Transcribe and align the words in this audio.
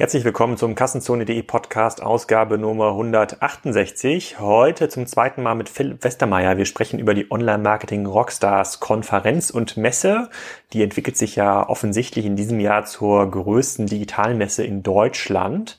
Herzlich 0.00 0.24
willkommen 0.24 0.56
zum 0.56 0.74
Kassenzone.de 0.74 1.42
Podcast 1.42 2.02
Ausgabe 2.02 2.56
Nummer 2.56 2.88
168. 2.92 4.40
Heute 4.40 4.88
zum 4.88 5.06
zweiten 5.06 5.42
Mal 5.42 5.54
mit 5.54 5.68
Philipp 5.68 6.02
Westermeier. 6.02 6.56
Wir 6.56 6.64
sprechen 6.64 6.98
über 6.98 7.12
die 7.12 7.30
Online-Marketing 7.30 8.06
Rockstars 8.06 8.80
Konferenz 8.80 9.50
und 9.50 9.76
Messe. 9.76 10.30
Die 10.72 10.82
entwickelt 10.82 11.18
sich 11.18 11.36
ja 11.36 11.68
offensichtlich 11.68 12.24
in 12.24 12.34
diesem 12.34 12.60
Jahr 12.60 12.86
zur 12.86 13.30
größten 13.30 13.88
Digitalmesse 13.88 14.64
in 14.64 14.82
Deutschland. 14.82 15.78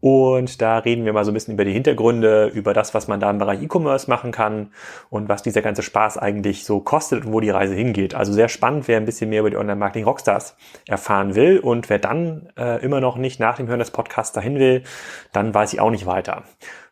Und 0.00 0.62
da 0.62 0.78
reden 0.78 1.04
wir 1.04 1.12
mal 1.12 1.24
so 1.24 1.30
ein 1.30 1.34
bisschen 1.34 1.54
über 1.54 1.64
die 1.64 1.72
Hintergründe, 1.72 2.46
über 2.46 2.72
das, 2.72 2.94
was 2.94 3.08
man 3.08 3.18
da 3.18 3.30
im 3.30 3.38
Bereich 3.38 3.62
E-Commerce 3.62 4.08
machen 4.08 4.30
kann 4.30 4.72
und 5.10 5.28
was 5.28 5.42
dieser 5.42 5.62
ganze 5.62 5.82
Spaß 5.82 6.18
eigentlich 6.18 6.64
so 6.64 6.80
kostet 6.80 7.24
und 7.24 7.32
wo 7.32 7.40
die 7.40 7.50
Reise 7.50 7.74
hingeht. 7.74 8.14
Also 8.14 8.32
sehr 8.32 8.48
spannend, 8.48 8.86
wer 8.86 8.96
ein 8.96 9.06
bisschen 9.06 9.30
mehr 9.30 9.40
über 9.40 9.50
die 9.50 9.56
Online-Marketing 9.56 10.04
Rockstars 10.04 10.56
erfahren 10.86 11.34
will 11.34 11.58
und 11.58 11.90
wer 11.90 11.98
dann 11.98 12.48
äh, 12.56 12.82
immer 12.84 13.00
noch 13.00 13.16
nicht 13.16 13.40
nach 13.40 13.56
dem 13.56 13.66
Hören 13.66 13.80
des 13.80 13.90
Podcasts 13.90 14.32
dahin 14.32 14.58
will, 14.58 14.84
dann 15.32 15.52
weiß 15.52 15.72
ich 15.72 15.80
auch 15.80 15.90
nicht 15.90 16.06
weiter. 16.06 16.44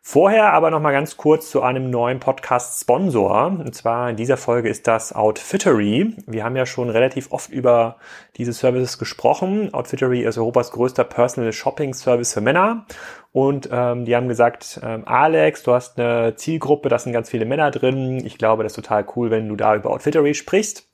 Vorher 0.09 0.53
aber 0.53 0.71
noch 0.71 0.79
mal 0.79 0.93
ganz 0.93 1.17
kurz 1.17 1.49
zu 1.49 1.61
einem 1.61 1.89
neuen 1.89 2.21
Podcast-Sponsor. 2.21 3.47
Und 3.47 3.75
zwar 3.75 4.09
in 4.09 4.15
dieser 4.15 4.37
Folge 4.37 4.69
ist 4.69 4.87
das 4.87 5.11
Outfittery. 5.11 6.15
Wir 6.25 6.45
haben 6.45 6.55
ja 6.55 6.65
schon 6.65 6.89
relativ 6.89 7.33
oft 7.33 7.49
über 7.49 7.97
diese 8.37 8.53
Services 8.53 8.99
gesprochen. 8.99 9.73
Outfittery 9.73 10.21
ist 10.21 10.37
Europas 10.37 10.71
größter 10.71 11.03
Personal 11.03 11.51
Shopping 11.51 11.93
Service 11.93 12.33
für 12.33 12.39
Männer. 12.39 12.85
Und 13.33 13.67
ähm, 13.69 14.05
die 14.05 14.15
haben 14.15 14.29
gesagt, 14.29 14.79
ähm, 14.81 15.03
Alex, 15.05 15.63
du 15.63 15.73
hast 15.73 15.99
eine 15.99 16.37
Zielgruppe, 16.37 16.87
da 16.87 16.97
sind 16.99 17.11
ganz 17.11 17.29
viele 17.29 17.43
Männer 17.43 17.69
drin. 17.69 18.25
Ich 18.25 18.37
glaube, 18.37 18.63
das 18.63 18.71
ist 18.71 18.77
total 18.77 19.05
cool, 19.17 19.29
wenn 19.29 19.49
du 19.49 19.57
da 19.57 19.75
über 19.75 19.89
Outfittery 19.89 20.35
sprichst. 20.35 20.87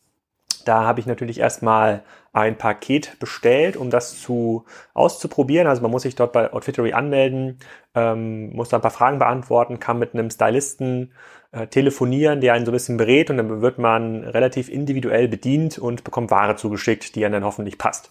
Da 0.66 0.86
habe 0.86 1.00
ich 1.00 1.06
natürlich 1.06 1.40
erstmal 1.40 2.02
ein 2.34 2.58
Paket 2.58 3.20
bestellt, 3.20 3.78
um 3.78 3.92
das 3.92 4.20
zu 4.20 4.66
auszuprobieren. 4.96 5.68
Also 5.68 5.84
man 5.84 5.92
muss 5.92 6.02
sich 6.02 6.16
dort 6.16 6.34
bei 6.34 6.52
Outfittery 6.52 6.94
anmelden, 6.94 7.60
ähm, 7.94 8.54
muss 8.54 8.70
da 8.70 8.78
ein 8.78 8.82
paar 8.82 8.92
Fragen 8.92 9.20
beantworten, 9.20 9.80
kann 9.80 10.00
mit 10.00 10.14
einem 10.14 10.32
Stylisten 10.32 11.12
äh, 11.52 11.68
telefonieren, 11.68 12.42
der 12.42 12.54
einen 12.54 12.66
so 12.66 12.72
ein 12.72 12.74
bisschen 12.74 12.98
berät 12.98 13.30
und 13.30 13.38
dann 13.38 13.62
wird 13.62 13.78
man 13.78 14.24
relativ 14.24 14.68
individuell 14.68 15.28
bedient 15.28 15.78
und 15.78 16.04
bekommt 16.04 16.32
Ware 16.32 16.56
zugeschickt, 16.56 17.16
die 17.16 17.24
einem 17.24 17.34
dann 17.34 17.46
hoffentlich 17.46 17.78
passt. 17.78 18.10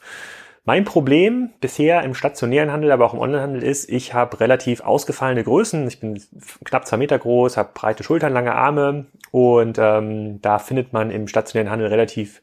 Mein 0.64 0.84
Problem 0.84 1.50
bisher 1.60 2.04
im 2.04 2.14
stationären 2.14 2.70
Handel, 2.70 2.92
aber 2.92 3.04
auch 3.04 3.14
im 3.14 3.18
Onlinehandel 3.18 3.64
ist, 3.64 3.90
ich 3.90 4.14
habe 4.14 4.38
relativ 4.38 4.80
ausgefallene 4.82 5.42
Größen. 5.42 5.88
Ich 5.88 5.98
bin 5.98 6.22
knapp 6.64 6.86
zwei 6.86 6.98
Meter 6.98 7.18
groß, 7.18 7.56
habe 7.56 7.70
breite 7.74 8.04
Schultern, 8.04 8.32
lange 8.32 8.54
Arme 8.54 9.06
und 9.32 9.78
ähm, 9.80 10.40
da 10.40 10.60
findet 10.60 10.92
man 10.92 11.10
im 11.10 11.26
stationären 11.26 11.72
Handel 11.72 11.88
relativ 11.88 12.42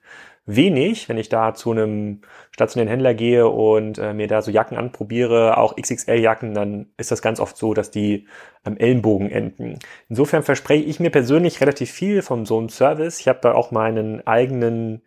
wenig, 0.56 1.08
wenn 1.10 1.18
ich 1.18 1.30
da 1.30 1.54
zu 1.54 1.72
einem 1.72 2.22
stationären 2.52 2.90
Händler 2.90 3.14
gehe 3.14 3.48
und 3.48 4.00
äh, 4.00 4.14
mir 4.14 4.28
da 4.28 4.42
so 4.42 4.52
Jacken 4.52 4.78
anprobiere, 4.78 5.58
auch 5.58 5.76
XXL-Jacken, 5.76 6.54
dann 6.54 6.88
ist 6.98 7.12
das 7.12 7.22
ganz 7.22 7.40
oft 7.40 7.56
so, 7.56 7.74
dass 7.74 7.92
die 7.92 8.28
am 8.64 8.76
Ellenbogen 8.76 9.30
enden. 9.30 9.78
Insofern 10.10 10.44
verspreche 10.44 10.84
ich 10.84 11.00
mir 11.00 11.12
persönlich 11.12 11.62
relativ 11.62 11.92
viel 11.92 12.22
von 12.22 12.46
so 12.46 12.58
einem 12.58 12.70
Service. 12.70 13.20
Ich 13.20 13.28
habe 13.28 13.40
da 13.42 13.54
auch 13.54 13.72
meinen 13.72 14.26
eigenen 14.26 15.02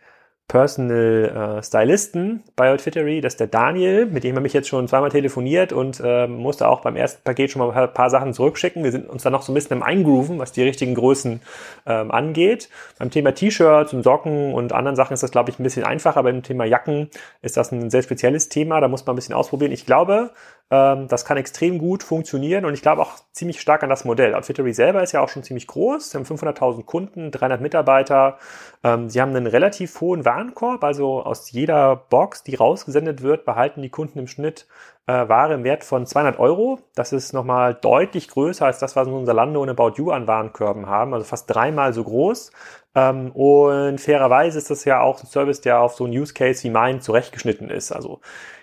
Personal 0.49 1.59
äh, 1.59 1.63
Stylisten 1.63 2.43
bei 2.57 2.71
Outfittery, 2.73 3.23
das 3.23 3.35
ist 3.35 3.41
der 3.41 3.47
Daniel, 3.47 4.05
mit 4.05 4.23
dem 4.23 4.37
habe 4.37 4.47
ich 4.47 4.53
jetzt 4.53 4.69
schon 4.69 4.87
zweimal 4.87 5.11
telefoniert 5.11 5.73
und 5.73 6.03
äh, 6.05 6.27
musste 6.27 6.69
auch 6.69 6.83
beim 6.83 6.95
ersten 6.95 7.23
Paket 7.25 7.51
schon 7.51 7.61
mal 7.61 7.73
ein 7.73 7.95
paar 7.95 8.11
Sachen 8.11 8.35
zurückschicken. 8.35 8.85
Wir 8.85 8.93
sind 8.93 9.09
uns 9.09 9.23
da 9.23 9.31
noch 9.31 9.43
so 9.43 9.53
ein 9.53 9.55
bisschen 9.55 9.79
im 9.79 9.83
Eingrooven, 9.83 10.39
was 10.39 10.53
die 10.53 10.63
richtigen 10.63 10.95
Größen 10.95 11.41
ähm, 11.87 12.11
angeht. 12.11 12.69
Beim 12.99 13.11
Thema 13.11 13.33
T-Shirts 13.33 13.95
und 13.95 14.03
Socken 14.03 14.53
und 14.53 14.75
anderen 14.75 14.97
Sachen 14.97 15.15
ist 15.15 15.23
das, 15.23 15.31
glaube 15.31 15.51
ich, 15.51 15.59
ein 15.59 15.63
bisschen 15.63 15.85
einfacher. 15.85 16.23
Beim 16.23 16.43
Thema 16.43 16.67
Jacken 16.67 17.09
ist 17.41 17.57
das 17.57 17.73
ein 17.73 17.89
sehr 17.89 18.03
spezielles 18.03 18.51
Thema, 18.51 18.81
da 18.81 18.89
muss 18.89 19.07
man 19.07 19.15
ein 19.15 19.17
bisschen 19.17 19.35
ausprobieren. 19.35 19.73
Ich 19.73 19.87
glaube, 19.87 20.33
das 20.73 21.27
kann 21.27 21.37
extrem 21.37 21.79
gut 21.79 22.03
funktionieren 22.03 22.65
und 22.65 22.73
ich 22.73 22.81
glaube 22.81 23.03
auch 23.03 23.13
ziemlich 23.33 23.61
stark 23.61 23.83
an 23.83 23.91
das 23.91 24.07
Modell. 24.07 24.35
Outfittery 24.35 24.73
selber 24.73 25.03
ist 25.03 25.13
ja 25.13 25.21
auch 25.21 25.29
schon 25.29 25.43
ziemlich 25.43 25.67
groß. 25.67 26.11
Sie 26.11 26.17
haben 26.17 26.25
500.000 26.25 26.85
Kunden, 26.85 27.31
300 27.31 27.61
Mitarbeiter. 27.61 28.39
Ähm, 28.83 29.11
sie 29.11 29.21
haben 29.21 29.37
einen 29.37 29.47
relativ 29.47 30.01
hohen 30.01 30.25
Warenkorb, 30.25 30.83
also 30.83 31.23
aus 31.23 31.51
jeder 31.51 31.97
Box, 31.97 32.43
die 32.43 32.55
rausgesendet 32.55 33.23
wird, 33.23 33.45
behalten 33.45 33.83
die 33.83 33.91
Kunden 33.91 34.19
im 34.19 34.27
Schnitt 34.27 34.67
äh, 35.07 35.29
Ware 35.29 35.55
im 35.55 35.65
Wert 35.65 35.85
von 35.85 36.07
200 36.07 36.39
Euro. 36.39 36.79
Das 36.95 37.13
ist 37.13 37.33
nochmal 37.33 37.75
deutlich 37.75 38.29
größer 38.29 38.65
als 38.65 38.79
das, 38.79 38.97
was 38.97 39.09
unser 39.09 39.35
Lande 39.35 39.59
und 39.59 39.69
About 39.69 39.95
You 39.97 40.11
an 40.11 40.27
Warenkörben 40.27 40.87
haben, 40.87 41.13
also 41.13 41.27
fast 41.27 41.53
dreimal 41.53 41.93
so 41.93 42.05
groß. 42.05 42.51
Ähm, 42.95 43.31
und 43.33 44.01
fairerweise 44.01 44.59
ist 44.59 44.71
das 44.71 44.85
ja 44.85 45.01
auch 45.01 45.23
ein 45.23 45.27
Service, 45.27 45.61
der 45.61 45.81
auf 45.81 45.95
so 45.95 46.05
ein 46.05 46.13
Use 46.13 46.35
Case 46.35 46.63
wie 46.65 46.71
meinen 46.71 47.01
zurechtgeschnitten 47.01 47.71
ist. 47.71 47.91
Also 47.93 48.21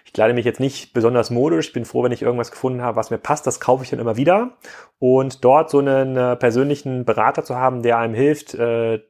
ich 0.10 0.14
kleide 0.14 0.34
mich 0.34 0.44
jetzt 0.44 0.60
nicht 0.60 0.94
besonders 0.94 1.30
modisch. 1.30 1.68
Ich 1.68 1.74
bin 1.74 1.86
froh, 1.86 2.02
wenn 2.02 2.12
ich 2.12 2.24
irgendwas 2.24 2.50
gefunden 2.50 2.82
habe, 2.82 2.96
was 2.96 3.12
mir 3.12 3.20
passt. 3.20 3.46
Das 3.46 3.60
kaufe 3.60 3.84
ich 3.84 3.92
dann 3.92 4.00
immer 4.00 4.18
wieder. 4.18 4.58
Und 4.98 5.46
dort 5.46 5.70
so 5.70 5.78
einen 5.78 6.18
äh, 6.18 6.36
persönlichen 6.36 7.06
Berater 7.06 7.44
zu 7.44 7.56
haben, 7.56 7.84
der 7.84 8.00
einem 8.00 8.16
hilft, 8.16 8.56
äh, 8.56 9.02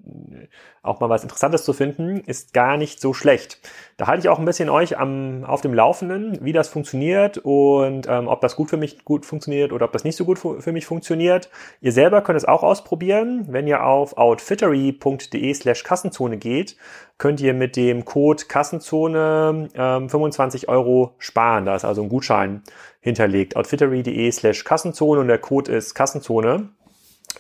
auch 0.82 1.00
mal 1.00 1.08
was 1.08 1.24
Interessantes 1.24 1.64
zu 1.64 1.72
finden, 1.72 2.18
ist 2.26 2.54
gar 2.54 2.76
nicht 2.76 3.00
so 3.00 3.14
schlecht. 3.14 3.59
Da 3.96 4.08
halte 4.08 4.22
ich 4.22 4.30
auch 4.30 4.40
ein 4.40 4.46
bisschen 4.46 4.70
euch 4.70 4.98
am, 4.98 5.46
auf 5.46 5.62
dem 5.62 5.74
Laufenden, 5.74 6.38
wie 6.44 6.52
das 6.52 6.68
funktioniert 6.68 7.38
und 7.38 8.08
ähm, 8.09 8.28
ob 8.28 8.42
das 8.42 8.58
gut 8.58 8.70
für 8.70 8.78
mich 8.78 9.06
gut 9.06 9.26
funktioniert 9.26 9.72
oder 9.72 9.86
ob 9.86 9.94
das 9.94 10.04
nicht 10.04 10.18
so 10.18 10.26
gut 10.26 10.38
für 10.38 10.72
mich 10.74 10.86
funktioniert. 10.86 11.50
Ihr 11.80 11.94
selber 11.94 12.22
könnt 12.22 12.38
es 12.38 12.46
auch 12.46 12.64
ausprobieren. 12.64 13.46
Wenn 13.48 13.68
ihr 13.68 13.86
auf 13.86 14.18
outfittery.de 14.18 15.54
slash 15.54 15.84
Kassenzone 15.84 16.38
geht, 16.38 16.76
könnt 17.19 17.41
ihr 17.41 17.53
mit 17.53 17.75
dem 17.75 18.06
Code 18.06 18.46
Kassenzone 18.47 19.69
ähm, 19.75 20.09
25 20.09 20.69
Euro 20.69 21.13
sparen. 21.19 21.66
Da 21.66 21.75
ist 21.75 21.85
also 21.85 22.02
ein 22.02 22.09
Gutschein 22.09 22.63
hinterlegt. 23.02 23.56
outfittery.de 23.56 24.31
slash 24.31 24.63
Kassenzone 24.63 25.22
und 25.22 25.28
der 25.28 25.38
Code 25.38 25.72
ist 25.72 25.94
Kassenzone. 25.94 26.69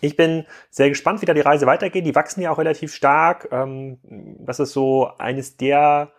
Ich 0.01 0.15
bin 0.15 0.45
sehr 0.69 0.89
gespannt, 0.89 1.21
wie 1.21 1.25
da 1.25 1.33
die 1.33 1.41
Reise 1.41 1.65
weitergeht. 1.65 2.05
Die 2.05 2.13
wachsen 2.13 2.41
ja 2.41 2.51
auch 2.51 2.59
relativ 2.59 2.93
stark. 2.93 3.47
Ähm, 3.51 3.97
das 4.03 4.59
ist 4.59 4.73
so 4.73 5.09
eines 5.17 5.57
der 5.57 6.11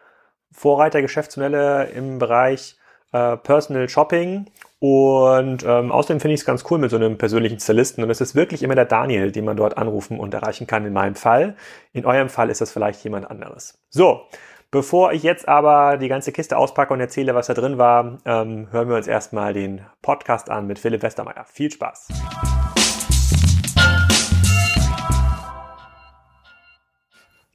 Vorreitergeschäftsmodelle 0.53 1.91
im 1.91 2.19
Bereich 2.19 2.80
äh, 3.13 3.37
Personal 3.37 3.89
Shopping. 3.89 4.47
Und 4.79 5.63
ähm, 5.65 5.93
außerdem 5.93 6.21
finde 6.21 6.35
ich 6.35 6.41
es 6.41 6.47
ganz 6.47 6.65
cool 6.71 6.79
mit 6.79 6.91
so 6.91 6.97
einem 6.97 7.19
persönlichen 7.19 7.61
Stylisten. 7.61 8.03
Und 8.03 8.11
es 8.11 8.21
ist 8.21 8.35
wirklich 8.35 8.63
immer 8.63 8.75
der 8.75 8.87
Daniel, 8.87 9.31
den 9.31 9.45
man 9.45 9.57
dort 9.57 9.77
anrufen 9.77 10.19
und 10.19 10.33
erreichen 10.33 10.67
kann 10.67 10.87
in 10.87 10.93
meinem 10.93 11.15
Fall. 11.15 11.55
In 11.93 12.07
eurem 12.07 12.31
Fall 12.31 12.49
ist 12.49 12.61
das 12.61 12.73
vielleicht 12.73 13.05
jemand 13.05 13.31
anderes. 13.31 13.79
So, 13.91 14.23
bevor 14.71 15.13
ich 15.13 15.23
jetzt 15.23 15.49
aber 15.49 15.99
die 15.99 16.09
ganze 16.09 16.33
Kiste 16.33 16.57
auspacke 16.57 16.95
und 16.95 17.01
erzähle, 17.01 17.35
was 17.35 17.49
da 17.49 17.55
drin 17.55 17.77
war, 17.77 18.19
ähm, 18.25 18.69
hören 18.71 18.89
wir 18.89 18.97
uns 18.97 19.07
erstmal 19.07 19.53
den 19.53 19.83
Podcast 20.01 20.49
an 20.49 20.67
mit 20.67 20.79
Philipp 20.79 21.03
Westermeier. 21.03 21.45
Viel 21.45 21.71
Spaß! 21.71 22.09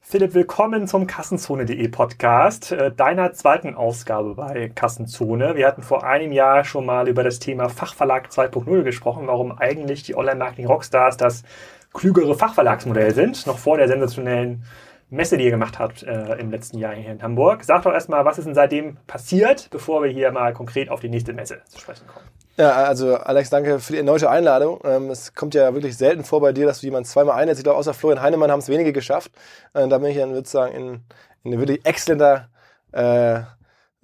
Philipp, 0.08 0.34
willkommen 0.34 0.86
zum 0.86 1.08
Kassenzone.de 1.08 1.88
Podcast, 1.88 2.70
äh, 2.70 2.92
deiner 2.92 3.32
zweiten 3.32 3.74
Ausgabe 3.74 4.36
bei 4.36 4.70
Kassenzone. 4.72 5.56
Wir 5.56 5.66
hatten 5.66 5.82
vor 5.82 6.04
einem 6.04 6.30
Jahr 6.30 6.62
schon 6.62 6.86
mal 6.86 7.08
über 7.08 7.24
das 7.24 7.40
Thema 7.40 7.68
Fachverlag 7.68 8.28
2.0 8.28 8.84
gesprochen, 8.84 9.26
warum 9.26 9.50
eigentlich 9.58 10.04
die 10.04 10.16
Online-Marketing-Rockstars 10.16 11.16
das 11.16 11.42
klügere 11.92 12.36
Fachverlagsmodell 12.36 13.14
sind, 13.14 13.48
noch 13.48 13.58
vor 13.58 13.78
der 13.78 13.88
sensationellen 13.88 14.62
Messe, 15.10 15.38
die 15.38 15.44
ihr 15.46 15.50
gemacht 15.50 15.80
habt 15.80 16.04
äh, 16.04 16.36
im 16.36 16.52
letzten 16.52 16.78
Jahr 16.78 16.94
hier 16.94 17.10
in 17.10 17.20
Hamburg. 17.20 17.64
Sag 17.64 17.82
doch 17.82 17.92
erstmal, 17.92 18.24
was 18.24 18.38
ist 18.38 18.44
denn 18.44 18.54
seitdem 18.54 18.98
passiert, 19.08 19.70
bevor 19.72 20.04
wir 20.04 20.10
hier 20.10 20.30
mal 20.30 20.52
konkret 20.52 20.88
auf 20.88 21.00
die 21.00 21.08
nächste 21.08 21.32
Messe 21.32 21.62
zu 21.64 21.80
sprechen 21.80 22.06
kommen. 22.06 22.26
Ja, 22.58 22.72
also 22.72 23.16
Alex, 23.16 23.50
danke 23.50 23.78
für 23.80 23.92
die 23.92 23.98
erneute 23.98 24.30
Einladung. 24.30 24.80
Ähm, 24.84 25.10
es 25.10 25.34
kommt 25.34 25.54
ja 25.54 25.74
wirklich 25.74 25.96
selten 25.96 26.24
vor 26.24 26.40
bei 26.40 26.52
dir, 26.52 26.66
dass 26.66 26.80
du 26.80 26.86
jemanden 26.86 27.06
zweimal 27.06 27.36
einlädst. 27.36 27.60
Ich 27.60 27.64
glaube, 27.64 27.78
außer 27.78 27.92
Florian 27.92 28.22
Heinemann 28.22 28.50
haben 28.50 28.60
es 28.60 28.68
wenige 28.68 28.92
geschafft. 28.92 29.30
Äh, 29.74 29.86
da 29.88 29.98
bin 29.98 30.10
ich 30.10 30.16
dann, 30.16 30.30
würde 30.30 30.42
ich 30.42 30.48
sagen, 30.48 30.74
in, 30.74 30.88
in 31.44 31.52
eine 31.52 31.58
wirklich 31.60 31.84
exzellenter 31.84 32.48
äh, 32.92 33.40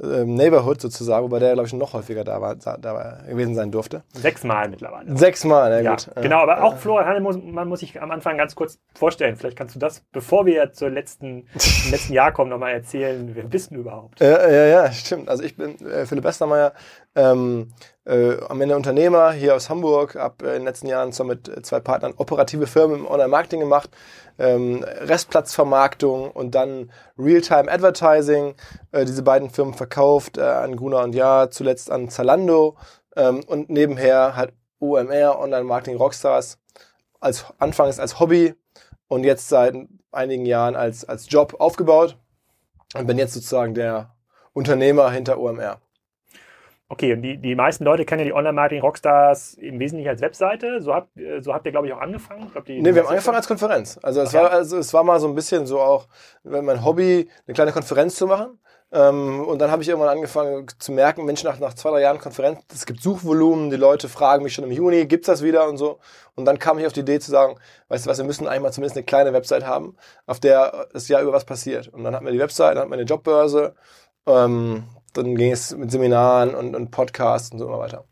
ähm, 0.03 0.35
Neighborhood 0.35 0.81
sozusagen, 0.81 1.25
wobei 1.25 1.38
der, 1.38 1.53
glaube 1.53 1.67
ich, 1.67 1.73
noch 1.75 1.93
häufiger 1.93 2.25
da, 2.25 2.41
war, 2.41 2.56
da, 2.56 2.77
da 2.77 3.21
gewesen 3.29 3.55
sein 3.55 3.71
durfte. 3.71 4.03
Sechsmal 4.12 4.69
mittlerweile. 4.69 5.17
Sechsmal, 5.17 5.71
na 5.71 5.81
ja, 5.81 5.91
gut. 5.91 6.11
Genau, 6.17 6.41
aber 6.41 6.65
auch 6.65 6.77
Florian 6.77 7.06
Heine 7.06 7.21
muss, 7.21 7.37
man 7.41 7.69
muss 7.69 7.81
sich 7.81 8.00
am 8.00 8.11
Anfang 8.11 8.37
ganz 8.37 8.55
kurz 8.55 8.81
vorstellen. 8.94 9.37
Vielleicht 9.37 9.56
kannst 9.56 9.75
du 9.77 9.79
das, 9.79 10.00
bevor 10.11 10.44
wir 10.44 10.73
zur 10.73 10.91
letzten, 10.91 11.47
zum 11.56 11.91
letzten 11.93 12.15
Jahr 12.15 12.32
kommen, 12.32 12.50
nochmal 12.50 12.73
erzählen, 12.73 13.31
wer 13.35 13.44
bist 13.44 13.71
du 13.71 13.77
überhaupt? 13.77 14.21
Ja, 14.21 14.49
ja, 14.50 14.67
ja, 14.67 14.93
stimmt. 14.93 15.29
Also 15.29 15.44
ich 15.44 15.56
bin 15.56 15.79
äh, 15.87 16.05
Philipp 16.06 16.25
Westermeier, 16.25 16.73
ähm, 17.14 17.73
äh, 18.05 18.37
am 18.49 18.61
Ende 18.61 18.75
Unternehmer 18.75 19.32
hier 19.32 19.55
aus 19.55 19.69
Hamburg, 19.69 20.17
habe 20.17 20.47
äh, 20.47 20.49
in 20.53 20.61
den 20.61 20.64
letzten 20.64 20.87
Jahren 20.88 21.12
zwar 21.12 21.26
mit 21.26 21.64
zwei 21.64 21.81
Partnern 21.81 22.14
operative 22.17 22.67
Firmen 22.67 23.00
im 23.00 23.06
Online-Marketing 23.06 23.61
gemacht, 23.61 23.91
ähm, 24.38 24.82
Restplatzvermarktung 24.82 26.31
und 26.31 26.55
dann 26.55 26.91
Real-Time 27.19 27.70
Advertising. 27.70 28.55
Äh, 28.91 29.05
diese 29.05 29.23
beiden 29.23 29.50
Firmen 29.50 29.75
verkauft 29.75 30.38
äh, 30.38 30.43
an 30.43 30.76
Gruner 30.76 31.03
und 31.03 31.14
Ja, 31.14 31.50
zuletzt 31.50 31.91
an 31.91 32.09
Zalando 32.09 32.76
ähm, 33.15 33.43
und 33.47 33.69
nebenher 33.70 34.35
halt 34.37 34.55
OMR, 34.81 35.38
Online-Marketing 35.38 35.97
Rockstars, 35.97 36.58
als 37.20 37.44
anfangs 37.58 38.00
als 38.00 38.19
Hobby 38.19 38.55
und 39.06 39.25
jetzt 39.25 39.49
seit 39.49 39.76
einigen 40.11 40.47
Jahren 40.47 40.76
als, 40.76 41.05
als 41.05 41.31
Job 41.31 41.56
aufgebaut 41.58 42.17
und 42.94 43.06
bin 43.06 43.19
jetzt 43.19 43.35
sozusagen 43.35 43.75
der 43.75 44.15
Unternehmer 44.55 45.11
hinter 45.11 45.38
OMR. 45.38 45.81
Okay, 46.93 47.15
und 47.15 47.23
die, 47.23 47.39
die 47.39 47.55
meisten 47.55 47.85
Leute 47.85 48.05
kennen 48.05 48.19
ja 48.19 48.27
die 48.27 48.35
Online-Marketing-Rockstars 48.35 49.55
im 49.55 49.79
Wesentlichen 49.79 50.11
als 50.11 50.21
Webseite. 50.21 50.83
So 50.83 50.93
habt, 50.93 51.09
so 51.41 51.55
habt 51.55 51.65
ihr, 51.65 51.73
glaube 51.73 51.87
ich, 51.87 51.94
auch 51.94 52.03
angefangen. 52.03 52.44
Ich 52.49 52.53
glaub, 52.53 52.69
nee, 52.69 52.85
wir 52.85 53.03
haben 53.03 53.09
angefangen 53.09 53.39
als 53.39 53.49
Konferenz. 53.49 53.99
Also 54.03 54.21
es, 54.21 54.35
war, 54.35 54.50
also 54.50 54.77
es 54.77 54.93
war 54.93 55.03
mal 55.03 55.19
so 55.19 55.27
ein 55.27 55.35
bisschen 55.35 55.65
so 55.65 55.81
auch 55.81 56.06
mein 56.44 56.85
Hobby, 56.85 57.31
eine 57.47 57.55
kleine 57.55 57.73
Konferenz 57.73 58.17
zu 58.17 58.27
machen. 58.27 58.59
Ähm, 58.93 59.41
und 59.41 59.59
dann 59.59 59.71
habe 59.71 59.81
ich 59.83 59.89
irgendwann 59.89 60.11
angefangen 60.11 60.67
zu 60.79 60.93
merken, 60.93 61.25
Mensch, 61.25 61.43
nach, 61.44 61.59
nach 61.59 61.73
zwei, 61.73 61.93
drei 61.93 62.03
Jahren 62.03 62.19
Konferenz, 62.19 62.61
es 62.71 62.85
gibt 62.85 63.03
Suchvolumen, 63.03 63.71
die 63.71 63.77
Leute 63.77 64.11
fragen 64.11 64.43
mich 64.43 64.53
schon 64.53 64.65
im 64.65 64.71
Juni, 64.71 65.06
gibt's 65.06 65.29
das 65.29 65.43
wieder 65.43 65.67
und 65.71 65.79
so. 65.79 65.99
Und 66.35 66.44
dann 66.44 66.59
kam 66.59 66.79
ich 66.79 66.85
auf 66.85 66.93
die 66.93 67.00
Idee 67.00 67.21
zu 67.21 67.31
sagen, 67.31 67.56
weißt 67.89 68.05
du 68.05 68.11
was, 68.11 68.19
wir 68.19 68.27
müssen 68.27 68.47
eigentlich 68.47 68.65
mal 68.65 68.73
zumindest 68.73 68.99
eine 68.99 69.06
kleine 69.06 69.33
Website 69.33 69.65
haben, 69.65 69.97
auf 70.27 70.41
der 70.41 70.89
das 70.93 71.09
Jahr 71.09 71.23
über 71.23 71.33
was 71.33 71.47
passiert. 71.47 71.89
Und 71.89 72.05
dann 72.05 72.15
hatten 72.15 72.27
wir 72.27 72.33
die 72.33 72.39
Website, 72.39 72.73
dann 72.75 72.81
hatten 72.83 72.91
wir 72.91 72.99
eine 72.99 73.05
Jobbörse, 73.05 73.75
ähm, 74.27 74.85
dann 75.12 75.35
ging 75.37 75.53
es 75.53 75.76
mit 75.76 75.91
Seminaren 75.91 76.55
und, 76.55 76.75
und 76.75 76.91
Podcasts 76.91 77.53
und 77.53 77.59
so 77.59 77.67
immer 77.67 77.79
weiter. 77.79 78.05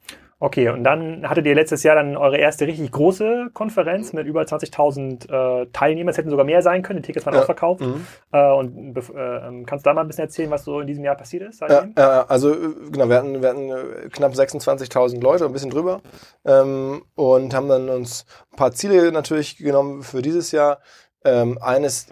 Okay, 0.43 0.70
und 0.70 0.85
dann 0.85 1.29
hattet 1.29 1.44
ihr 1.44 1.55
letztes 1.55 1.82
Jahr 1.82 1.97
dann 1.97 2.17
eure 2.17 2.38
erste 2.38 2.67
richtig 2.67 2.91
große 2.91 3.50
Konferenz 3.52 4.14
mit 4.14 4.26
über 4.26 4.41
20.000 4.41 5.29
äh, 5.29 5.67
Teilnehmern. 5.67 6.12
Es 6.12 6.17
hätten 6.17 6.31
sogar 6.31 6.47
mehr 6.47 6.62
sein 6.62 6.82
können, 6.82 7.02
die 7.02 7.06
Tickets 7.06 7.26
waren 7.26 7.35
ja. 7.35 7.41
ausverkauft. 7.41 7.82
Mhm. 7.82 8.06
Äh, 8.32 8.50
und 8.52 8.97
äh, 8.97 9.64
kannst 9.67 9.85
du 9.85 9.91
da 9.91 9.93
mal 9.93 10.00
ein 10.00 10.06
bisschen 10.06 10.25
erzählen, 10.25 10.50
was 10.50 10.64
so 10.64 10.81
in 10.81 10.87
diesem 10.87 11.05
Jahr 11.05 11.14
passiert 11.14 11.43
ist? 11.43 11.61
Ja, 11.61 12.25
also 12.26 12.56
genau, 12.91 13.11
wir 13.11 13.17
hatten, 13.17 13.43
wir 13.43 13.49
hatten 13.50 13.70
äh, 13.70 14.08
knapp 14.08 14.32
26.000 14.32 15.20
Leute, 15.20 15.44
ein 15.44 15.53
bisschen 15.53 15.69
drüber. 15.69 16.00
Ähm, 16.46 17.03
und 17.17 17.55
haben 17.55 17.69
dann 17.69 17.91
uns 17.91 18.25
ein 18.50 18.56
paar 18.56 18.73
Ziele 18.73 19.12
natürlich 19.12 19.58
genommen 19.58 20.03
für 20.03 20.23
dieses 20.23 20.53
Jahr. 20.53 20.79
Ähm, 21.23 21.58
eines 21.61 22.06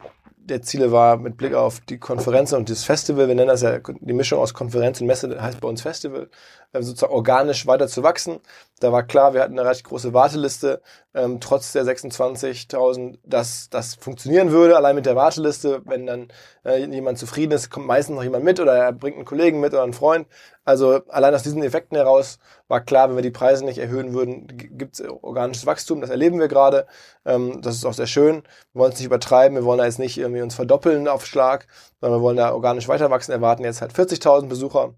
der 0.49 0.63
Ziele 0.63 0.93
war 0.93 1.17
mit 1.17 1.37
Blick 1.37 1.55
auf 1.55 1.81
die 1.81 1.99
Konferenz 1.99 2.53
und 2.53 2.71
das 2.71 2.85
Festival, 2.85 3.29
wir 3.29 3.35
nennen 3.35 3.49
das 3.49 3.63
ja 3.63 3.79
die 3.79 4.13
Mischung 4.13 4.39
aus 4.39 4.55
Konferenz 4.55 5.01
und 5.01 5.07
Messe, 5.07 5.29
das 5.29 5.41
heißt 5.41 5.61
bei 5.61 5.69
uns 5.69 5.83
Festival, 5.83 6.29
sozusagen 6.73 7.13
organisch 7.13 7.67
weiter 7.67 7.89
zu 7.89 8.03
wachsen. 8.03 8.41
Da 8.81 8.93
war 8.93 9.03
klar, 9.03 9.35
wir 9.35 9.43
hatten 9.43 9.59
eine 9.59 9.69
recht 9.69 9.85
große 9.85 10.13
Warteliste, 10.13 10.81
ähm, 11.15 11.41
trotz 11.41 11.73
der 11.73 11.85
26.000, 11.85 13.19
dass 13.25 13.69
das 13.71 13.95
funktionieren 13.97 14.53
würde, 14.53 14.77
allein 14.77 14.95
mit 14.95 15.07
der 15.07 15.17
Warteliste. 15.17 15.83
Wenn 15.85 16.07
dann 16.07 16.29
äh, 16.65 16.85
jemand 16.85 17.19
zufrieden 17.19 17.53
ist, 17.53 17.71
kommt 17.71 17.87
meistens 17.87 18.15
noch 18.17 18.23
jemand 18.23 18.45
mit 18.45 18.61
oder 18.61 18.77
er 18.77 18.93
bringt 18.93 19.17
einen 19.17 19.25
Kollegen 19.25 19.61
mit 19.61 19.73
oder 19.73 19.83
einen 19.83 19.95
Freund. 19.95 20.29
Also 20.65 21.01
allein 21.09 21.35
aus 21.35 21.43
diesen 21.43 21.63
Effekten 21.63 21.97
heraus 21.97 22.39
war 22.69 22.83
klar, 22.83 23.09
wenn 23.09 23.17
wir 23.17 23.23
die 23.23 23.31
Preise 23.31 23.65
nicht 23.65 23.79
erhöhen 23.79 24.13
würden, 24.13 24.47
gibt 24.49 25.01
es 25.01 25.09
organisches 25.09 25.67
Wachstum. 25.67 26.01
Das 26.01 26.11
erleben 26.11 26.39
wir 26.39 26.49
gerade. 26.49 26.87
Ähm, 27.25 27.61
das 27.63 27.77
ist 27.77 27.87
auch 27.87 27.95
sehr 27.95 28.07
schön. 28.07 28.43
Wir 28.73 28.81
wollen 28.83 28.93
es 28.93 28.99
nicht 28.99 29.07
übertreiben. 29.07 29.57
Wir 29.57 29.65
wollen 29.65 29.79
da 29.79 29.87
jetzt 29.87 29.99
nicht 29.99 30.19
irgendwie 30.19 30.43
uns 30.43 30.55
verdoppeln 30.55 31.09
auf 31.09 31.27
Schlag, 31.27 31.67
sondern 32.01 32.21
wir 32.21 32.23
wollen 32.23 32.37
da 32.37 32.53
organisch 32.53 32.87
weiter 32.89 33.11
wachsen. 33.11 33.33
Erwarten 33.33 33.65
jetzt 33.65 33.81
halt 33.81 33.93
40.000 33.93 34.49
Besucher 34.49 34.95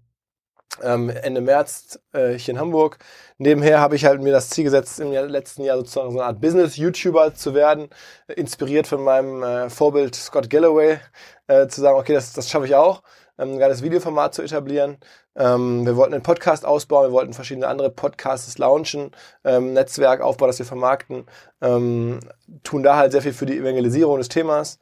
ähm, 0.81 1.09
Ende 1.09 1.41
März 1.41 1.99
äh, 2.13 2.33
hier 2.33 2.53
in 2.53 2.59
Hamburg. 2.59 2.97
Nebenher 3.37 3.79
habe 3.79 3.95
ich 3.95 4.05
halt 4.05 4.21
mir 4.21 4.31
das 4.31 4.49
Ziel 4.49 4.63
gesetzt, 4.63 4.99
im 4.99 5.11
letzten 5.11 5.63
Jahr 5.63 5.77
sozusagen 5.77 6.11
so 6.11 6.19
eine 6.19 6.27
Art 6.27 6.41
Business-YouTuber 6.41 7.33
zu 7.33 7.53
werden, 7.53 7.89
äh, 8.27 8.33
inspiriert 8.33 8.87
von 8.87 9.03
meinem 9.03 9.43
äh, 9.43 9.69
Vorbild 9.69 10.15
Scott 10.15 10.49
Galloway, 10.49 10.99
äh, 11.47 11.67
zu 11.67 11.81
sagen, 11.81 11.97
okay, 11.97 12.13
das, 12.13 12.33
das 12.33 12.49
schaffe 12.49 12.65
ich 12.65 12.75
auch, 12.75 13.03
ähm, 13.37 13.53
ein 13.53 13.59
geiles 13.59 13.81
Videoformat 13.83 14.33
zu 14.33 14.41
etablieren. 14.41 14.97
Ähm, 15.35 15.85
wir 15.85 15.95
wollten 15.95 16.13
einen 16.13 16.23
Podcast 16.23 16.65
ausbauen, 16.65 17.07
wir 17.07 17.13
wollten 17.13 17.33
verschiedene 17.33 17.67
andere 17.67 17.89
Podcasts 17.89 18.57
launchen, 18.57 19.11
ähm, 19.43 19.73
Netzwerk 19.73 20.21
aufbauen, 20.21 20.49
das 20.49 20.59
wir 20.59 20.65
vermarkten, 20.65 21.25
ähm, 21.61 22.19
tun 22.63 22.83
da 22.83 22.97
halt 22.97 23.13
sehr 23.13 23.21
viel 23.21 23.33
für 23.33 23.45
die 23.45 23.57
Evangelisierung 23.57 24.17
des 24.17 24.29
Themas. 24.29 24.79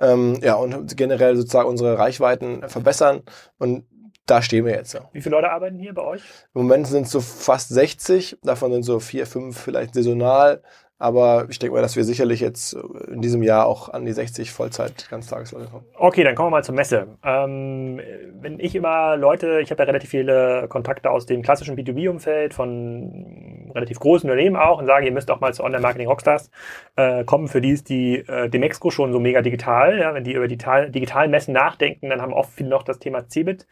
Ähm, 0.00 0.40
ja, 0.42 0.54
und 0.54 0.96
generell 0.96 1.36
sozusagen 1.36 1.68
unsere 1.68 1.98
Reichweiten 1.98 2.66
verbessern. 2.68 3.22
Und 3.58 3.84
da 4.30 4.42
stehen 4.42 4.64
wir 4.64 4.74
jetzt. 4.74 4.96
Wie 5.12 5.20
viele 5.20 5.36
Leute 5.36 5.50
arbeiten 5.50 5.78
hier 5.78 5.92
bei 5.92 6.02
euch? 6.02 6.22
Im 6.54 6.62
Moment 6.62 6.86
sind 6.86 7.06
es 7.06 7.10
so 7.10 7.20
fast 7.20 7.70
60, 7.70 8.38
davon 8.42 8.72
sind 8.72 8.84
so 8.84 9.00
vier, 9.00 9.26
fünf 9.26 9.58
vielleicht 9.58 9.94
saisonal. 9.94 10.62
Aber 11.00 11.46
ich 11.48 11.58
denke 11.58 11.74
mal, 11.74 11.80
dass 11.80 11.96
wir 11.96 12.04
sicherlich 12.04 12.40
jetzt 12.40 12.74
in 13.08 13.22
diesem 13.22 13.42
Jahr 13.42 13.64
auch 13.64 13.88
an 13.88 14.04
die 14.04 14.12
60 14.12 14.52
Vollzeit 14.52 15.08
Ganztagesleute 15.08 15.70
kommen. 15.70 15.86
Okay, 15.96 16.22
dann 16.24 16.34
kommen 16.34 16.48
wir 16.48 16.58
mal 16.58 16.62
zur 16.62 16.74
Messe. 16.74 17.06
Ähm, 17.24 17.98
wenn 18.38 18.60
ich 18.60 18.74
immer 18.74 19.16
Leute, 19.16 19.60
ich 19.62 19.70
habe 19.70 19.82
ja 19.82 19.86
relativ 19.86 20.10
viele 20.10 20.66
Kontakte 20.68 21.10
aus 21.10 21.24
dem 21.24 21.40
klassischen 21.40 21.74
B2B-Umfeld 21.74 22.52
von 22.52 23.70
relativ 23.74 23.98
großen 23.98 24.28
Unternehmen 24.28 24.56
auch 24.56 24.78
und 24.78 24.84
sage, 24.84 25.06
ihr 25.06 25.12
müsst 25.12 25.30
auch 25.30 25.40
mal 25.40 25.54
zu 25.54 25.64
Online-Marketing 25.64 26.06
Rockstars 26.06 26.50
äh, 26.96 27.24
kommen. 27.24 27.48
Für 27.48 27.62
die 27.62 27.70
ist 27.70 27.88
die 27.88 28.16
äh, 28.16 28.50
Demexco 28.50 28.90
schon 28.90 29.10
so 29.10 29.20
mega 29.20 29.40
digital. 29.40 29.98
Ja? 29.98 30.12
Wenn 30.12 30.24
die 30.24 30.34
über 30.34 30.48
digital, 30.48 30.90
digitalen 30.90 31.30
Messen 31.30 31.54
nachdenken, 31.54 32.10
dann 32.10 32.20
haben 32.20 32.34
oft 32.34 32.52
viele 32.52 32.68
noch 32.68 32.82
das 32.82 32.98
Thema 32.98 33.26
Cebit 33.26 33.66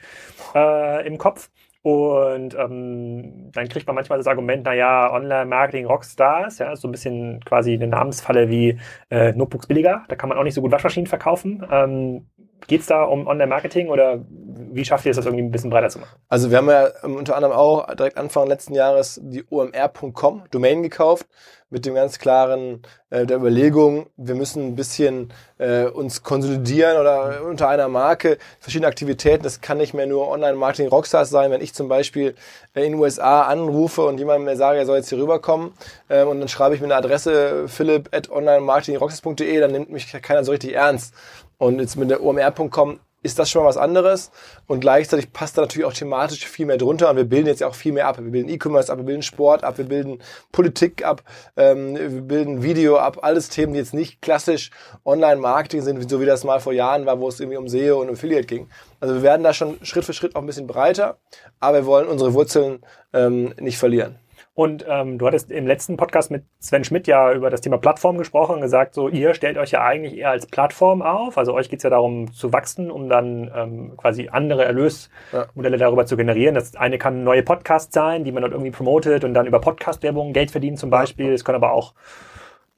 äh, 0.54 1.06
im 1.06 1.18
Kopf. 1.18 1.50
Und 1.88 2.54
ähm, 2.54 3.50
dann 3.52 3.68
kriegt 3.68 3.86
man 3.86 3.96
manchmal 3.96 4.18
das 4.18 4.26
Argument, 4.26 4.64
naja, 4.64 5.10
Online-Marketing 5.10 5.86
Rockstars, 5.86 6.58
ja, 6.58 6.76
so 6.76 6.86
ein 6.88 6.92
bisschen 6.92 7.40
quasi 7.44 7.72
eine 7.72 7.86
Namensfalle 7.86 8.50
wie 8.50 8.78
äh, 9.10 9.32
Notebooks 9.32 9.66
billiger, 9.66 10.04
da 10.08 10.16
kann 10.16 10.28
man 10.28 10.36
auch 10.36 10.42
nicht 10.42 10.54
so 10.54 10.60
gut 10.60 10.70
Waschmaschinen 10.72 11.06
verkaufen. 11.06 11.66
Ähm, 11.70 12.26
Geht 12.66 12.80
es 12.80 12.86
da 12.86 13.04
um 13.04 13.26
Online-Marketing 13.26 13.88
oder 13.88 14.24
wie 14.28 14.84
schafft 14.84 15.06
ihr 15.06 15.10
es, 15.10 15.16
das 15.16 15.24
irgendwie 15.24 15.44
ein 15.44 15.50
bisschen 15.50 15.70
breiter 15.70 15.88
zu 15.88 16.00
machen? 16.00 16.18
Also 16.28 16.50
wir 16.50 16.58
haben 16.58 16.68
ja 16.68 16.88
unter 17.02 17.36
anderem 17.36 17.56
auch 17.56 17.86
direkt 17.94 18.18
Anfang 18.18 18.48
letzten 18.48 18.74
Jahres 18.74 19.20
die 19.22 19.44
omr.com 19.48 20.42
Domain 20.50 20.82
gekauft 20.82 21.26
mit 21.70 21.84
dem 21.84 21.94
ganz 21.94 22.18
klaren 22.18 22.82
äh, 23.10 23.26
der 23.26 23.36
Überlegung, 23.36 24.06
wir 24.16 24.34
müssen 24.34 24.66
ein 24.66 24.76
bisschen 24.76 25.32
äh, 25.58 25.84
uns 25.84 26.22
konsolidieren 26.22 26.98
oder 26.98 27.42
unter 27.44 27.68
einer 27.68 27.88
Marke 27.88 28.38
verschiedene 28.60 28.88
Aktivitäten. 28.88 29.42
Das 29.42 29.60
kann 29.60 29.78
nicht 29.78 29.94
mehr 29.94 30.06
nur 30.06 30.28
Online-Marketing 30.28 30.88
Rockstars 30.88 31.30
sein. 31.30 31.50
Wenn 31.50 31.60
ich 31.60 31.74
zum 31.74 31.88
Beispiel 31.88 32.34
äh, 32.74 32.84
in 32.84 32.92
den 32.92 33.00
USA 33.00 33.42
anrufe 33.42 34.02
und 34.02 34.18
jemandem 34.18 34.44
mir 34.44 34.56
sage, 34.56 34.78
er 34.78 34.86
soll 34.86 34.96
jetzt 34.96 35.10
hier 35.10 35.18
rüberkommen 35.18 35.72
äh, 36.08 36.22
und 36.22 36.40
dann 36.40 36.48
schreibe 36.48 36.74
ich 36.74 36.80
mir 36.80 36.86
eine 36.86 36.96
Adresse 36.96 37.68
philipp 37.68 38.14
at 38.14 38.30
online-marketingrockstars.de, 38.30 39.60
dann 39.60 39.72
nimmt 39.72 39.90
mich 39.90 40.10
keiner 40.22 40.44
so 40.44 40.52
richtig 40.52 40.74
ernst. 40.74 41.14
Und 41.58 41.80
jetzt 41.80 41.96
mit 41.96 42.08
der 42.08 42.22
omr.com 42.22 43.00
ist 43.22 43.38
das 43.38 43.50
schon 43.50 43.62
mal 43.62 43.68
was 43.68 43.76
anderes. 43.76 44.30
Und 44.66 44.80
gleichzeitig 44.80 45.32
passt 45.32 45.56
da 45.58 45.62
natürlich 45.62 45.86
auch 45.86 45.92
thematisch 45.92 46.46
viel 46.46 46.66
mehr 46.66 46.76
drunter. 46.76 47.10
Und 47.10 47.16
wir 47.16 47.24
bilden 47.24 47.46
jetzt 47.46 47.62
auch 47.62 47.74
viel 47.74 47.92
mehr 47.92 48.06
ab. 48.06 48.18
Wir 48.18 48.30
bilden 48.30 48.48
E-Commerce 48.48 48.92
ab, 48.92 48.98
wir 48.98 49.04
bilden 49.04 49.22
Sport 49.22 49.64
ab, 49.64 49.78
wir 49.78 49.86
bilden 49.86 50.20
Politik 50.52 51.04
ab, 51.04 51.22
ähm, 51.56 51.96
wir 51.96 52.22
bilden 52.22 52.62
Video 52.62 52.96
ab. 52.98 53.18
Alles 53.22 53.48
Themen, 53.48 53.72
die 53.72 53.78
jetzt 53.78 53.94
nicht 53.94 54.22
klassisch 54.22 54.70
Online-Marketing 55.04 55.82
sind, 55.82 56.08
so 56.08 56.20
wie 56.20 56.26
das 56.26 56.44
mal 56.44 56.60
vor 56.60 56.72
Jahren 56.72 57.06
war, 57.06 57.20
wo 57.20 57.28
es 57.28 57.40
irgendwie 57.40 57.58
um 57.58 57.68
SEO 57.68 58.00
und 58.00 58.10
Affiliate 58.10 58.46
ging. 58.46 58.68
Also 59.00 59.14
wir 59.14 59.22
werden 59.22 59.42
da 59.42 59.52
schon 59.52 59.78
Schritt 59.82 60.04
für 60.04 60.12
Schritt 60.12 60.36
auch 60.36 60.40
ein 60.40 60.46
bisschen 60.46 60.66
breiter, 60.66 61.18
aber 61.60 61.78
wir 61.78 61.86
wollen 61.86 62.08
unsere 62.08 62.34
Wurzeln 62.34 62.80
ähm, 63.12 63.54
nicht 63.60 63.78
verlieren. 63.78 64.18
Und 64.58 64.84
ähm, 64.88 65.18
du 65.18 65.26
hattest 65.28 65.52
im 65.52 65.68
letzten 65.68 65.96
Podcast 65.96 66.32
mit 66.32 66.42
Sven 66.58 66.82
Schmidt 66.82 67.06
ja 67.06 67.32
über 67.32 67.48
das 67.48 67.60
Thema 67.60 67.78
Plattform 67.78 68.18
gesprochen 68.18 68.56
und 68.56 68.60
gesagt, 68.60 68.92
so 68.92 69.08
ihr 69.08 69.32
stellt 69.34 69.56
euch 69.56 69.70
ja 69.70 69.84
eigentlich 69.84 70.16
eher 70.16 70.30
als 70.30 70.46
Plattform 70.46 71.00
auf. 71.00 71.38
Also 71.38 71.54
euch 71.54 71.68
geht's 71.70 71.84
ja 71.84 71.90
darum 71.90 72.32
zu 72.32 72.52
wachsen, 72.52 72.90
um 72.90 73.08
dann 73.08 73.52
ähm, 73.54 73.96
quasi 73.96 74.30
andere 74.32 74.64
Erlösmodelle 74.64 75.76
ja. 75.76 75.84
darüber 75.84 76.06
zu 76.06 76.16
generieren. 76.16 76.56
Das 76.56 76.74
eine 76.74 76.98
kann 76.98 77.22
neue 77.22 77.44
Podcasts 77.44 77.94
sein, 77.94 78.24
die 78.24 78.32
man 78.32 78.40
dort 78.40 78.52
irgendwie 78.52 78.72
promotet 78.72 79.22
und 79.22 79.32
dann 79.32 79.46
über 79.46 79.60
Podcast-Werbung 79.60 80.32
Geld 80.32 80.50
verdienen 80.50 80.76
zum 80.76 80.90
Beispiel. 80.90 81.32
Es 81.32 81.44
können 81.44 81.54
aber 81.54 81.70
auch 81.70 81.94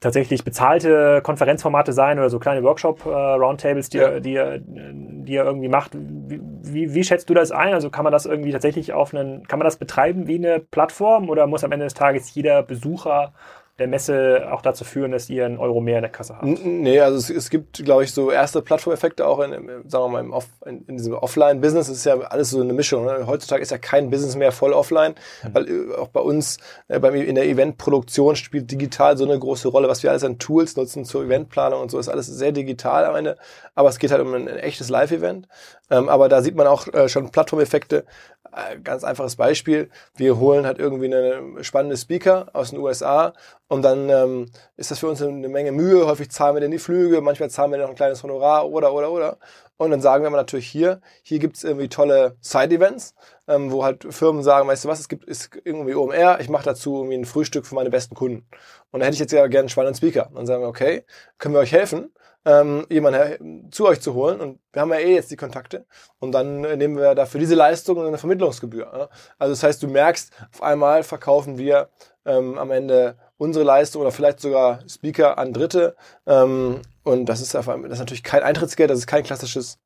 tatsächlich 0.01 0.43
bezahlte 0.43 1.21
Konferenzformate 1.23 1.93
sein 1.93 2.17
oder 2.17 2.29
so 2.29 2.39
kleine 2.39 2.63
Workshop-Roundtables, 2.63 3.89
die, 3.89 3.97
ja. 3.97 4.19
die, 4.19 4.33
ihr, 4.33 4.59
die 4.59 5.33
ihr 5.33 5.45
irgendwie 5.45 5.69
macht. 5.69 5.91
Wie, 5.93 6.41
wie, 6.41 6.93
wie 6.93 7.03
schätzt 7.03 7.29
du 7.29 7.35
das 7.35 7.51
ein? 7.51 7.73
Also 7.73 7.89
kann 7.91 8.03
man 8.03 8.11
das 8.11 8.25
irgendwie 8.25 8.51
tatsächlich 8.51 8.93
auf 8.93 9.13
einen, 9.13 9.47
kann 9.47 9.59
man 9.59 9.65
das 9.65 9.77
betreiben 9.77 10.27
wie 10.27 10.35
eine 10.35 10.59
Plattform 10.59 11.29
oder 11.29 11.45
muss 11.47 11.63
am 11.63 11.71
Ende 11.71 11.85
des 11.85 11.93
Tages 11.93 12.33
jeder 12.33 12.63
Besucher 12.63 13.31
der 13.79 13.87
Messe 13.87 14.47
auch 14.51 14.61
dazu 14.61 14.83
führen, 14.83 15.11
dass 15.11 15.29
ihr 15.29 15.45
einen 15.45 15.57
Euro 15.57 15.81
mehr 15.81 15.97
in 15.97 16.03
der 16.03 16.11
Kasse 16.11 16.35
habt? 16.35 16.45
Nee, 16.45 16.99
also 16.99 17.17
es, 17.17 17.29
es 17.29 17.49
gibt, 17.49 17.83
glaube 17.83 18.03
ich, 18.03 18.13
so 18.13 18.31
erste 18.31 18.61
Plattformeffekte 18.61 19.25
auch 19.25 19.39
in, 19.39 19.51
sagen 19.87 20.05
wir 20.05 20.07
mal, 20.09 20.19
im 20.19 20.33
Off, 20.33 20.47
in, 20.65 20.85
in 20.85 20.97
diesem 20.97 21.13
Offline-Business. 21.13 21.89
ist 21.89 22.05
ja 22.05 22.19
alles 22.19 22.51
so 22.51 22.61
eine 22.61 22.73
Mischung. 22.73 23.05
Ne? 23.05 23.25
Heutzutage 23.27 23.61
ist 23.61 23.71
ja 23.71 23.77
kein 23.77 24.09
Business 24.09 24.35
mehr 24.35 24.51
voll 24.51 24.73
offline, 24.73 25.15
mhm. 25.43 25.53
weil 25.53 25.69
äh, 25.69 25.95
auch 25.95 26.09
bei 26.09 26.19
uns 26.19 26.57
äh, 26.87 26.99
beim, 26.99 27.15
in 27.15 27.35
der 27.35 27.45
Eventproduktion 27.45 28.35
spielt 28.35 28.71
digital 28.71 29.17
so 29.17 29.25
eine 29.25 29.37
große 29.37 29.67
Rolle. 29.67 29.87
Was 29.87 30.03
wir 30.03 30.11
alles 30.11 30.23
an 30.23 30.37
Tools 30.37 30.75
nutzen 30.75 31.05
zur 31.05 31.23
Eventplanung 31.23 31.81
und 31.81 31.91
so, 31.91 31.97
ist 31.97 32.09
alles 32.09 32.27
sehr 32.27 32.51
digital 32.51 33.05
am 33.05 33.15
Ende. 33.15 33.37
Aber 33.73 33.89
es 33.89 33.99
geht 33.99 34.11
halt 34.11 34.21
um 34.21 34.33
ein, 34.33 34.47
ein 34.47 34.57
echtes 34.57 34.89
Live-Event. 34.89 35.47
Ähm, 35.89 36.07
aber 36.07 36.29
da 36.29 36.41
sieht 36.41 36.55
man 36.55 36.67
auch 36.67 36.87
äh, 36.93 37.09
schon 37.09 37.31
Plattformeffekte. 37.31 38.05
Äh, 38.53 38.79
ganz 38.79 39.03
einfaches 39.03 39.35
Beispiel. 39.35 39.89
Wir 40.15 40.39
holen 40.39 40.65
halt 40.65 40.79
irgendwie 40.79 41.05
eine 41.05 41.63
spannende 41.63 41.97
Speaker 41.97 42.47
aus 42.53 42.71
den 42.71 42.79
USA 42.79 43.33
und 43.71 43.83
dann 43.83 44.09
ähm, 44.09 44.51
ist 44.75 44.91
das 44.91 44.99
für 44.99 45.07
uns 45.07 45.21
eine 45.21 45.47
Menge 45.47 45.71
Mühe. 45.71 46.05
Häufig 46.05 46.29
zahlen 46.29 46.57
wir 46.57 46.59
denn 46.59 46.71
die 46.71 46.77
Flüge, 46.77 47.21
manchmal 47.21 47.49
zahlen 47.49 47.71
wir 47.71 47.77
noch 47.77 47.87
ein 47.87 47.95
kleines 47.95 48.21
Honorar 48.21 48.69
oder, 48.69 48.93
oder, 48.93 49.09
oder. 49.09 49.37
Und 49.77 49.91
dann 49.91 50.01
sagen 50.01 50.25
wir 50.25 50.27
aber 50.27 50.35
natürlich 50.35 50.67
hier, 50.67 50.99
hier 51.23 51.39
gibt's 51.39 51.63
irgendwie 51.63 51.87
tolle 51.87 52.35
Side-Events, 52.41 53.15
ähm, 53.47 53.71
wo 53.71 53.85
halt 53.85 54.13
Firmen 54.13 54.43
sagen, 54.43 54.67
weißt 54.67 54.83
du 54.83 54.89
was, 54.89 54.99
es 54.99 55.07
gibt 55.07 55.23
ist 55.23 55.51
irgendwie 55.63 55.95
OMR, 55.95 56.41
ich 56.41 56.49
mache 56.49 56.65
dazu 56.65 56.97
irgendwie 56.97 57.19
ein 57.19 57.23
Frühstück 57.23 57.65
für 57.65 57.75
meine 57.75 57.89
besten 57.89 58.13
Kunden. 58.13 58.45
Und 58.91 58.99
da 58.99 59.05
hätte 59.05 59.13
ich 59.13 59.21
jetzt 59.21 59.31
ja 59.31 59.47
gerne 59.47 59.59
einen 59.59 59.69
spannenden 59.69 59.95
Speaker. 59.95 60.27
Und 60.27 60.35
dann 60.35 60.47
sagen 60.47 60.63
wir, 60.63 60.67
okay, 60.67 61.05
können 61.37 61.55
wir 61.55 61.61
euch 61.61 61.71
helfen? 61.71 62.11
ähm, 62.45 62.85
jemanden 62.89 63.71
zu 63.71 63.87
euch 63.87 64.01
zu 64.01 64.13
holen. 64.13 64.39
Und 64.41 64.59
wir 64.73 64.81
haben 64.81 64.91
ja 64.91 64.99
eh 64.99 65.15
jetzt 65.15 65.31
die 65.31 65.35
Kontakte. 65.35 65.85
Und 66.19 66.31
dann 66.31 66.63
äh, 66.63 66.75
nehmen 66.75 66.97
wir 66.97 67.15
dafür 67.15 67.39
diese 67.39 67.55
Leistung 67.55 68.05
eine 68.05 68.17
Vermittlungsgebühr. 68.17 69.09
Also 69.37 69.53
das 69.53 69.63
heißt, 69.63 69.83
du 69.83 69.87
merkst, 69.87 70.31
auf 70.53 70.63
einmal 70.63 71.03
verkaufen 71.03 71.57
wir 71.57 71.89
ähm, 72.25 72.57
am 72.57 72.71
Ende 72.71 73.17
unsere 73.41 73.65
Leistung 73.65 74.03
oder 74.03 74.11
vielleicht 74.11 74.39
sogar 74.39 74.79
Speaker 74.87 75.39
an 75.39 75.51
Dritte. 75.51 75.95
Ähm, 76.27 76.81
und 77.03 77.25
das 77.25 77.41
ist, 77.41 77.55
auf 77.55 77.67
einmal, 77.67 77.89
das 77.89 77.97
ist 77.97 78.01
natürlich 78.01 78.23
kein 78.23 78.43
Eintrittsgeld, 78.43 78.91
das 78.91 78.99
ist 78.99 79.07
kein 79.07 79.23
klassisches, 79.23 79.79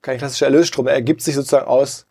kein 0.00 0.16
klassischer 0.16 0.46
Erlösstrom. 0.46 0.86
Er 0.86 0.94
ergibt 0.94 1.20
sich 1.20 1.34
sozusagen 1.34 1.68
aus 1.68 2.06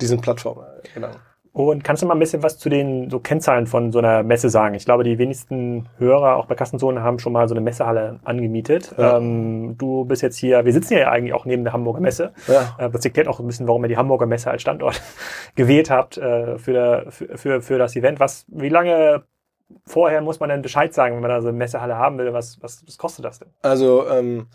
diesen 0.00 0.20
Plattformen. 0.20 0.64
Genau. 0.92 1.10
Und 1.52 1.84
kannst 1.84 2.02
du 2.02 2.06
mal 2.06 2.14
ein 2.14 2.18
bisschen 2.18 2.42
was 2.42 2.58
zu 2.58 2.68
den 2.68 3.10
so 3.10 3.20
Kennzahlen 3.20 3.68
von 3.68 3.92
so 3.92 4.00
einer 4.00 4.24
Messe 4.24 4.50
sagen? 4.50 4.74
Ich 4.74 4.84
glaube, 4.84 5.04
die 5.04 5.18
wenigsten 5.18 5.88
Hörer, 5.98 6.36
auch 6.36 6.46
bei 6.46 6.56
Kassenzone, 6.56 7.00
haben 7.02 7.20
schon 7.20 7.32
mal 7.32 7.48
so 7.48 7.54
eine 7.54 7.60
Messehalle 7.60 8.18
angemietet. 8.24 8.94
Ja. 8.98 9.18
Ähm, 9.18 9.76
du 9.78 10.04
bist 10.04 10.22
jetzt 10.22 10.36
hier, 10.36 10.64
wir 10.64 10.72
sitzen 10.72 10.94
ja 10.94 11.10
eigentlich 11.10 11.32
auch 11.32 11.44
neben 11.44 11.62
der 11.62 11.72
Hamburger 11.72 12.00
Messe. 12.00 12.32
Ja. 12.48 12.76
Äh, 12.78 12.90
das 12.90 13.04
erklärt 13.04 13.28
auch 13.28 13.38
ein 13.38 13.46
bisschen, 13.46 13.68
warum 13.68 13.84
ihr 13.84 13.88
die 13.88 13.96
Hamburger 13.96 14.26
Messe 14.26 14.50
als 14.50 14.62
Standort 14.62 15.00
gewählt 15.54 15.90
habt 15.90 16.18
äh, 16.18 16.58
für, 16.58 16.72
der, 16.72 17.06
für, 17.10 17.38
für, 17.38 17.62
für 17.62 17.78
das 17.78 17.94
Event. 17.94 18.18
Was, 18.18 18.44
wie 18.48 18.68
lange 18.68 19.22
vorher 19.84 20.20
muss 20.20 20.40
man 20.40 20.48
denn 20.48 20.62
Bescheid 20.62 20.94
sagen, 20.94 21.14
wenn 21.14 21.22
man 21.22 21.30
da 21.30 21.40
so 21.40 21.48
eine 21.48 21.56
Messehalle 21.56 21.96
haben 21.96 22.18
will? 22.18 22.32
Was, 22.32 22.62
was, 22.62 22.84
was 22.86 22.98
kostet 22.98 23.24
das 23.24 23.38
denn? 23.38 23.48
Also, 23.62 24.08
ähm, 24.08 24.48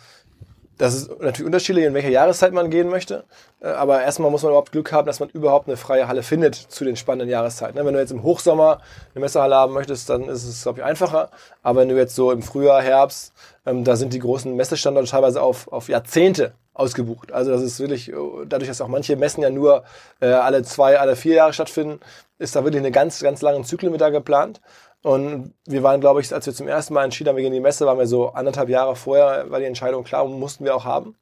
das 0.77 0.95
ist 0.95 1.21
natürlich 1.21 1.45
unterschiedlich, 1.45 1.85
in 1.85 1.93
welcher 1.93 2.09
Jahreszeit 2.09 2.51
man 2.51 2.69
gehen 2.69 2.89
möchte. 2.89 3.25
Äh, 3.61 3.67
aber 3.67 4.01
erstmal 4.01 4.31
muss 4.31 4.41
man 4.41 4.51
überhaupt 4.51 4.71
Glück 4.71 4.91
haben, 4.91 5.05
dass 5.05 5.19
man 5.19 5.29
überhaupt 5.29 5.67
eine 5.67 5.77
freie 5.77 6.07
Halle 6.07 6.23
findet 6.23 6.55
zu 6.55 6.83
den 6.83 6.95
spannenden 6.95 7.29
Jahreszeiten. 7.29 7.77
Ne, 7.77 7.85
wenn 7.85 7.93
du 7.93 7.99
jetzt 7.99 8.11
im 8.11 8.23
Hochsommer 8.23 8.79
eine 9.13 9.21
Messehalle 9.21 9.55
haben 9.55 9.73
möchtest, 9.73 10.09
dann 10.09 10.23
ist 10.23 10.45
es, 10.45 10.63
glaube 10.63 10.79
ich, 10.79 10.85
einfacher. 10.85 11.29
Aber 11.61 11.81
wenn 11.81 11.89
du 11.89 11.95
jetzt 11.95 12.15
so 12.15 12.31
im 12.31 12.41
Frühjahr, 12.41 12.81
Herbst, 12.81 13.33
ähm, 13.65 13.83
da 13.83 13.95
sind 13.95 14.13
die 14.13 14.19
großen 14.19 14.55
Messestandorte 14.55 15.11
teilweise 15.11 15.41
auf, 15.41 15.71
auf 15.71 15.89
Jahrzehnte 15.89 16.53
ausgebucht. 16.73 17.31
Also 17.31 17.51
das 17.51 17.61
ist 17.61 17.79
wirklich, 17.79 18.11
äh, 18.11 18.15
dadurch, 18.47 18.67
dass 18.67 18.81
auch 18.81 18.87
manche 18.87 19.15
Messen 19.15 19.43
ja 19.43 19.51
nur 19.51 19.83
äh, 20.21 20.27
alle 20.27 20.63
zwei, 20.63 20.99
alle 20.99 21.15
vier 21.15 21.35
Jahre 21.35 21.53
stattfinden, 21.53 21.99
ist 22.39 22.55
da 22.55 22.63
wirklich 22.63 22.81
eine 22.81 22.91
ganz, 22.91 23.21
ganz 23.21 23.41
lange 23.41 23.63
Zyklen 23.63 23.91
mit 23.91 24.01
da 24.01 24.09
geplant. 24.09 24.59
Und 25.03 25.53
wir 25.65 25.83
waren, 25.83 25.99
glaube 26.01 26.21
ich, 26.21 26.33
als 26.33 26.45
wir 26.45 26.53
zum 26.53 26.67
ersten 26.67 26.93
Mal 26.93 27.03
entschieden 27.03 27.29
haben, 27.29 27.35
wir 27.35 27.43
gehen 27.43 27.53
in 27.53 27.59
die 27.59 27.59
Messe, 27.59 27.85
waren 27.85 27.99
wir 27.99 28.07
so 28.07 28.29
anderthalb 28.29 28.69
Jahre 28.69 28.95
vorher, 28.95 29.51
war 29.51 29.59
die 29.59 29.65
Entscheidung 29.65 30.03
klar 30.05 30.23
und 30.25 30.39
mussten 30.39 30.63
wir 30.63 30.75
auch 30.75 30.85
haben. 30.85 31.15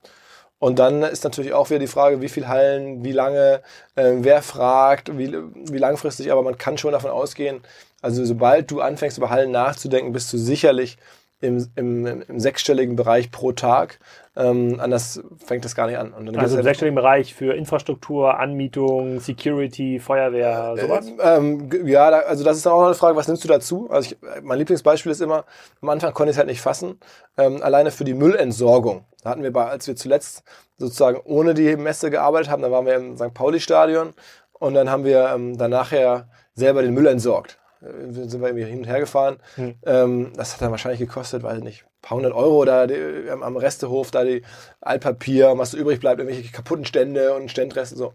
Und 0.59 0.77
dann 0.77 1.01
ist 1.01 1.23
natürlich 1.23 1.53
auch 1.53 1.71
wieder 1.71 1.79
die 1.79 1.87
Frage, 1.87 2.21
wie 2.21 2.29
viel 2.29 2.47
Hallen, 2.47 3.03
wie 3.03 3.11
lange, 3.11 3.63
äh, 3.95 4.13
wer 4.17 4.43
fragt, 4.43 5.17
wie, 5.17 5.33
wie 5.33 5.79
langfristig, 5.79 6.31
aber 6.31 6.43
man 6.43 6.59
kann 6.59 6.77
schon 6.77 6.91
davon 6.91 7.09
ausgehen, 7.09 7.61
also 8.01 8.23
sobald 8.25 8.69
du 8.69 8.81
anfängst, 8.81 9.17
über 9.17 9.31
Hallen 9.31 9.51
nachzudenken, 9.51 10.13
bist 10.13 10.31
du 10.31 10.37
sicherlich 10.37 10.97
im, 11.41 11.67
im, 11.75 12.05
im 12.05 12.39
sechsstelligen 12.39 12.95
Bereich 12.95 13.31
pro 13.31 13.51
Tag. 13.51 13.99
Ähm, 14.35 14.79
anders 14.79 15.21
fängt 15.43 15.65
das 15.65 15.75
gar 15.75 15.87
nicht 15.87 15.97
an. 15.97 16.13
also 16.37 16.57
im 16.57 16.63
sechsstelligen 16.63 16.95
Bereich 16.95 17.33
für 17.33 17.53
Infrastruktur, 17.53 18.39
Anmietung, 18.39 19.19
Security, 19.19 19.99
Feuerwehr, 19.99 20.75
äh, 20.77 20.81
sowas? 20.81 21.11
Ähm, 21.21 21.69
ja, 21.85 22.11
da, 22.11 22.19
also 22.19 22.43
das 22.43 22.57
ist 22.57 22.65
dann 22.65 22.73
auch 22.73 22.79
noch 22.79 22.85
eine 22.85 22.95
Frage, 22.95 23.17
was 23.17 23.27
nimmst 23.27 23.43
du 23.43 23.47
dazu? 23.47 23.89
Also 23.89 24.11
ich, 24.11 24.17
mein 24.43 24.59
Lieblingsbeispiel 24.59 25.11
ist 25.11 25.21
immer, 25.21 25.43
am 25.81 25.89
Anfang 25.89 26.13
konnte 26.13 26.29
ich 26.29 26.35
es 26.35 26.37
halt 26.37 26.47
nicht 26.47 26.61
fassen, 26.61 26.99
ähm, 27.37 27.61
alleine 27.61 27.91
für 27.91 28.05
die 28.05 28.13
Müllentsorgung. 28.13 29.05
Da 29.23 29.31
hatten 29.31 29.43
wir, 29.43 29.51
bei, 29.51 29.65
als 29.65 29.87
wir 29.87 29.95
zuletzt 29.95 30.43
sozusagen 30.77 31.19
ohne 31.25 31.53
die 31.53 31.75
Messe 31.75 32.09
gearbeitet 32.09 32.49
haben, 32.49 32.61
da 32.61 32.71
waren 32.71 32.85
wir 32.85 32.95
im 32.95 33.17
St. 33.17 33.33
Pauli-Stadion 33.33 34.13
und 34.53 34.73
dann 34.75 34.89
haben 34.89 35.03
wir 35.03 35.31
ähm, 35.33 35.57
dann 35.57 35.71
nachher 35.71 36.29
selber 36.53 36.83
den 36.83 36.93
Müll 36.93 37.07
entsorgt. 37.07 37.57
Äh, 37.81 38.11
sind 38.11 38.41
wir 38.41 38.49
irgendwie 38.49 38.65
hin 38.65 38.79
und 38.79 38.85
her 38.85 38.99
gefahren. 38.99 39.37
Hm. 39.55 39.75
Ähm, 39.85 40.33
das 40.35 40.53
hat 40.53 40.61
dann 40.61 40.71
wahrscheinlich 40.71 40.99
gekostet, 40.99 41.43
weiß 41.43 41.57
ich 41.57 41.63
nicht, 41.63 41.83
ein 41.83 42.01
paar 42.01 42.17
hundert 42.17 42.33
Euro 42.33 42.65
da 42.65 42.87
die, 42.87 43.29
am 43.29 43.57
Restehof, 43.57 44.11
da 44.11 44.23
die 44.23 44.43
Altpapier, 44.81 45.57
was 45.57 45.71
so 45.71 45.77
übrig 45.77 45.99
bleibt, 45.99 46.19
irgendwelche 46.19 46.51
kaputten 46.51 46.85
Stände 46.85 47.33
und 47.33 47.49
Ständreste, 47.49 47.95
so. 47.95 48.13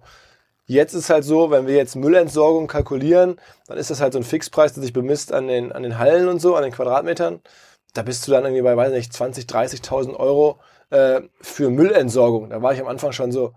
Jetzt 0.68 0.94
ist 0.94 1.10
halt 1.10 1.22
so, 1.22 1.52
wenn 1.52 1.68
wir 1.68 1.76
jetzt 1.76 1.94
Müllentsorgung 1.94 2.66
kalkulieren, 2.66 3.36
dann 3.68 3.78
ist 3.78 3.90
das 3.90 4.00
halt 4.00 4.12
so 4.12 4.18
ein 4.18 4.24
Fixpreis, 4.24 4.74
der 4.74 4.82
sich 4.82 4.92
bemisst 4.92 5.32
an 5.32 5.46
den, 5.46 5.70
an 5.70 5.84
den 5.84 5.98
Hallen 5.98 6.26
und 6.26 6.40
so, 6.40 6.56
an 6.56 6.64
den 6.64 6.72
Quadratmetern. 6.72 7.40
Da 7.94 8.02
bist 8.02 8.26
du 8.26 8.32
dann 8.32 8.44
irgendwie 8.44 8.62
bei, 8.62 8.76
weiß 8.76 8.92
nicht, 8.92 9.12
20, 9.12 9.44
30.000 9.44 10.16
Euro 10.16 10.58
äh, 10.90 11.20
für 11.40 11.70
Müllentsorgung. 11.70 12.50
Da 12.50 12.62
war 12.62 12.72
ich 12.72 12.80
am 12.80 12.88
Anfang 12.88 13.12
schon 13.12 13.30
so, 13.30 13.52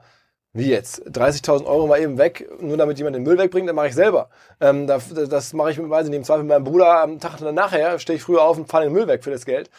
wie 0.53 0.69
jetzt? 0.69 1.05
30.000 1.07 1.65
Euro 1.65 1.87
mal 1.87 2.01
eben 2.01 2.17
weg, 2.17 2.49
nur 2.59 2.77
damit 2.77 2.97
jemand 2.97 3.15
den 3.15 3.23
Müll 3.23 3.37
wegbringt, 3.37 3.67
dann 3.67 3.75
mache 3.75 3.87
ich 3.87 3.95
selber. 3.95 4.29
Ähm, 4.59 4.87
das 4.87 5.13
das 5.13 5.53
mache 5.53 5.71
ich 5.71 5.77
mit, 5.77 5.89
weiß 5.89 6.05
ich 6.05 6.09
nicht, 6.09 6.17
im 6.17 6.23
Zweifel 6.23 6.43
mit 6.43 6.49
meinem 6.49 6.63
Bruder 6.63 7.01
am 7.01 7.19
Tag 7.19 7.39
nachher, 7.41 7.99
stehe 7.99 8.17
ich 8.17 8.23
früher 8.23 8.41
auf 8.41 8.57
und 8.57 8.67
fahre 8.67 8.85
den 8.85 8.93
Müll 8.93 9.07
weg 9.07 9.23
für 9.23 9.31
das 9.31 9.45
Geld. 9.45 9.69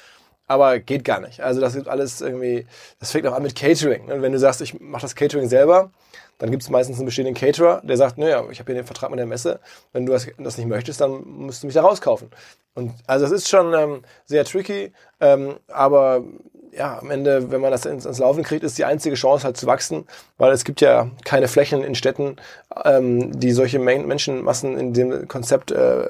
Aber 0.47 0.81
geht 0.81 1.05
gar 1.05 1.21
nicht. 1.21 1.41
Also 1.41 1.61
das 1.61 1.75
gibt 1.75 1.89
alles 1.89 2.21
irgendwie, 2.21 2.67
das 2.99 3.13
fängt 3.13 3.27
auch 3.27 3.35
an 3.35 3.43
mit 3.43 3.55
Catering. 3.55 4.11
Und 4.11 4.23
wenn 4.23 4.33
du 4.33 4.39
sagst, 4.39 4.61
ich 4.61 4.81
mache 4.81 5.03
das 5.03 5.15
Catering 5.15 5.49
selber, 5.49 5.93
dann 6.39 6.51
gibt 6.51 6.63
es 6.63 6.71
meistens 6.71 6.97
einen 6.97 7.07
bestehenden 7.07 7.35
Caterer, 7.35 7.83
der 7.85 7.97
sagt, 7.97 8.19
naja, 8.19 8.43
ich 8.51 8.59
habe 8.59 8.73
hier 8.73 8.81
den 8.81 8.87
Vertrag 8.87 9.11
mit 9.11 9.19
der 9.19 9.27
Messe, 9.27 9.61
wenn 9.93 10.07
du 10.07 10.13
das, 10.13 10.27
das, 10.39 10.57
nicht 10.57 10.67
möchtest, 10.67 11.01
dann 11.01 11.23
musst 11.25 11.63
du 11.63 11.67
mich 11.67 11.75
da 11.75 11.83
rauskaufen. 11.83 12.31
Und 12.75 12.95
also 13.07 13.27
das 13.27 13.33
ist 13.33 13.49
schon 13.49 13.75
ähm, 13.75 14.03
sehr 14.25 14.45
tricky, 14.45 14.93
ähm, 15.21 15.57
aber 15.69 16.25
ja, 16.73 16.99
am 16.99 17.11
Ende, 17.11 17.51
wenn 17.51 17.61
man 17.61 17.71
das 17.71 17.85
ins, 17.85 18.07
ins, 18.07 18.19
Laufen 18.19 18.43
kriegt, 18.43 18.65
ist 18.65 18.79
die 18.79 18.85
einzige 18.85 19.17
Chance 19.17 19.45
halt 19.45 19.57
zu 19.57 19.67
wachsen, 19.67 20.07
weil 20.39 20.53
es 20.53 20.65
gibt 20.65 20.81
ja 20.81 21.11
keine 21.25 21.49
Flächen 21.49 21.83
in 21.83 21.95
Städten, 21.95 22.37
ähm, 22.85 23.39
die 23.39 23.53
solche 23.53 23.79
Men 23.79 24.07
Menschenmassen 24.07 24.79
in 24.79 24.93
dem 24.93 25.29
Konzept 25.29 25.73
äh, 25.73 26.09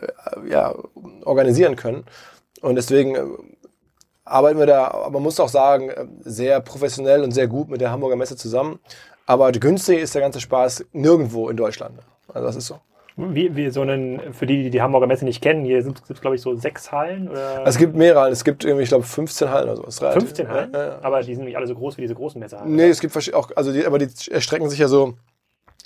ja, 0.49 0.75
organisieren 1.25 1.77
können. 1.77 2.05
Und 2.61 2.77
deswegen 2.77 3.15
äh, 3.15 3.25
arbeiten 4.25 4.59
wir 4.59 4.67
da, 4.67 4.89
aber 4.89 5.13
man 5.13 5.23
muss 5.23 5.41
auch 5.41 5.49
sagen, 5.49 5.91
äh, 5.91 6.07
sehr 6.21 6.61
professionell 6.61 7.23
und 7.23 7.33
sehr 7.33 7.49
gut 7.49 7.69
mit 7.69 7.81
der 7.81 7.91
Hamburger 7.91 8.17
Messe 8.17 8.37
zusammen. 8.37 8.81
Aber 9.27 9.53
günstig 9.53 10.01
ist 10.01 10.15
der 10.15 10.23
ganze 10.23 10.41
Spaß 10.41 10.87
nirgendwo 10.93 11.49
in 11.49 11.57
Deutschland. 11.57 12.01
Also 12.29 12.47
das 12.47 12.57
ist 12.57 12.67
so. 12.67 12.81
Wie, 13.17 13.55
wie 13.57 13.71
so 13.71 13.83
einen, 13.83 14.33
für 14.33 14.47
die, 14.47 14.65
die 14.65 14.71
die 14.71 14.83
Hamburger 14.83 15.07
Messe 15.07 15.25
nicht 15.25 15.43
kennen, 15.43 15.65
hier 15.65 15.83
sind 15.83 16.03
es, 16.09 16.21
glaube 16.21 16.37
ich, 16.37 16.43
so 16.43 16.55
sechs 16.55 16.93
Hallen? 16.93 17.29
Oder? 17.29 17.67
Es 17.67 17.77
gibt 17.77 17.95
mehrere 17.95 18.21
Hallen. 18.21 18.33
Es 18.33 18.45
gibt 18.45 18.65
irgendwie, 18.65 18.85
ich 18.85 18.89
glaube, 18.89 19.05
15 19.05 19.51
Hallen 19.51 19.69
oder 19.69 19.91
so. 19.91 20.11
15 20.11 20.49
Hallen? 20.49 20.73
Ja, 20.73 20.87
ja. 20.87 20.99
Aber 21.03 21.23
die 21.23 21.35
sind 21.35 21.45
nicht 21.45 21.57
alle 21.57 21.67
so 21.67 21.75
groß 21.75 21.97
wie 21.97 22.03
diese 22.03 22.15
großen 22.15 22.41
Messehallen? 22.41 22.75
Nee, 22.75 22.83
oder? 22.83 22.91
es 22.91 23.01
gibt 23.01 23.35
auch, 23.35 23.51
also 23.57 23.73
die, 23.73 23.85
aber 23.85 23.99
die 23.99 24.09
erstrecken 24.31 24.71
sich 24.71 24.79
ja 24.79 24.89
so 24.89 25.15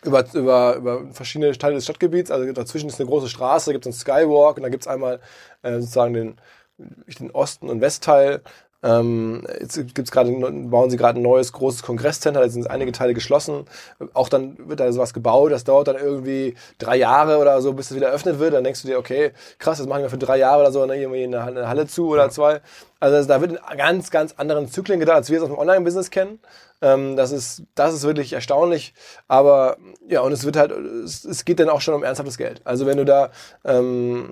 über, 0.05 0.25
über, 0.35 0.77
über 0.77 1.07
verschiedene 1.13 1.53
Teile 1.57 1.75
des 1.75 1.85
Stadtgebiets. 1.85 2.31
Also 2.31 2.53
dazwischen 2.53 2.89
ist 2.89 3.01
eine 3.01 3.09
große 3.09 3.29
Straße, 3.29 3.73
gibt 3.73 3.87
es 3.87 3.89
einen 3.89 4.01
Skywalk 4.25 4.57
und 4.57 4.63
da 4.63 4.69
gibt 4.69 4.85
es 4.85 4.89
einmal 4.89 5.21
äh, 5.63 5.81
sozusagen 5.81 6.15
den, 6.15 6.37
den 6.79 7.31
Osten- 7.31 7.69
und 7.69 7.81
Westteil. 7.81 8.43
Ähm, 8.85 9.47
jetzt 9.61 9.95
gibt's 9.95 10.11
gerade, 10.11 10.31
bauen 10.31 10.91
sie 10.91 10.99
gerade 10.99 11.19
ein 11.19 11.23
neues 11.23 11.55
großes 11.55 11.83
Kongresscenter, 11.83 12.41
da 12.41 12.49
sind 12.51 12.69
einige 12.69 12.93
Teile 12.93 13.15
geschlossen. 13.15 13.65
Auch 14.13 14.29
dann 14.29 14.59
wird 14.69 14.79
da 14.79 14.93
sowas 14.93 15.15
gebaut, 15.15 15.53
das 15.53 15.65
dauert 15.65 15.89
dann 15.89 15.97
irgendwie 15.97 16.55
drei 16.79 16.97
Jahre 16.97 17.39
oder 17.39 17.63
so, 17.63 17.73
bis 17.73 17.91
es 17.91 17.97
wieder 17.97 18.09
eröffnet 18.09 18.39
wird. 18.39 18.53
Dann 18.53 18.63
denkst 18.63 18.83
du 18.83 18.89
dir, 18.89 18.99
okay, 18.99 19.33
krass, 19.59 19.79
das 19.79 19.87
machen 19.87 20.03
wir 20.03 20.11
für 20.11 20.19
drei 20.19 20.37
Jahre 20.37 20.61
oder 20.61 20.71
so, 20.71 20.85
irgendwie 20.85 21.25
eine 21.25 21.67
Halle 21.67 21.87
zu 21.87 22.09
oder 22.09 22.29
zwei. 22.29 22.61
Also 23.01 23.27
da 23.27 23.41
wird 23.41 23.53
in 23.53 23.59
ganz, 23.79 24.11
ganz 24.11 24.35
anderen 24.37 24.69
Zyklen 24.69 25.01
gedacht, 25.01 25.17
als 25.17 25.31
wir 25.31 25.39
es 25.39 25.45
aus 25.45 25.51
dem 25.51 25.59
Online-Business 25.59 26.11
kennen. 26.11 26.39
Ähm, 26.85 27.17
das, 27.17 27.33
ist, 27.33 27.63
das 27.75 27.95
ist 27.95 28.03
wirklich 28.03 28.35
erstaunlich. 28.35 28.93
Aber 29.27 29.79
ja, 30.07 30.21
und 30.21 30.33
es 30.33 30.45
wird 30.45 30.57
halt, 30.57 30.71
es, 30.71 31.25
es 31.25 31.47
geht 31.47 31.59
dann 31.59 31.71
auch 31.71 31.81
schon 31.81 31.95
um 31.95 32.05
ernsthaftes 32.05 32.37
Geld. 32.37 32.61
Also 32.65 32.85
wenn 32.85 32.99
du 32.99 33.07
da, 33.07 33.31
ähm, 33.65 34.31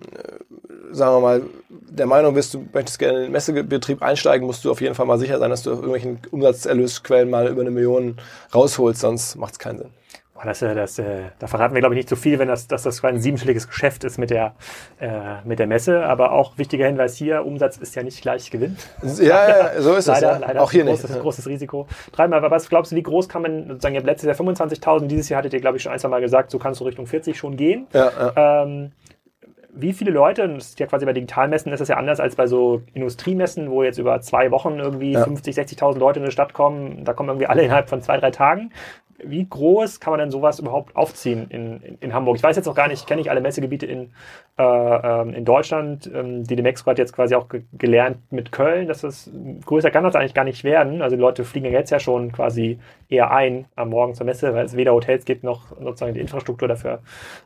sagen 0.91 1.17
wir 1.17 1.21
mal, 1.21 1.43
der 1.71 2.07
Meinung 2.07 2.35
bist, 2.35 2.53
du 2.53 2.67
möchtest 2.75 2.99
gerne 2.99 3.19
in 3.19 3.23
den 3.25 3.33
Messebetrieb 3.33 4.03
einsteigen, 4.03 4.47
musst 4.47 4.67
du 4.67 4.71
auf 4.71 4.83
jeden 4.83 4.95
Fall 4.95 5.07
mal 5.07 5.19
sicher 5.19 5.39
sein, 5.39 5.49
dass 5.49 5.63
du 5.63 5.71
irgendwelchen 5.71 6.21
Umsatzerlösquellen 6.31 7.31
mal 7.31 7.49
über 7.49 7.63
eine 7.63 7.71
Million 7.71 8.19
rausholst, 8.55 9.01
sonst 9.01 9.37
macht 9.37 9.55
es 9.55 9.59
keinen 9.59 9.79
Sinn. 9.79 9.91
Das, 10.45 10.63
äh, 10.63 10.75
das, 10.75 10.99
äh, 10.99 11.05
da 11.39 11.47
verraten 11.47 11.75
wir, 11.75 11.81
glaube 11.81 11.95
ich, 11.95 11.99
nicht 11.99 12.09
zu 12.09 12.17
so 12.17 12.21
viel, 12.21 12.39
wenn 12.39 12.49
das, 12.49 12.67
dass 12.67 12.83
das 12.83 13.03
ein 13.05 13.21
siebenstelliges 13.21 13.69
Geschäft 13.69 14.05
ist 14.05 14.19
mit 14.19 14.31
der, 14.31 14.55
äh, 15.01 15.09
mit 15.45 15.59
der 15.59 15.67
Messe. 15.67 16.05
Aber 16.05 16.33
auch 16.33 16.59
wichtiger 16.59 16.87
Hinweis 16.87 17.17
hier, 17.17 17.45
Umsatz 17.45 17.77
ist 17.77 17.95
ja 17.95 18.03
nicht 18.03 18.21
gleich 18.23 18.51
Gewinn. 18.51 18.77
Ja, 19.21 19.49
ja 19.49 19.81
so 19.81 19.95
ist 19.95 20.07
leider, 20.07 20.35
es. 20.35 20.41
Ja. 20.41 20.47
Leider 20.47 20.63
auch 20.63 20.73
hier 20.73 20.85
großes, 20.85 21.11
nicht. 21.11 21.23
Großes 21.23 21.47
Risiko. 21.47 21.87
Dreimal, 22.13 22.39
aber 22.39 22.51
was 22.51 22.69
glaubst 22.69 22.93
du, 22.93 22.97
wie 22.97 23.03
groß 23.03 23.29
kann 23.29 23.43
man, 23.43 23.69
sozusagen, 23.69 23.95
ihr 23.95 24.01
habt 24.01 24.07
letztes 24.07 24.27
Jahr 24.27 24.37
25.000, 24.37 25.07
dieses 25.07 25.29
Jahr 25.29 25.39
hattet 25.39 25.55
ihr, 25.55 25.61
glaube 25.61 25.77
ich, 25.77 25.83
schon 25.83 25.93
ein, 25.93 25.99
zwei 25.99 26.09
Mal 26.09 26.21
gesagt, 26.21 26.51
so 26.51 26.59
kannst 26.59 26.81
du 26.81 26.85
Richtung 26.85 27.07
40 27.07 27.37
schon 27.37 27.57
gehen. 27.57 27.87
Ja, 27.93 28.11
ja. 28.37 28.63
Ähm, 28.65 28.93
wie 29.75 29.95
viele 29.95 30.11
Leute, 30.11 30.45
und 30.45 30.57
das 30.57 30.69
ist 30.69 30.81
ja 30.81 30.87
quasi 30.87 31.07
bei 31.07 31.15
Digitalmessen 31.15 31.73
ist 31.73 31.81
das 31.81 31.89
ja 31.89 31.97
anders 31.97 32.21
als 32.21 32.37
bei 32.37 32.47
so 32.47 32.83
Industriemessen, 32.93 33.71
wo 33.71 33.83
jetzt 33.83 33.99
über 33.99 34.21
zwei 34.21 34.51
Wochen 34.51 34.79
irgendwie 34.79 35.13
ja. 35.13 35.25
50, 35.25 35.57
60.000 35.57 35.99
Leute 35.99 36.19
in 36.19 36.25
eine 36.25 36.33
Stadt 36.33 36.53
kommen, 36.53 37.05
da 37.05 37.15
kommen 37.15 37.31
irgendwie 37.31 37.47
alle 37.47 37.63
innerhalb 37.63 37.89
von 37.89 38.03
zwei, 38.03 38.19
drei 38.19 38.31
Tagen 38.31 38.71
wie 39.25 39.47
groß 39.49 40.01
kann 40.01 40.13
man 40.13 40.21
denn 40.21 40.31
sowas 40.31 40.59
überhaupt 40.59 40.97
aufziehen 40.97 41.47
in, 41.49 41.81
in, 41.81 41.99
in 42.01 42.15
Hamburg? 42.15 42.37
Ich 42.37 42.43
weiß 42.43 42.57
jetzt 42.57 42.69
auch 42.69 42.75
gar 42.75 42.89
nicht, 42.89 43.07
kenne 43.07 43.21
ich 43.21 43.31
alle 43.31 43.41
Messegebiete 43.41 43.87
in, 43.87 44.13
äh, 44.59 44.63
ähm, 44.63 45.35
in 45.35 45.45
Deutschland. 45.45 46.11
Ähm, 46.13 46.45
die 46.45 46.57
Demexco 46.57 46.91
hat 46.91 46.99
jetzt 46.99 47.13
quasi 47.13 47.35
auch 47.35 47.49
ge 47.49 47.63
gelernt 47.73 48.19
mit 48.31 48.53
Köln, 48.53 48.89
dass 48.89 49.01
das 49.03 49.31
größer 49.65 49.91
kann 49.91 50.05
das 50.05 50.17
eigentlich 50.17 50.35
gar 50.35 50.45
nicht 50.45 50.65
werden. 50.65 51.03
Also 51.03 51.17
die 51.17 51.23
Leute 51.23 51.45
fliegen 51.45 51.71
jetzt 51.73 51.91
ja 51.91 52.01
schon 52.01 52.33
quasi 52.33 52.79
eher 53.09 53.31
ein 53.31 53.67
am 53.77 53.91
Morgen 53.91 54.15
zur 54.15 54.27
Messe, 54.27 54.55
weil 54.55 54.67
es 54.67 54.77
weder 54.77 54.93
Hotels 54.93 55.25
gibt 55.25 55.45
noch 55.45 55.77
sozusagen 55.81 56.15
die 56.15 56.21
Infrastruktur 56.21 56.69
dafür 56.69 57.01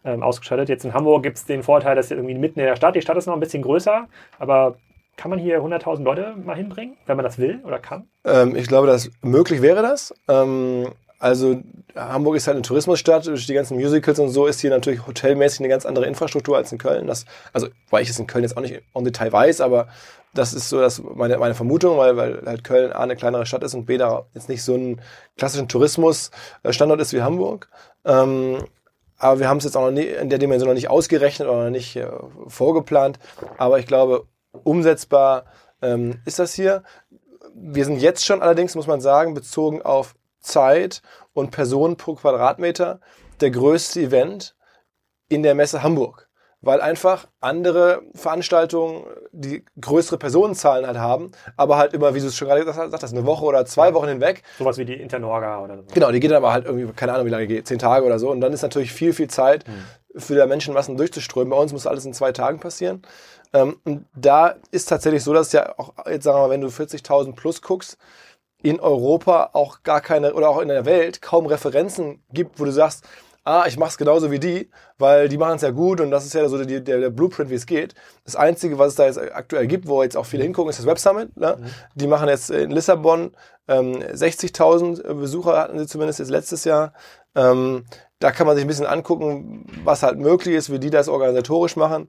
ähm, 0.04 0.22
ausgestattet. 0.22 0.68
Jetzt 0.68 0.84
in 0.84 0.94
Hamburg 0.94 1.22
gibt 1.22 1.36
es 1.36 1.44
den 1.44 1.62
Vorteil, 1.62 1.96
dass 1.96 2.10
irgendwie 2.10 2.34
mitten 2.34 2.60
in 2.60 2.66
der 2.66 2.76
Stadt, 2.76 2.94
die 2.94 3.02
Stadt 3.02 3.16
ist 3.16 3.26
noch 3.26 3.34
ein 3.34 3.40
bisschen 3.40 3.62
größer, 3.62 4.06
aber 4.38 4.76
Kann 5.16 5.30
man 5.30 5.38
hier 5.38 5.62
100.000 5.62 6.02
Leute 6.02 6.34
mal 6.36 6.56
hinbringen, 6.56 6.96
wenn 7.06 7.16
man 7.16 7.24
das 7.24 7.38
will 7.38 7.60
oder 7.64 7.78
kann? 7.78 8.06
Ähm, 8.24 8.54
ich 8.54 8.68
glaube, 8.68 8.86
dass 8.86 9.10
möglich 9.22 9.62
wäre 9.62 9.80
das. 9.80 10.14
Ähm, 10.28 10.88
also 11.18 11.60
Hamburg 11.94 12.36
ist 12.36 12.46
halt 12.46 12.56
eine 12.56 12.62
Tourismusstadt, 12.62 13.26
durch 13.26 13.46
die 13.46 13.54
ganzen 13.54 13.76
Musicals 13.76 14.18
und 14.18 14.28
so 14.28 14.46
ist 14.46 14.60
hier 14.60 14.70
natürlich 14.70 15.06
hotelmäßig 15.06 15.60
eine 15.60 15.68
ganz 15.68 15.86
andere 15.86 16.06
Infrastruktur 16.06 16.56
als 16.56 16.72
in 16.72 16.78
Köln. 16.78 17.06
Das, 17.06 17.24
also, 17.52 17.68
weil 17.90 18.02
ich 18.02 18.10
es 18.10 18.18
in 18.18 18.26
Köln 18.26 18.44
jetzt 18.44 18.56
auch 18.56 18.60
nicht 18.62 18.82
im 18.94 19.04
Detail 19.04 19.32
weiß, 19.32 19.60
aber 19.60 19.88
das 20.34 20.52
ist 20.52 20.68
so 20.68 20.80
das 20.80 21.02
meine, 21.02 21.38
meine 21.38 21.54
Vermutung, 21.54 21.96
weil, 21.96 22.16
weil 22.16 22.42
halt 22.44 22.64
Köln 22.64 22.92
A 22.92 23.00
eine 23.00 23.16
kleinere 23.16 23.46
Stadt 23.46 23.62
ist 23.62 23.74
und 23.74 23.86
B 23.86 23.96
da 23.96 24.26
jetzt 24.34 24.48
nicht 24.48 24.62
so 24.62 24.74
ein 24.74 25.00
klassischen 25.36 25.68
Tourismusstandort 25.68 27.00
ist 27.00 27.12
wie 27.12 27.22
Hamburg. 27.22 27.68
Ähm, 28.04 28.58
aber 29.18 29.40
wir 29.40 29.48
haben 29.48 29.58
es 29.58 29.64
jetzt 29.64 29.76
auch 29.76 29.86
noch 29.86 29.90
nie, 29.90 30.04
in 30.04 30.28
der 30.28 30.38
Dimension 30.38 30.68
noch 30.68 30.74
nicht 30.74 30.90
ausgerechnet 30.90 31.48
oder 31.48 31.64
noch 31.64 31.70
nicht 31.70 31.96
äh, 31.96 32.06
vorgeplant. 32.48 33.18
Aber 33.56 33.78
ich 33.78 33.86
glaube, 33.86 34.26
umsetzbar 34.62 35.44
ähm, 35.80 36.20
ist 36.26 36.38
das 36.38 36.52
hier. 36.52 36.82
Wir 37.54 37.86
sind 37.86 38.02
jetzt 38.02 38.26
schon 38.26 38.42
allerdings, 38.42 38.74
muss 38.74 38.86
man 38.86 39.00
sagen, 39.00 39.32
bezogen 39.32 39.80
auf 39.80 40.15
Zeit 40.46 41.02
und 41.32 41.50
Personen 41.50 41.96
pro 41.96 42.14
Quadratmeter 42.14 43.00
der 43.40 43.50
größte 43.50 44.00
Event 44.00 44.56
in 45.28 45.42
der 45.42 45.54
Messe 45.54 45.82
Hamburg 45.82 46.26
weil 46.66 46.80
einfach 46.80 47.26
andere 47.40 48.02
Veranstaltungen 48.14 49.04
die 49.32 49.64
größere 49.80 50.18
Personenzahlen 50.18 50.86
halt 50.86 50.98
haben, 50.98 51.30
aber 51.56 51.76
halt 51.76 51.92
immer, 51.92 52.14
wie 52.14 52.20
du 52.20 52.26
es 52.26 52.36
schon 52.36 52.48
gerade 52.48 52.64
gesagt 52.64 52.92
hast, 52.92 53.12
eine 53.12 53.24
Woche 53.24 53.44
oder 53.44 53.64
zwei 53.66 53.94
Wochen 53.94 54.08
hinweg. 54.08 54.42
Sowas 54.58 54.78
wie 54.78 54.84
die 54.84 54.94
Internorga 54.94 55.60
oder 55.60 55.76
so. 55.76 55.84
Genau, 55.94 56.10
die 56.10 56.20
geht 56.20 56.30
dann 56.30 56.38
aber 56.38 56.52
halt 56.52 56.64
irgendwie, 56.64 56.92
keine 56.92 57.12
Ahnung, 57.12 57.26
wie 57.26 57.30
lange 57.30 57.46
geht, 57.46 57.68
zehn 57.68 57.78
Tage 57.78 58.04
oder 58.04 58.18
so. 58.18 58.30
Und 58.30 58.40
dann 58.40 58.52
ist 58.52 58.62
natürlich 58.62 58.92
viel, 58.92 59.12
viel 59.12 59.28
Zeit 59.28 59.66
hm. 59.66 60.20
für 60.20 60.34
der 60.34 60.46
Menschenmassen 60.46 60.96
durchzuströmen. 60.96 61.50
Bei 61.50 61.56
uns 61.56 61.72
muss 61.72 61.86
alles 61.86 62.04
in 62.04 62.14
zwei 62.14 62.32
Tagen 62.32 62.58
passieren. 62.58 63.02
Ähm, 63.52 63.76
und 63.84 64.06
da 64.14 64.56
ist 64.70 64.88
tatsächlich 64.88 65.22
so, 65.22 65.32
dass 65.32 65.52
ja 65.52 65.78
auch, 65.78 65.92
jetzt 66.10 66.24
sagen 66.24 66.38
wir 66.38 66.42
mal, 66.42 66.50
wenn 66.50 66.62
du 66.62 66.68
40.000 66.68 67.34
plus 67.34 67.62
guckst, 67.62 67.96
in 68.62 68.80
Europa 68.80 69.50
auch 69.52 69.82
gar 69.82 70.00
keine, 70.00 70.34
oder 70.34 70.48
auch 70.48 70.60
in 70.60 70.68
der 70.68 70.84
Welt 70.84 71.22
kaum 71.22 71.46
Referenzen 71.46 72.22
gibt, 72.32 72.58
wo 72.58 72.64
du 72.64 72.72
sagst, 72.72 73.04
ah, 73.44 73.64
ich 73.66 73.78
mache 73.78 73.90
es 73.90 73.98
genauso 73.98 74.30
wie 74.30 74.40
die, 74.40 74.70
weil 74.98 75.28
die 75.28 75.38
machen 75.38 75.56
es 75.56 75.62
ja 75.62 75.70
gut 75.70 76.00
und 76.00 76.10
das 76.10 76.26
ist 76.26 76.34
ja 76.34 76.48
so 76.48 76.62
der, 76.62 76.80
der, 76.80 76.98
der 76.98 77.10
Blueprint, 77.10 77.48
wie 77.48 77.54
es 77.54 77.66
geht. 77.66 77.94
Das 78.24 78.34
Einzige, 78.34 78.78
was 78.78 78.88
es 78.88 78.94
da 78.96 79.06
jetzt 79.06 79.18
aktuell 79.18 79.68
gibt, 79.68 79.86
wo 79.86 80.02
jetzt 80.02 80.16
auch 80.16 80.26
viele 80.26 80.42
hingucken, 80.42 80.70
ist 80.70 80.80
das 80.80 80.86
Web 80.86 80.98
Summit. 80.98 81.36
Ne? 81.36 81.56
Mhm. 81.58 81.66
Die 81.94 82.06
machen 82.08 82.28
jetzt 82.28 82.50
in 82.50 82.72
Lissabon 82.72 83.30
ähm, 83.68 84.00
60.000 84.00 85.14
Besucher 85.14 85.58
hatten 85.58 85.78
sie 85.78 85.86
zumindest 85.86 86.18
jetzt 86.18 86.30
letztes 86.30 86.64
Jahr. 86.64 86.92
Ähm, 87.34 87.84
da 88.18 88.30
kann 88.30 88.46
man 88.46 88.56
sich 88.56 88.64
ein 88.64 88.68
bisschen 88.68 88.86
angucken, 88.86 89.66
was 89.84 90.02
halt 90.02 90.18
möglich 90.18 90.54
ist, 90.54 90.72
wie 90.72 90.78
die 90.78 90.90
das 90.90 91.08
organisatorisch 91.08 91.76
machen. 91.76 92.08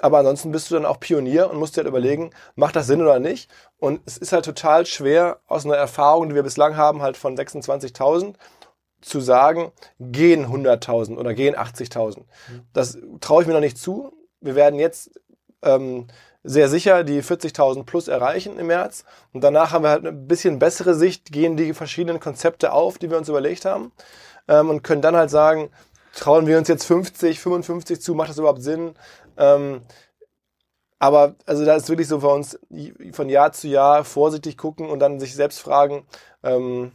Aber 0.00 0.18
ansonsten 0.18 0.52
bist 0.52 0.70
du 0.70 0.74
dann 0.74 0.86
auch 0.86 1.00
Pionier 1.00 1.50
und 1.50 1.58
musst 1.58 1.76
dir 1.76 1.80
halt 1.80 1.88
überlegen, 1.88 2.30
macht 2.54 2.76
das 2.76 2.86
Sinn 2.86 3.02
oder 3.02 3.18
nicht? 3.18 3.50
Und 3.78 4.00
es 4.06 4.16
ist 4.16 4.32
halt 4.32 4.44
total 4.44 4.86
schwer 4.86 5.40
aus 5.46 5.64
einer 5.64 5.76
Erfahrung, 5.76 6.28
die 6.28 6.34
wir 6.34 6.44
bislang 6.44 6.76
haben, 6.76 7.02
halt 7.02 7.16
von 7.16 7.36
26.000 7.36 8.34
zu 9.00 9.20
sagen, 9.20 9.72
gehen 10.00 10.46
100.000 10.46 11.16
oder 11.16 11.34
gehen 11.34 11.56
80.000. 11.56 12.24
Das 12.72 12.98
traue 13.20 13.42
ich 13.42 13.48
mir 13.48 13.54
noch 13.54 13.60
nicht 13.60 13.78
zu. 13.78 14.12
Wir 14.40 14.54
werden 14.54 14.78
jetzt 14.78 15.10
ähm, 15.62 16.06
sehr 16.44 16.68
sicher 16.68 17.04
die 17.04 17.22
40.000 17.22 17.84
plus 17.84 18.08
erreichen 18.08 18.58
im 18.58 18.68
März. 18.68 19.04
Und 19.32 19.42
danach 19.42 19.72
haben 19.72 19.84
wir 19.84 19.90
halt 19.90 20.06
eine 20.06 20.12
bisschen 20.12 20.58
bessere 20.58 20.94
Sicht, 20.94 21.32
gehen 21.32 21.56
die 21.56 21.74
verschiedenen 21.74 22.20
Konzepte 22.20 22.72
auf, 22.72 22.98
die 22.98 23.10
wir 23.10 23.18
uns 23.18 23.28
überlegt 23.28 23.64
haben. 23.64 23.92
Ähm, 24.46 24.70
und 24.70 24.82
können 24.82 25.02
dann 25.02 25.16
halt 25.16 25.30
sagen, 25.30 25.70
trauen 26.14 26.46
wir 26.46 26.58
uns 26.58 26.68
jetzt 26.68 26.84
50, 26.84 27.38
55 27.38 28.00
zu, 28.00 28.14
macht 28.14 28.30
das 28.30 28.38
überhaupt 28.38 28.62
Sinn? 28.62 28.94
Ähm, 29.38 29.82
aber 30.98 31.36
also 31.46 31.64
da 31.64 31.74
ist 31.76 31.88
wirklich 31.88 32.08
so 32.08 32.20
für 32.20 32.28
uns 32.28 32.58
von 33.12 33.28
Jahr 33.28 33.52
zu 33.52 33.68
Jahr 33.68 34.04
vorsichtig 34.04 34.56
gucken 34.56 34.90
und 34.90 34.98
dann 34.98 35.20
sich 35.20 35.34
selbst 35.34 35.60
fragen, 35.60 36.04
ähm, 36.42 36.92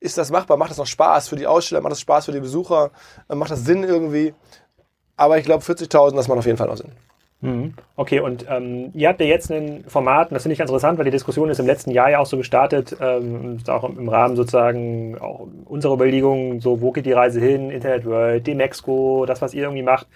ist 0.00 0.18
das 0.18 0.30
machbar? 0.30 0.56
Macht 0.56 0.70
das 0.70 0.78
noch 0.78 0.86
Spaß 0.86 1.28
für 1.28 1.36
die 1.36 1.46
Aussteller? 1.46 1.80
Macht 1.80 1.92
das 1.92 2.00
Spaß 2.00 2.26
für 2.26 2.32
die 2.32 2.40
Besucher? 2.40 2.90
Äh, 3.28 3.34
macht 3.34 3.50
das 3.50 3.64
Sinn 3.64 3.84
irgendwie? 3.84 4.34
Aber 5.16 5.38
ich 5.38 5.44
glaube, 5.44 5.64
40.000, 5.64 6.16
das 6.16 6.28
macht 6.28 6.38
auf 6.38 6.46
jeden 6.46 6.58
Fall 6.58 6.66
noch 6.66 6.76
Sinn. 6.76 6.92
Mhm. 7.40 7.74
Okay, 7.96 8.20
und 8.20 8.46
ähm, 8.48 8.90
ihr 8.94 9.08
habt 9.08 9.20
ja 9.20 9.26
jetzt 9.26 9.50
ein 9.50 9.84
Format, 9.86 10.32
das 10.32 10.42
finde 10.42 10.54
ich 10.54 10.58
ganz 10.58 10.70
interessant, 10.70 10.98
weil 10.98 11.04
die 11.04 11.10
Diskussion 11.10 11.50
ist 11.50 11.60
im 11.60 11.66
letzten 11.66 11.90
Jahr 11.90 12.10
ja 12.10 12.18
auch 12.18 12.26
so 12.26 12.38
gestartet, 12.38 12.96
ähm, 13.00 13.58
auch 13.68 13.84
im 13.84 14.08
Rahmen 14.08 14.34
sozusagen 14.34 15.18
auch 15.18 15.46
unserer 15.66 15.94
Überlegungen, 15.94 16.60
so 16.60 16.80
wo 16.80 16.90
geht 16.90 17.04
die 17.04 17.12
Reise 17.12 17.40
hin, 17.40 17.70
Internet 17.70 18.06
World, 18.06 18.46
Demexco, 18.46 19.26
das, 19.26 19.42
was 19.42 19.52
ihr 19.52 19.64
irgendwie 19.64 19.82
macht 19.82 20.06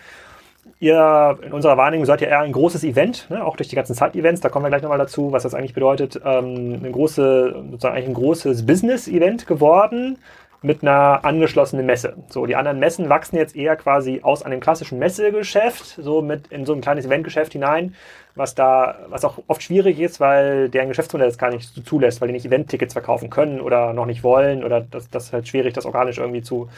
ihr 0.80 1.38
in 1.42 1.52
unserer 1.52 1.76
Wahrnehmung 1.76 2.06
seid 2.06 2.20
ja 2.20 2.28
eher 2.28 2.40
ein 2.40 2.52
großes 2.52 2.84
Event, 2.84 3.28
ne? 3.30 3.44
auch 3.44 3.56
durch 3.56 3.68
die 3.68 3.76
ganzen 3.76 3.94
Side-Events, 3.94 4.40
da 4.40 4.48
kommen 4.48 4.64
wir 4.64 4.70
gleich 4.70 4.82
nochmal 4.82 4.98
dazu, 4.98 5.32
was 5.32 5.42
das 5.42 5.54
eigentlich 5.54 5.74
bedeutet, 5.74 6.20
ähm, 6.24 6.78
eine 6.80 6.90
große, 6.90 7.64
sozusagen 7.70 7.94
eigentlich 7.94 8.08
ein 8.08 8.14
großes 8.14 8.66
Business-Event 8.66 9.46
geworden 9.46 10.18
mit 10.60 10.82
einer 10.82 11.24
angeschlossenen 11.24 11.86
Messe. 11.86 12.16
So, 12.28 12.46
die 12.46 12.56
anderen 12.56 12.80
Messen 12.80 13.08
wachsen 13.08 13.36
jetzt 13.36 13.54
eher 13.54 13.76
quasi 13.76 14.20
aus 14.22 14.42
einem 14.42 14.60
klassischen 14.60 14.98
Messegeschäft, 14.98 15.98
so 16.02 16.20
mit 16.20 16.48
in 16.48 16.66
so 16.66 16.74
ein 16.74 16.80
kleines 16.80 17.06
Eventgeschäft 17.06 17.52
hinein, 17.52 17.94
was 18.38 18.54
da, 18.54 18.96
was 19.08 19.24
auch 19.24 19.38
oft 19.46 19.62
schwierig 19.62 20.00
ist, 20.00 20.20
weil 20.20 20.68
deren 20.68 20.88
Geschäftsmodell 20.88 21.28
das 21.28 21.38
gar 21.38 21.50
nicht 21.50 21.68
so 21.68 21.80
zulässt, 21.80 22.20
weil 22.20 22.28
die 22.28 22.34
nicht 22.34 22.46
Event-Tickets 22.46 22.92
verkaufen 22.92 23.30
können 23.30 23.60
oder 23.60 23.92
noch 23.92 24.06
nicht 24.06 24.22
wollen 24.22 24.64
oder 24.64 24.80
das, 24.80 25.10
das 25.10 25.26
ist 25.26 25.32
halt 25.32 25.48
schwierig, 25.48 25.74
das 25.74 25.84
organisch 25.84 26.18
irgendwie 26.18 26.42
zu, 26.42 26.68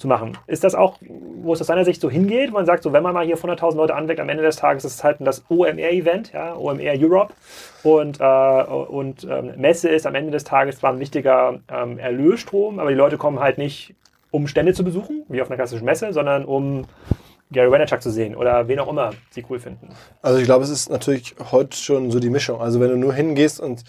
zu 0.00 0.08
machen. 0.08 0.38
Ist 0.46 0.64
das 0.64 0.74
auch, 0.74 0.96
wo 1.42 1.52
es 1.52 1.60
aus 1.60 1.66
deiner 1.66 1.84
Sicht 1.84 2.00
so 2.00 2.08
hingeht? 2.08 2.52
Man 2.52 2.64
sagt 2.64 2.82
so, 2.82 2.92
wenn 2.92 3.02
man 3.02 3.12
mal 3.12 3.26
hier 3.26 3.36
100.000 3.36 3.76
Leute 3.76 3.94
anweckt, 3.94 4.18
am 4.18 4.30
Ende 4.30 4.42
des 4.42 4.56
Tages 4.56 4.84
ist 4.84 4.94
es 4.94 5.04
halt 5.04 5.18
das 5.20 5.44
OMR-Event, 5.50 6.32
ja, 6.32 6.56
OMR 6.56 6.94
Europe. 6.96 7.34
Und, 7.82 8.18
äh, 8.18 8.62
und 8.64 9.24
ähm, 9.24 9.52
Messe 9.56 9.90
ist 9.90 10.06
am 10.06 10.14
Ende 10.14 10.30
des 10.30 10.44
Tages 10.44 10.78
zwar 10.78 10.92
ein 10.92 11.00
wichtiger 11.00 11.60
ähm, 11.70 11.98
Erlösstrom, 11.98 12.78
aber 12.78 12.90
die 12.90 12.96
Leute 12.96 13.18
kommen 13.18 13.40
halt 13.40 13.58
nicht, 13.58 13.94
um 14.30 14.46
Stände 14.46 14.72
zu 14.72 14.84
besuchen, 14.84 15.24
wie 15.28 15.42
auf 15.42 15.48
einer 15.48 15.56
klassischen 15.56 15.84
Messe, 15.84 16.12
sondern 16.12 16.46
um 16.46 16.86
Gary 17.52 17.70
Vaynerchuk 17.70 18.00
zu 18.00 18.10
sehen 18.10 18.36
oder 18.36 18.68
wen 18.68 18.78
auch 18.78 18.88
immer 18.88 19.10
sie 19.30 19.44
cool 19.50 19.58
finden. 19.58 19.88
Also 20.22 20.38
ich 20.38 20.44
glaube, 20.44 20.64
es 20.64 20.70
ist 20.70 20.88
natürlich 20.88 21.34
heute 21.50 21.76
schon 21.76 22.10
so 22.10 22.20
die 22.20 22.30
Mischung. 22.30 22.60
Also 22.60 22.80
wenn 22.80 22.90
du 22.90 22.96
nur 22.96 23.12
hingehst 23.12 23.58
und 23.58 23.82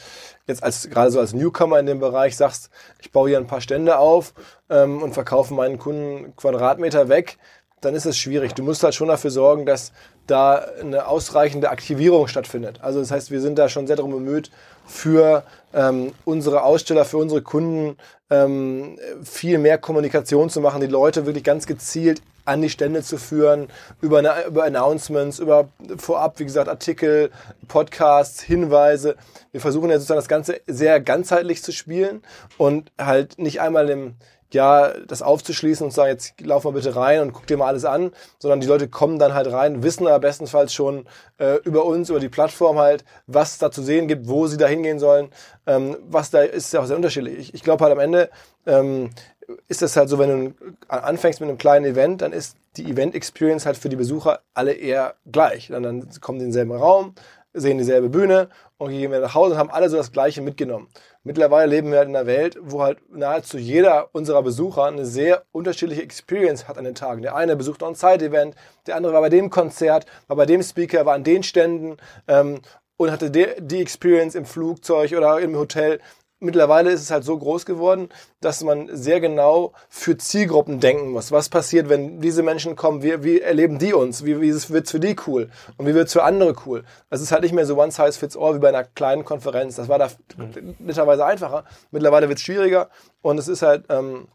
jetzt 0.47 0.63
als 0.63 0.89
gerade 0.89 1.11
so 1.11 1.19
als 1.19 1.33
Newcomer 1.33 1.79
in 1.79 1.85
dem 1.85 1.99
Bereich 1.99 2.35
sagst, 2.35 2.71
ich 2.99 3.11
baue 3.11 3.29
hier 3.29 3.37
ein 3.37 3.47
paar 3.47 3.61
Stände 3.61 3.99
auf 3.99 4.33
ähm, 4.69 5.01
und 5.01 5.13
verkaufe 5.13 5.53
meinen 5.53 5.77
Kunden 5.77 6.35
Quadratmeter 6.35 7.07
weg, 7.07 7.37
dann 7.81 7.95
ist 7.95 8.05
es 8.05 8.17
schwierig. 8.17 8.53
Du 8.53 8.63
musst 8.63 8.83
halt 8.83 8.95
schon 8.95 9.07
dafür 9.07 9.31
sorgen, 9.31 9.65
dass 9.65 9.91
da 10.27 10.55
eine 10.79 11.07
ausreichende 11.07 11.69
Aktivierung 11.69 12.27
stattfindet. 12.27 12.79
Also 12.81 12.99
das 12.99 13.11
heißt, 13.11 13.31
wir 13.31 13.41
sind 13.41 13.57
da 13.57 13.69
schon 13.69 13.87
sehr 13.87 13.95
darum 13.95 14.11
bemüht, 14.11 14.51
für 14.85 15.43
ähm, 15.73 16.11
unsere 16.25 16.63
Aussteller, 16.63 17.05
für 17.05 17.17
unsere 17.17 17.41
Kunden 17.41 17.97
ähm, 18.29 18.97
viel 19.23 19.57
mehr 19.57 19.77
Kommunikation 19.77 20.49
zu 20.49 20.61
machen, 20.61 20.81
die 20.81 20.87
Leute 20.87 21.25
wirklich 21.25 21.43
ganz 21.43 21.67
gezielt 21.67 22.21
an 22.45 22.61
die 22.61 22.69
Stände 22.69 23.03
zu 23.03 23.17
führen, 23.17 23.67
über, 24.01 24.45
über 24.45 24.63
Announcements, 24.63 25.39
über 25.39 25.69
vorab, 25.97 26.39
wie 26.39 26.45
gesagt, 26.45 26.69
Artikel, 26.69 27.29
Podcasts, 27.67 28.41
Hinweise. 28.41 29.15
Wir 29.51 29.61
versuchen 29.61 29.89
ja 29.89 29.97
sozusagen 29.97 30.17
das 30.17 30.27
Ganze 30.27 30.61
sehr 30.65 30.99
ganzheitlich 30.99 31.61
zu 31.63 31.71
spielen 31.71 32.23
und 32.57 32.91
halt 32.97 33.37
nicht 33.37 33.61
einmal 33.61 33.89
im 33.89 34.15
ja, 34.53 34.93
das 35.07 35.21
aufzuschließen 35.21 35.85
und 35.85 35.91
zu 35.91 35.95
sagen, 35.95 36.11
jetzt 36.11 36.39
lauf 36.41 36.63
mal 36.63 36.73
bitte 36.73 36.95
rein 36.95 37.21
und 37.21 37.33
guck 37.33 37.47
dir 37.47 37.57
mal 37.57 37.67
alles 37.67 37.85
an, 37.85 38.11
sondern 38.39 38.61
die 38.61 38.67
Leute 38.67 38.87
kommen 38.87 39.19
dann 39.19 39.33
halt 39.33 39.51
rein, 39.51 39.83
wissen 39.83 40.07
aber 40.07 40.19
bestenfalls 40.19 40.73
schon 40.73 41.05
äh, 41.37 41.55
über 41.63 41.85
uns, 41.85 42.09
über 42.09 42.19
die 42.19 42.29
Plattform 42.29 42.77
halt, 42.77 43.03
was 43.27 43.53
es 43.53 43.57
da 43.59 43.71
zu 43.71 43.81
sehen 43.81 44.07
gibt, 44.07 44.27
wo 44.27 44.47
sie 44.47 44.57
da 44.57 44.67
hingehen 44.67 44.99
sollen, 44.99 45.29
ähm, 45.67 45.97
was 46.09 46.31
da 46.31 46.41
ist 46.41 46.73
ja 46.73 46.81
auch 46.81 46.85
sehr 46.85 46.95
unterschiedlich. 46.95 47.37
Ich, 47.39 47.53
ich 47.53 47.63
glaube 47.63 47.83
halt 47.83 47.93
am 47.93 47.99
Ende 47.99 48.29
ähm, 48.65 49.09
ist 49.67 49.81
es 49.81 49.95
halt 49.97 50.09
so, 50.09 50.19
wenn 50.19 50.55
du 50.57 50.73
anfängst 50.87 51.39
mit 51.39 51.49
einem 51.49 51.57
kleinen 51.57 51.85
Event, 51.85 52.21
dann 52.21 52.33
ist 52.33 52.57
die 52.77 52.89
Event-Experience 52.89 53.65
halt 53.65 53.77
für 53.77 53.89
die 53.89 53.95
Besucher 53.95 54.39
alle 54.53 54.73
eher 54.73 55.15
gleich. 55.29 55.67
Dann, 55.67 55.83
dann 55.83 56.09
kommen 56.21 56.39
die 56.39 56.45
in 56.45 56.51
denselben 56.51 56.71
Raum, 56.71 57.15
sehen 57.53 57.77
dieselbe 57.77 58.09
Bühne 58.09 58.49
und 58.81 58.89
gehen 58.89 59.11
wir 59.11 59.19
nach 59.19 59.35
Hause 59.35 59.53
und 59.53 59.59
haben 59.59 59.69
alle 59.69 59.89
so 59.89 59.97
das 59.97 60.11
Gleiche 60.11 60.41
mitgenommen. 60.41 60.87
Mittlerweile 61.23 61.69
leben 61.69 61.91
wir 61.91 61.99
halt 61.99 62.09
in 62.09 62.15
einer 62.15 62.25
Welt, 62.25 62.57
wo 62.63 62.81
halt 62.81 62.97
nahezu 63.11 63.59
jeder 63.59 64.09
unserer 64.11 64.41
Besucher 64.41 64.85
eine 64.85 65.05
sehr 65.05 65.43
unterschiedliche 65.51 66.01
Experience 66.01 66.67
hat 66.67 66.79
an 66.79 66.85
den 66.85 66.95
Tagen. 66.95 67.21
Der 67.21 67.35
eine 67.35 67.55
besucht 67.55 67.83
ein 67.83 67.93
Side-Event, 67.93 68.55
der 68.87 68.95
andere 68.95 69.13
war 69.13 69.21
bei 69.21 69.29
dem 69.29 69.51
Konzert, 69.51 70.07
war 70.25 70.35
bei 70.35 70.47
dem 70.47 70.63
Speaker, 70.63 71.05
war 71.05 71.13
an 71.13 71.23
den 71.23 71.43
Ständen 71.43 71.97
ähm, 72.27 72.61
und 72.97 73.11
hatte 73.11 73.29
die 73.29 73.81
Experience 73.81 74.33
im 74.33 74.45
Flugzeug 74.45 75.11
oder 75.11 75.39
im 75.39 75.55
Hotel 75.55 75.99
mittlerweile 76.41 76.91
ist 76.91 77.01
es 77.01 77.11
halt 77.11 77.23
so 77.23 77.37
groß 77.37 77.65
geworden, 77.65 78.09
dass 78.41 78.63
man 78.63 78.89
sehr 78.91 79.21
genau 79.21 79.71
für 79.89 80.17
Zielgruppen 80.17 80.79
denken 80.79 81.11
muss. 81.11 81.31
Was 81.31 81.49
passiert, 81.49 81.87
wenn 81.87 82.19
diese 82.19 82.43
Menschen 82.43 82.75
kommen? 82.75 83.03
Wie, 83.03 83.23
wie 83.23 83.39
erleben 83.39 83.79
die 83.79 83.93
uns? 83.93 84.25
Wie, 84.25 84.41
wie 84.41 84.53
wird 84.53 84.85
es 84.85 84.91
für 84.91 84.99
die 84.99 85.15
cool? 85.27 85.49
Und 85.77 85.87
wie 85.87 85.93
wird 85.93 86.07
es 86.07 86.13
für 86.13 86.23
andere 86.23 86.55
cool? 86.65 86.83
Es 87.09 87.21
ist 87.21 87.31
halt 87.31 87.43
nicht 87.43 87.53
mehr 87.53 87.65
so 87.65 87.79
one 87.79 87.91
size 87.91 88.13
fits 88.13 88.35
all 88.35 88.55
wie 88.55 88.59
bei 88.59 88.69
einer 88.69 88.83
kleinen 88.83 89.23
Konferenz. 89.23 89.75
Das 89.75 89.87
war 89.87 89.99
da 89.99 90.09
netterweise 90.79 91.25
einfacher. 91.25 91.63
Mittlerweile 91.91 92.27
wird 92.27 92.39
es 92.39 92.43
schwieriger 92.43 92.89
und 93.21 93.37
es 93.37 93.47
ist 93.47 93.61
halt... 93.61 93.85
Ähm, 93.89 94.27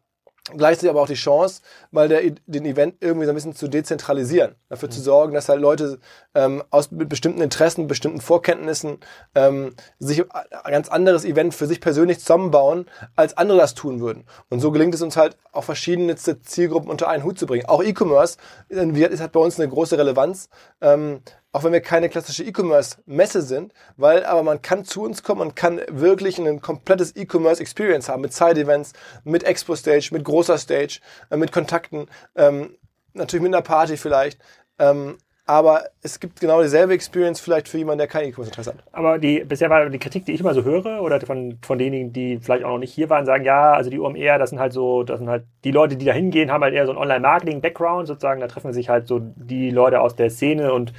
gleichzeitig 0.56 0.90
aber 0.90 1.02
auch 1.02 1.08
die 1.08 1.14
Chance, 1.14 1.62
mal 1.90 2.08
der, 2.08 2.22
den 2.46 2.64
Event 2.64 2.96
irgendwie 3.00 3.26
so 3.26 3.32
ein 3.32 3.34
bisschen 3.34 3.54
zu 3.54 3.68
dezentralisieren. 3.68 4.54
Dafür 4.68 4.88
mhm. 4.88 4.92
zu 4.92 5.00
sorgen, 5.00 5.34
dass 5.34 5.48
halt 5.48 5.60
Leute 5.60 5.98
ähm, 6.34 6.62
aus 6.70 6.90
mit 6.90 7.08
bestimmten 7.08 7.40
Interessen, 7.40 7.86
bestimmten 7.86 8.20
Vorkenntnissen 8.20 8.98
ähm, 9.34 9.74
sich 9.98 10.22
ein 10.30 10.72
ganz 10.72 10.88
anderes 10.88 11.24
Event 11.24 11.54
für 11.54 11.66
sich 11.66 11.80
persönlich 11.80 12.20
zusammenbauen, 12.20 12.86
als 13.16 13.36
andere 13.36 13.58
das 13.58 13.74
tun 13.74 14.00
würden. 14.00 14.24
Und 14.48 14.60
so 14.60 14.70
gelingt 14.70 14.94
es 14.94 15.02
uns 15.02 15.16
halt 15.16 15.36
auch 15.52 15.64
verschiedene 15.64 16.16
Zielgruppen 16.16 16.90
unter 16.90 17.08
einen 17.08 17.24
Hut 17.24 17.38
zu 17.38 17.46
bringen. 17.46 17.66
Auch 17.66 17.82
E-Commerce 17.82 18.38
äh, 18.68 19.18
hat 19.18 19.32
bei 19.32 19.40
uns 19.40 19.58
eine 19.58 19.68
große 19.68 19.98
Relevanz. 19.98 20.48
Ähm, 20.80 21.20
auch 21.56 21.64
wenn 21.64 21.72
wir 21.72 21.80
keine 21.80 22.10
klassische 22.10 22.44
E-Commerce-Messe 22.44 23.40
sind, 23.40 23.72
weil 23.96 24.26
aber 24.26 24.42
man 24.42 24.60
kann 24.60 24.84
zu 24.84 25.02
uns 25.02 25.22
kommen 25.22 25.40
und 25.40 25.56
kann 25.56 25.80
wirklich 25.88 26.38
ein 26.38 26.60
komplettes 26.60 27.16
E-Commerce-Experience 27.16 28.10
haben 28.10 28.20
mit 28.20 28.34
Side-Events, 28.34 28.92
mit 29.24 29.42
Expo-Stage, 29.42 30.10
mit 30.12 30.22
großer 30.22 30.58
Stage, 30.58 31.00
äh, 31.30 31.38
mit 31.38 31.52
Kontakten, 31.52 32.08
ähm, 32.34 32.76
natürlich 33.14 33.42
mit 33.42 33.54
einer 33.54 33.62
Party 33.62 33.96
vielleicht. 33.96 34.38
Ähm, 34.78 35.16
aber 35.46 35.84
es 36.02 36.20
gibt 36.20 36.40
genau 36.40 36.60
dieselbe 36.60 36.92
Experience 36.92 37.40
vielleicht 37.40 37.68
für 37.68 37.78
jemanden, 37.78 37.98
der 37.98 38.08
kein 38.08 38.28
E-Commerce-Interesse 38.28 38.74
hat. 38.74 38.84
Aber 38.92 39.18
die, 39.18 39.42
bisher 39.44 39.70
war 39.70 39.88
die 39.88 39.98
Kritik, 39.98 40.26
die 40.26 40.32
ich 40.32 40.40
immer 40.40 40.52
so 40.52 40.64
höre, 40.64 41.00
oder 41.00 41.20
von, 41.20 41.56
von 41.62 41.78
denjenigen, 41.78 42.12
die 42.12 42.38
vielleicht 42.38 42.64
auch 42.64 42.70
noch 42.70 42.78
nicht 42.78 42.92
hier 42.92 43.08
waren, 43.08 43.24
sagen, 43.24 43.44
ja, 43.44 43.72
also 43.72 43.88
die 43.88 44.00
OMR, 44.00 44.38
das 44.38 44.50
sind 44.50 44.58
halt 44.58 44.74
so, 44.74 45.04
das 45.04 45.20
sind 45.20 45.30
halt 45.30 45.44
die 45.64 45.70
Leute, 45.70 45.96
die 45.96 46.04
da 46.04 46.12
hingehen, 46.12 46.50
haben 46.50 46.64
halt 46.64 46.74
eher 46.74 46.84
so 46.84 46.92
ein 46.92 46.98
Online-Marketing-Background 46.98 48.08
sozusagen, 48.08 48.40
da 48.40 48.48
treffen 48.48 48.74
sich 48.74 48.90
halt 48.90 49.06
so 49.06 49.20
die 49.20 49.70
Leute 49.70 50.00
aus 50.00 50.16
der 50.16 50.30
Szene 50.30 50.74
und 50.74 50.92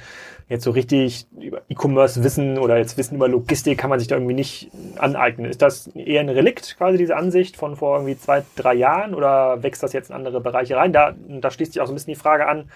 jetzt 0.48 0.64
so 0.64 0.70
richtig 0.70 1.26
über 1.38 1.62
E-Commerce 1.68 2.24
wissen 2.24 2.58
oder 2.58 2.78
jetzt 2.78 2.96
Wissen 2.96 3.16
über 3.16 3.28
Logistik 3.28 3.78
kann 3.78 3.90
man 3.90 3.98
sich 3.98 4.08
da 4.08 4.16
irgendwie 4.16 4.34
nicht 4.34 4.70
aneignen. 4.96 5.50
Ist 5.50 5.60
das 5.60 5.88
eher 5.88 6.20
ein 6.20 6.28
Relikt, 6.28 6.76
quasi 6.78 6.96
diese 6.96 7.16
Ansicht 7.16 7.56
von 7.56 7.76
vor 7.76 7.96
irgendwie 7.96 8.16
zwei, 8.16 8.42
drei 8.56 8.74
Jahren 8.74 9.14
oder 9.14 9.62
wächst 9.62 9.82
das 9.82 9.92
jetzt 9.92 10.10
in 10.10 10.16
andere 10.16 10.40
Bereiche 10.40 10.76
rein? 10.76 10.92
Da, 10.92 11.14
da 11.40 11.50
schließt 11.50 11.74
sich 11.74 11.82
auch 11.82 11.86
so 11.86 11.92
ein 11.92 11.96
bisschen 11.96 12.14
die 12.14 12.20
Frage 12.20 12.46
an, 12.48 12.70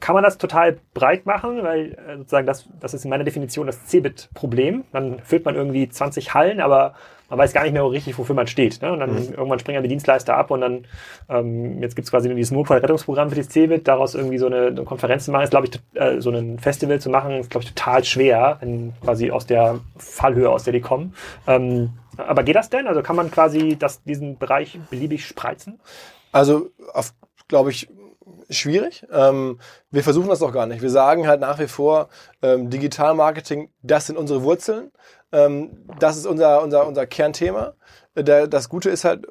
kann 0.00 0.14
man 0.14 0.24
das 0.24 0.38
total 0.38 0.78
breit 0.94 1.26
machen, 1.26 1.62
weil 1.62 1.92
äh, 1.92 2.16
sozusagen 2.18 2.46
das, 2.46 2.68
das 2.80 2.94
ist 2.94 3.04
in 3.04 3.10
meiner 3.10 3.24
Definition 3.24 3.66
das 3.66 3.86
Cebit-Problem. 3.86 4.84
Dann 4.92 5.20
füllt 5.20 5.44
man 5.44 5.56
irgendwie 5.56 5.88
20 5.88 6.34
Hallen, 6.34 6.60
aber 6.60 6.94
man 7.28 7.38
weiß 7.38 7.52
gar 7.52 7.64
nicht 7.64 7.72
mehr 7.72 7.88
richtig, 7.90 8.16
wofür 8.16 8.34
man 8.34 8.46
steht. 8.46 8.80
Ne? 8.80 8.92
Und 8.92 9.00
dann 9.00 9.12
mhm. 9.12 9.34
irgendwann 9.34 9.58
springen 9.58 9.82
die 9.82 9.88
Dienstleister 9.88 10.36
ab 10.36 10.50
und 10.50 10.60
dann, 10.60 10.86
ähm, 11.28 11.82
jetzt 11.82 11.94
gibt's 11.94 12.10
quasi 12.10 12.32
dieses 12.34 12.52
Notfallrettungsprogramm 12.52 13.28
für 13.28 13.34
die 13.34 13.46
CeBIT, 13.46 13.86
daraus 13.86 14.14
irgendwie 14.14 14.38
so 14.38 14.46
eine, 14.46 14.68
eine 14.68 14.84
Konferenz 14.84 15.26
zu 15.26 15.32
machen, 15.32 15.42
ist, 15.42 15.50
glaube 15.50 15.66
ich, 15.66 16.00
äh, 16.00 16.20
so 16.20 16.30
ein 16.30 16.58
Festival 16.58 17.00
zu 17.00 17.10
machen, 17.10 17.32
ist, 17.32 17.50
glaube 17.50 17.64
ich, 17.64 17.74
total 17.74 18.04
schwer, 18.04 18.56
wenn 18.60 18.94
quasi 19.02 19.30
aus 19.30 19.46
der 19.46 19.80
Fallhöhe, 19.98 20.48
aus 20.48 20.64
der 20.64 20.72
die 20.72 20.80
kommen. 20.80 21.14
Ähm, 21.46 21.90
aber 22.16 22.42
geht 22.44 22.56
das 22.56 22.70
denn? 22.70 22.86
Also 22.86 23.02
kann 23.02 23.16
man 23.16 23.30
quasi 23.30 23.76
das, 23.78 24.02
diesen 24.04 24.38
Bereich 24.38 24.78
beliebig 24.90 25.26
spreizen? 25.26 25.80
Also, 26.32 26.70
glaube 27.48 27.70
ich, 27.70 27.88
schwierig. 28.50 29.06
Ähm, 29.12 29.58
wir 29.90 30.02
versuchen 30.02 30.28
das 30.28 30.42
auch 30.42 30.52
gar 30.52 30.66
nicht. 30.66 30.82
Wir 30.82 30.90
sagen 30.90 31.26
halt 31.26 31.40
nach 31.40 31.58
wie 31.58 31.68
vor, 31.68 32.08
ähm, 32.42 32.70
Digitalmarketing, 32.70 33.70
das 33.82 34.06
sind 34.06 34.16
unsere 34.16 34.42
Wurzeln. 34.42 34.90
Ähm, 35.32 35.84
das 35.98 36.16
ist 36.16 36.26
unser, 36.26 36.62
unser, 36.62 36.86
unser 36.86 37.06
Kernthema. 37.06 37.74
Der, 38.16 38.46
das 38.46 38.68
Gute 38.68 38.90
ist 38.90 39.04
halt, 39.04 39.26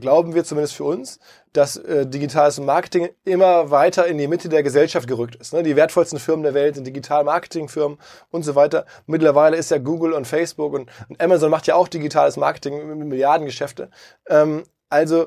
glauben 0.00 0.34
wir 0.34 0.44
zumindest 0.44 0.74
für 0.74 0.84
uns, 0.84 1.18
dass 1.52 1.76
äh, 1.76 2.06
digitales 2.06 2.58
Marketing 2.58 3.08
immer 3.24 3.70
weiter 3.70 4.06
in 4.06 4.18
die 4.18 4.28
Mitte 4.28 4.48
der 4.48 4.62
Gesellschaft 4.62 5.06
gerückt 5.06 5.36
ist. 5.36 5.52
Ne? 5.52 5.62
Die 5.62 5.76
wertvollsten 5.76 6.18
Firmen 6.18 6.42
der 6.42 6.54
Welt 6.54 6.76
sind 6.76 6.86
Digital-Marketing-Firmen 6.86 7.98
und 8.30 8.42
so 8.44 8.54
weiter. 8.54 8.86
Mittlerweile 9.06 9.56
ist 9.56 9.70
ja 9.70 9.78
Google 9.78 10.12
und 10.12 10.26
Facebook 10.26 10.72
und, 10.72 10.90
und 11.08 11.20
Amazon 11.20 11.50
macht 11.50 11.66
ja 11.66 11.74
auch 11.74 11.88
digitales 11.88 12.36
Marketing 12.36 12.86
mit 12.98 13.08
Milliardengeschäfte. 13.08 13.90
Ähm, 14.28 14.64
also 14.88 15.26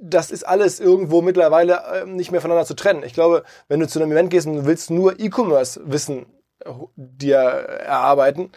das 0.00 0.30
ist 0.30 0.44
alles 0.44 0.80
irgendwo 0.80 1.22
mittlerweile 1.22 1.82
ähm, 1.94 2.16
nicht 2.16 2.30
mehr 2.30 2.40
voneinander 2.40 2.66
zu 2.66 2.74
trennen. 2.74 3.02
Ich 3.02 3.14
glaube, 3.14 3.44
wenn 3.68 3.80
du 3.80 3.88
zu 3.88 4.00
einem 4.00 4.12
Event 4.12 4.30
gehst 4.30 4.46
und 4.46 4.66
willst 4.66 4.90
nur 4.90 5.18
E-Commerce-Wissen 5.18 6.26
äh, 6.64 6.70
dir 6.96 7.36
erarbeiten, 7.36 8.50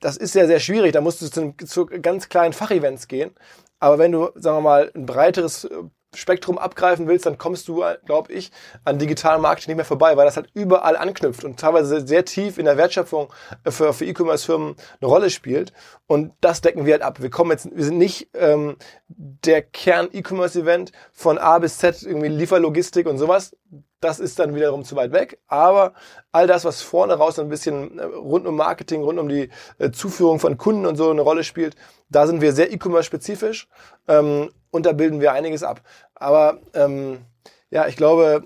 das 0.00 0.16
ist 0.16 0.34
ja 0.34 0.46
sehr 0.46 0.60
schwierig. 0.60 0.92
Da 0.92 1.00
musst 1.00 1.22
du 1.22 1.30
zu, 1.30 1.54
zu 1.66 1.86
ganz 1.86 2.28
kleinen 2.28 2.52
Fachevents 2.52 3.08
gehen. 3.08 3.34
Aber 3.78 3.98
wenn 3.98 4.12
du, 4.12 4.30
sagen 4.34 4.58
wir 4.58 4.60
mal, 4.60 4.92
ein 4.94 5.06
breiteres 5.06 5.64
äh, 5.64 5.70
Spektrum 6.16 6.58
abgreifen 6.58 7.06
willst, 7.06 7.26
dann 7.26 7.38
kommst 7.38 7.68
du, 7.68 7.84
glaube 8.04 8.32
ich, 8.32 8.50
an 8.84 8.98
digitalen 8.98 9.42
Marketing 9.42 9.70
nicht 9.70 9.76
mehr 9.76 9.84
vorbei, 9.84 10.16
weil 10.16 10.26
das 10.26 10.36
halt 10.36 10.50
überall 10.54 10.96
anknüpft 10.96 11.44
und 11.44 11.58
teilweise 11.58 12.06
sehr 12.06 12.24
tief 12.24 12.58
in 12.58 12.64
der 12.64 12.76
Wertschöpfung 12.76 13.32
für, 13.68 13.92
für 13.92 14.04
E-Commerce-Firmen 14.04 14.76
eine 15.00 15.08
Rolle 15.08 15.30
spielt. 15.30 15.72
Und 16.06 16.32
das 16.40 16.60
decken 16.60 16.86
wir 16.86 16.94
halt 16.94 17.02
ab. 17.02 17.22
Wir 17.22 17.30
kommen 17.30 17.50
jetzt, 17.50 17.68
wir 17.74 17.84
sind 17.84 17.98
nicht 17.98 18.28
ähm, 18.34 18.76
der 19.08 19.62
Kern-E-Commerce-Event 19.62 20.92
von 21.12 21.38
A 21.38 21.58
bis 21.58 21.78
Z, 21.78 22.02
irgendwie 22.02 22.28
Lieferlogistik 22.28 23.06
und 23.06 23.18
sowas. 23.18 23.56
Das 24.04 24.20
ist 24.20 24.38
dann 24.38 24.54
wiederum 24.54 24.84
zu 24.84 24.96
weit 24.96 25.12
weg. 25.12 25.38
Aber 25.46 25.94
all 26.30 26.46
das, 26.46 26.66
was 26.66 26.82
vorne 26.82 27.14
raus 27.14 27.38
ein 27.38 27.48
bisschen 27.48 27.98
äh, 27.98 28.02
rund 28.04 28.46
um 28.46 28.54
Marketing, 28.54 29.02
rund 29.02 29.18
um 29.18 29.30
die 29.30 29.48
äh, 29.78 29.92
Zuführung 29.92 30.38
von 30.38 30.58
Kunden 30.58 30.84
und 30.84 30.96
so 30.96 31.08
eine 31.08 31.22
Rolle 31.22 31.42
spielt, 31.42 31.74
da 32.10 32.26
sind 32.26 32.42
wir 32.42 32.52
sehr 32.52 32.70
E-Commerce-spezifisch. 32.70 33.66
Ähm, 34.06 34.50
und 34.70 34.84
da 34.84 34.92
bilden 34.92 35.22
wir 35.22 35.32
einiges 35.32 35.62
ab. 35.62 35.80
Aber 36.14 36.58
ähm, 36.74 37.24
ja, 37.70 37.86
ich 37.86 37.96
glaube, 37.96 38.44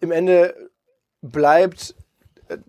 im 0.00 0.10
Ende 0.10 0.56
bleibt 1.22 1.94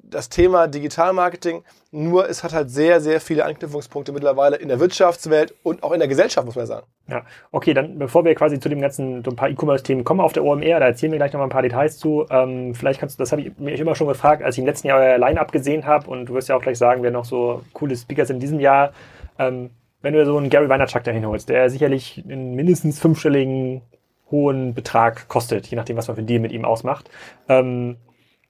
das 0.04 0.30
Thema 0.30 0.68
Digitalmarketing, 0.68 1.64
nur 1.92 2.30
es 2.30 2.44
hat 2.44 2.54
halt 2.54 2.70
sehr, 2.70 3.02
sehr 3.02 3.22
viele 3.22 3.46
Anknüpfungspunkte 3.46 4.12
mittlerweile 4.12 4.58
in 4.58 4.68
der 4.68 4.80
Wirtschaftswelt 4.80 5.54
und 5.64 5.84
auch 5.84 5.92
in 5.92 6.00
der 6.00 6.08
Gesellschaft, 6.08 6.46
muss 6.46 6.56
man 6.56 6.66
sagen. 6.66 6.86
Ja, 7.08 7.24
okay, 7.52 7.74
dann 7.74 7.98
bevor 7.98 8.26
wir 8.26 8.36
quasi 8.36 8.60
zu 8.60 8.70
dem 8.70 8.82
ganzen, 8.82 9.24
so 9.24 9.32
ein 9.32 9.36
paar 9.36 9.50
E-Commerce-Themen 9.50 10.04
kommen 10.04 10.20
auf 10.20 10.34
der 10.34 10.44
OMR, 10.44 10.80
da 10.80 10.88
erzählen 10.88 11.12
wir 11.12 11.20
gleich 11.20 11.34
noch 11.34 11.40
mal 11.40 11.46
ein 11.46 11.52
paar 11.52 11.62
Details 11.62 11.98
zu. 11.98 12.26
Ähm, 12.30 12.76
vielleicht 12.76 13.00
kannst 13.00 13.18
du, 13.18 13.22
das 13.22 13.32
habe 13.32 13.42
ich 13.42 13.58
mich 13.58 13.80
immer 13.80 13.96
schon 13.96 14.08
gefragt, 14.08 14.44
als 14.44 14.56
ich 14.56 14.60
im 14.60 14.66
letzten 14.66 14.88
Jahr 14.88 15.00
euer 15.00 15.18
Line-Up 15.18 15.52
gesehen 15.52 15.86
habe 15.86 16.10
und 16.10 16.28
du 16.28 16.34
wirst 16.34 16.50
ja 16.50 16.56
auch 16.56 16.62
gleich 16.62 16.78
sagen, 16.78 17.04
wer 17.04 17.12
noch 17.12 17.26
so 17.26 17.62
coole 17.74 17.96
Speakers 17.96 18.30
in 18.30 18.40
diesem 18.40 18.60
Jahr. 18.60 18.94
Ähm, 19.40 19.70
wenn 20.02 20.14
du 20.14 20.26
so 20.26 20.38
einen 20.38 20.50
Gary 20.50 20.70
Vaynerchuk 20.70 21.04
dahin 21.04 21.26
holst, 21.26 21.50
der 21.50 21.70
sicherlich 21.70 22.24
einen 22.28 22.56
mindestens 22.56 23.00
fünfstelligen 23.00 23.82
hohen 24.30 24.74
Betrag 24.74 25.28
kostet, 25.28 25.68
je 25.68 25.78
nachdem, 25.78 25.98
was 25.98 26.08
man 26.08 26.16
für 26.16 26.20
einen 26.20 26.28
Deal 26.28 26.40
mit 26.40 26.52
ihm 26.52 26.66
ausmacht, 26.66 27.10
ähm, 27.48 27.98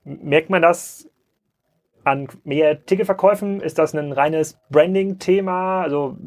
merkt 0.04 0.50
man 0.50 0.62
das 0.62 1.10
an 2.08 2.28
mehr 2.44 2.86
Ticketverkäufen? 2.86 3.62
Ist 3.62 3.78
das 3.78 3.94
ein 3.94 4.12
reines 4.12 4.58
Branding-Thema? 4.70 5.82
Also, 5.82 6.18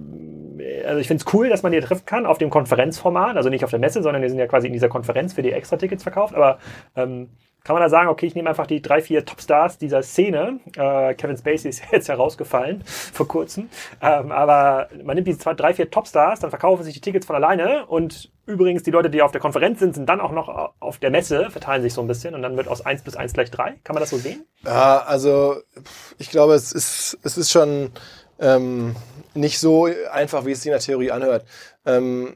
also 0.87 0.99
ich 1.01 1.09
finde 1.09 1.25
es 1.25 1.35
cool, 1.35 1.49
dass 1.49 1.62
man 1.62 1.73
die 1.73 1.81
treffen 1.81 2.07
kann 2.07 2.27
auf 2.27 2.38
dem 2.38 2.51
Konferenzformat, 2.51 3.37
also 3.37 3.49
nicht 3.49 3.64
auf 3.64 3.70
der 3.70 3.79
Messe, 3.79 4.03
sondern 4.03 4.23
wir 4.23 4.29
sind 4.29 4.38
ja 4.38 4.46
quasi 4.46 4.66
in 4.66 4.73
dieser 4.73 4.88
Konferenz 4.88 5.33
für 5.33 5.42
die 5.42 5.53
extra 5.53 5.77
Tickets 5.77 6.03
verkauft, 6.03 6.35
aber 6.35 6.59
ähm, 6.96 7.29
kann 7.64 7.75
man 7.75 7.83
da 7.83 7.90
sagen, 7.90 8.09
okay, 8.09 8.27
ich 8.27 8.35
nehme 8.35 8.49
einfach 8.49 8.66
die 8.66 8.81
drei, 8.81 9.03
vier 9.03 9.25
Topstars 9.25 9.77
dieser 9.77 10.03
Szene. 10.03 10.61
Äh, 10.77 11.14
Kevin 11.14 11.37
Spacey 11.37 11.68
ist 11.68 11.83
jetzt 11.92 12.09
herausgefallen 12.09 12.83
vor 12.87 13.29
kurzem. 13.29 13.68
Ähm, 14.01 14.33
aber 14.33 14.88
man 15.05 15.14
nimmt 15.16 15.29
die 15.29 15.37
zwei, 15.37 15.55
drei, 15.55 15.75
vier 15.75 15.90
Topstars, 15.90 16.40
dann 16.40 16.51
verkaufen 16.51 16.85
sich 16.85 16.94
die 16.94 17.01
Tickets 17.01 17.27
von 17.27 17.37
alleine 17.37 17.87
und 17.87 18.31
übrigens 18.46 18.83
die 18.83 18.90
Leute, 18.90 19.11
die 19.11 19.23
auf 19.23 19.33
der 19.33 19.40
Konferenz 19.40 19.79
sind, 19.79 19.94
sind 19.94 20.09
dann 20.09 20.20
auch 20.20 20.33
noch 20.33 20.73
auf 20.81 20.99
der 20.99 21.11
Messe, 21.11 21.51
verteilen 21.51 21.83
sich 21.83 21.94
so 21.94 22.01
ein 22.01 22.09
bisschen 22.09 22.35
und 22.35 22.42
dann 22.42 22.57
wird 22.57 22.66
aus 22.66 22.85
eins 22.85 23.03
bis 23.03 23.14
eins 23.14 23.33
gleich 23.33 23.51
drei. 23.51 23.75
Kann 23.85 23.94
man 23.94 24.01
das 24.01 24.11
so 24.11 24.16
sehen? 24.16 24.44
Ja, 24.64 25.03
also 25.07 25.57
ich 26.18 26.31
glaube, 26.31 26.55
es 26.55 26.73
ist, 26.73 27.18
es 27.23 27.37
ist 27.37 27.51
schon 27.51 27.90
ähm, 28.40 28.96
nicht 29.35 29.61
so 29.61 29.88
einfach, 30.11 30.44
wie 30.44 30.53
es 30.53 30.62
sich 30.62 30.66
in 30.66 30.72
der 30.72 30.81
Theorie 30.81 31.11
anhört. 31.11 31.44
Ähm, 31.87 32.35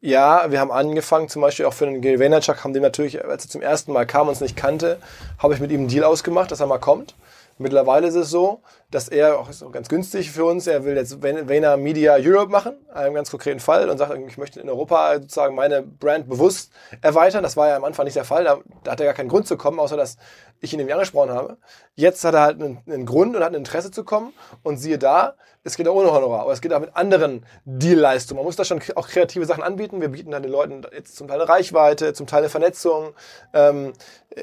ja, 0.00 0.50
wir 0.50 0.60
haben 0.60 0.70
angefangen, 0.70 1.28
zum 1.28 1.42
Beispiel 1.42 1.66
auch 1.66 1.74
für 1.74 1.86
den 1.86 2.00
Gary 2.00 2.20
Vaynerchuk, 2.20 2.62
haben 2.62 2.72
den 2.72 2.82
natürlich, 2.82 3.24
als 3.24 3.46
er 3.46 3.50
zum 3.50 3.62
ersten 3.62 3.92
Mal 3.92 4.06
kam 4.06 4.22
und 4.22 4.28
uns 4.30 4.40
nicht 4.40 4.56
kannte, 4.56 4.98
habe 5.38 5.54
ich 5.54 5.60
mit 5.60 5.72
ihm 5.72 5.80
einen 5.80 5.88
Deal 5.88 6.04
ausgemacht, 6.04 6.50
dass 6.50 6.60
er 6.60 6.66
mal 6.66 6.78
kommt. 6.78 7.14
Mittlerweile 7.58 8.06
ist 8.06 8.14
es 8.14 8.30
so, 8.30 8.62
dass 8.90 9.08
er, 9.08 9.38
auch 9.38 9.50
ist 9.50 9.64
ganz 9.72 9.88
günstig 9.88 10.30
für 10.30 10.44
uns, 10.44 10.66
er 10.66 10.84
will 10.84 10.96
jetzt 10.96 11.22
Vayner 11.22 11.76
Media 11.76 12.16
Europe 12.18 12.50
machen, 12.50 12.76
einem 12.92 13.14
ganz 13.14 13.30
konkreten 13.30 13.60
Fall, 13.60 13.90
und 13.90 13.98
sagt, 13.98 14.16
ich 14.16 14.38
möchte 14.38 14.60
in 14.60 14.68
Europa 14.68 15.14
sozusagen 15.14 15.54
meine 15.54 15.82
Brand 15.82 16.28
bewusst 16.28 16.72
erweitern. 17.02 17.42
Das 17.42 17.56
war 17.56 17.68
ja 17.68 17.76
am 17.76 17.84
Anfang 17.84 18.04
nicht 18.04 18.16
der 18.16 18.24
Fall, 18.24 18.44
da, 18.44 18.58
da 18.84 18.92
hat 18.92 19.00
er 19.00 19.06
gar 19.06 19.14
keinen 19.14 19.28
Grund 19.28 19.46
zu 19.46 19.56
kommen, 19.56 19.80
außer 19.80 19.96
dass 19.96 20.16
ich 20.60 20.72
ihn 20.72 20.78
nämlich 20.78 20.94
angesprochen 20.94 21.30
habe. 21.30 21.58
Jetzt 21.94 22.24
hat 22.24 22.34
er 22.34 22.40
halt 22.42 22.62
einen, 22.62 22.78
einen 22.86 23.06
Grund 23.06 23.36
und 23.36 23.42
hat 23.42 23.52
ein 23.52 23.56
Interesse 23.56 23.90
zu 23.90 24.04
kommen, 24.04 24.32
und 24.62 24.78
siehe 24.78 24.98
da, 24.98 25.34
es 25.64 25.76
geht 25.76 25.88
auch 25.88 25.94
ohne 25.94 26.12
Honorar, 26.12 26.42
aber 26.42 26.52
es 26.52 26.60
geht 26.60 26.72
auch 26.72 26.80
mit 26.80 26.96
anderen 26.96 27.44
Dealleistungen. 27.64 28.38
Man 28.38 28.46
muss 28.46 28.56
da 28.56 28.64
schon 28.64 28.80
auch 28.94 29.08
kreative 29.08 29.44
Sachen 29.44 29.62
anbieten. 29.62 30.00
Wir 30.00 30.08
bieten 30.08 30.30
dann 30.30 30.42
den 30.42 30.52
Leuten 30.52 30.86
jetzt 30.94 31.16
zum 31.16 31.28
Teil 31.28 31.40
eine 31.40 31.48
Reichweite, 31.48 32.14
zum 32.14 32.26
Teil 32.26 32.38
eine 32.38 32.48
Vernetzung. 32.48 33.12
Ähm, 33.52 33.92
äh, 34.30 34.40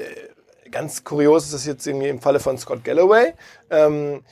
ganz 0.70 1.04
kurios 1.04 1.44
ist 1.44 1.54
das 1.54 1.66
jetzt 1.66 1.86
irgendwie 1.86 2.08
im 2.08 2.20
Falle 2.20 2.40
von 2.40 2.58
Scott 2.58 2.84
Galloway. 2.84 3.34
Ähm, 3.70 4.24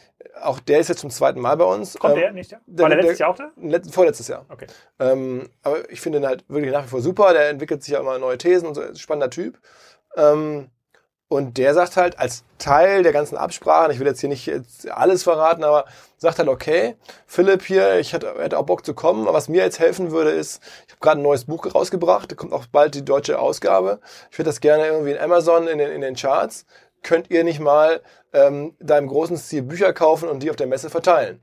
auch 0.43 0.61
der 0.61 0.81
ist 0.81 0.89
jetzt 0.89 1.01
zum 1.01 1.11
zweiten 1.11 1.41
Mal 1.41 1.57
bei 1.57 1.65
uns. 1.65 1.99
Kommt 1.99 2.15
ähm, 2.15 2.21
der 2.21 2.33
nicht? 2.33 2.51
Ja? 2.51 2.61
War 2.67 2.89
der, 2.89 2.97
der 2.97 3.05
letztes 3.05 3.19
Jahr 3.19 3.31
auch 3.31 3.37
da? 3.37 3.51
Let, 3.57 3.91
vorletztes 3.93 4.29
Jahr. 4.29 4.47
Okay. 4.49 4.67
Ähm, 4.99 5.49
aber 5.63 5.91
ich 5.91 6.01
finde 6.01 6.19
ihn 6.19 6.27
halt 6.27 6.45
wirklich 6.49 6.73
nach 6.73 6.85
wie 6.85 6.89
vor 6.89 7.01
super. 7.01 7.33
Der 7.33 7.49
entwickelt 7.51 7.83
sich 7.83 7.93
ja 7.93 8.01
immer 8.01 8.19
neue 8.19 8.39
Thesen 8.39 8.69
und 8.69 8.75
so. 8.75 8.95
Spannender 8.95 9.31
Typ. 9.31 9.59
Ähm, 10.17 10.71
Und 11.35 11.59
der 11.59 11.75
sagt 11.75 11.97
halt, 11.97 12.17
als 12.21 12.45
Teil 12.59 13.03
der 13.03 13.13
ganzen 13.13 13.37
Absprachen, 13.37 13.91
ich 13.91 13.99
will 13.99 14.07
jetzt 14.07 14.21
hier 14.21 14.29
nicht 14.29 14.49
alles 14.89 15.25
verraten, 15.25 15.65
aber 15.65 15.85
sagt 16.17 16.39
halt, 16.39 16.49
okay, 16.49 16.95
Philipp 17.27 17.63
hier, 17.65 17.99
ich 17.99 18.13
hätte, 18.13 18.57
auch 18.57 18.67
Bock 18.67 18.87
zu 18.87 18.95
kommen, 18.95 19.23
aber 19.27 19.37
was 19.37 19.49
mir 19.49 19.65
jetzt 19.65 19.81
helfen 19.81 20.13
würde, 20.13 20.31
ist, 20.31 20.63
ich 20.87 20.93
habe 20.93 21.01
gerade 21.01 21.21
ein 21.21 21.25
neues 21.25 21.47
Buch 21.47 21.75
rausgebracht, 21.75 22.31
da 22.31 22.37
kommt 22.37 22.53
auch 22.53 22.67
bald 22.67 22.95
die 22.95 23.05
deutsche 23.05 23.41
Ausgabe. 23.41 23.99
Ich 24.31 24.39
würde 24.39 24.49
das 24.49 24.61
gerne 24.61 24.87
irgendwie 24.87 25.11
in 25.11 25.19
Amazon 25.19 25.67
in 25.67 25.79
den, 25.79 25.91
in 25.91 26.03
den 26.03 26.15
Charts. 26.15 26.67
Könnt 27.03 27.31
ihr 27.31 27.43
nicht 27.43 27.59
mal 27.59 28.01
ähm, 28.33 28.77
da 28.79 28.97
im 28.97 29.09
großen 29.09 29.37
Stil 29.37 29.63
Bücher 29.63 29.93
kaufen 29.93 30.29
und 30.29 30.41
die 30.41 30.51
auf 30.51 30.57
der 30.57 30.69
Messe 30.69 30.89
verteilen? 30.89 31.43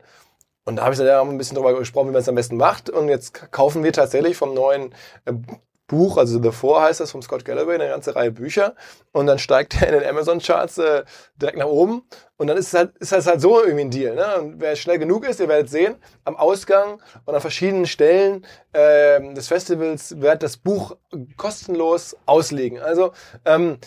Und 0.64 0.76
da 0.76 0.84
habe 0.84 0.94
ich 0.94 0.98
dann 0.98 1.06
ja 1.06 1.20
ein 1.20 1.36
bisschen 1.36 1.56
darüber 1.56 1.78
gesprochen, 1.78 2.08
wie 2.08 2.12
man 2.12 2.22
es 2.22 2.28
am 2.30 2.34
besten 2.34 2.56
macht. 2.56 2.88
Und 2.88 3.10
jetzt 3.10 3.52
kaufen 3.52 3.84
wir 3.84 3.92
tatsächlich 3.92 4.38
vom 4.38 4.54
neuen 4.54 4.94
äh, 5.26 5.34
Buch, 5.86 6.16
also 6.16 6.42
The 6.42 6.52
Four 6.52 6.82
heißt 6.82 7.00
das, 7.00 7.10
vom 7.10 7.22
Scott 7.22 7.44
Galloway, 7.44 7.74
eine 7.74 7.88
ganze 7.88 8.14
Reihe 8.14 8.32
Bücher. 8.32 8.74
Und 9.12 9.26
dann 9.26 9.38
steigt 9.38 9.80
er 9.80 9.88
in 9.88 10.00
den 10.00 10.08
Amazon-Charts 10.08 10.78
äh, 10.78 11.04
direkt 11.36 11.58
nach 11.58 11.66
oben. 11.66 12.02
Und 12.36 12.46
dann 12.46 12.56
ist 12.56 12.68
es 12.68 12.74
halt, 12.74 12.96
ist 12.98 13.12
das 13.12 13.26
halt 13.26 13.40
so 13.40 13.60
irgendwie 13.60 13.82
ein 13.82 13.90
Deal. 13.90 14.14
Ne? 14.14 14.40
Und 14.40 14.60
wer 14.60 14.74
schnell 14.76 14.98
genug 14.98 15.28
ist, 15.28 15.40
ihr 15.40 15.48
werdet 15.48 15.68
sehen, 15.68 15.96
am 16.24 16.36
Ausgang 16.36 17.02
und 17.24 17.34
an 17.34 17.40
verschiedenen 17.40 17.86
Stellen 17.86 18.46
äh, 18.72 19.34
des 19.34 19.48
Festivals 19.48 20.20
wird 20.20 20.42
das 20.42 20.56
Buch 20.56 20.96
kostenlos 21.36 22.16
auslegen. 22.26 22.80
Also, 22.80 23.12
ähm, 23.44 23.78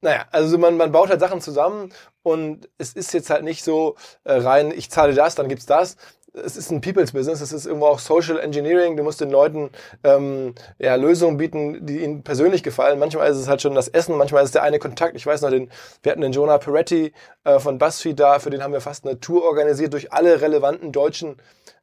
naja, 0.00 0.26
also 0.30 0.58
man, 0.58 0.76
man 0.76 0.92
baut 0.92 1.08
halt 1.08 1.20
Sachen 1.20 1.40
zusammen 1.40 1.92
und 2.22 2.68
es 2.78 2.92
ist 2.92 3.12
jetzt 3.14 3.30
halt 3.30 3.42
nicht 3.42 3.64
so 3.64 3.96
äh, 4.24 4.34
rein, 4.34 4.70
ich 4.70 4.90
zahle 4.90 5.14
das, 5.14 5.34
dann 5.34 5.48
gibt's 5.48 5.66
das, 5.66 5.96
es 6.34 6.56
ist 6.56 6.70
ein 6.70 6.80
People's 6.80 7.12
Business, 7.12 7.40
es 7.40 7.52
ist 7.52 7.66
irgendwo 7.66 7.86
auch 7.86 7.98
Social 7.98 8.38
Engineering. 8.40 8.96
Du 8.96 9.02
musst 9.02 9.20
den 9.20 9.30
Leuten 9.30 9.70
ähm, 10.02 10.54
ja, 10.78 10.96
Lösungen 10.96 11.36
bieten, 11.36 11.86
die 11.86 12.02
ihnen 12.02 12.24
persönlich 12.24 12.62
gefallen. 12.62 12.98
Manchmal 12.98 13.30
ist 13.30 13.36
es 13.36 13.48
halt 13.48 13.62
schon 13.62 13.74
das 13.74 13.88
Essen, 13.88 14.16
manchmal 14.16 14.42
ist 14.42 14.48
es 14.48 14.52
der 14.52 14.62
eine 14.62 14.78
Kontakt. 14.78 15.14
Ich 15.14 15.26
weiß 15.26 15.42
noch, 15.42 15.50
den, 15.50 15.70
wir 16.02 16.12
hatten 16.12 16.22
den 16.22 16.32
Jonah 16.32 16.58
Peretti 16.58 17.12
äh, 17.44 17.58
von 17.60 17.78
BuzzFeed 17.78 18.18
da, 18.18 18.38
für 18.40 18.50
den 18.50 18.62
haben 18.62 18.72
wir 18.72 18.80
fast 18.80 19.06
eine 19.06 19.20
Tour 19.20 19.44
organisiert 19.44 19.92
durch 19.92 20.12
alle 20.12 20.40
relevanten 20.40 20.90
deutschen 20.90 21.36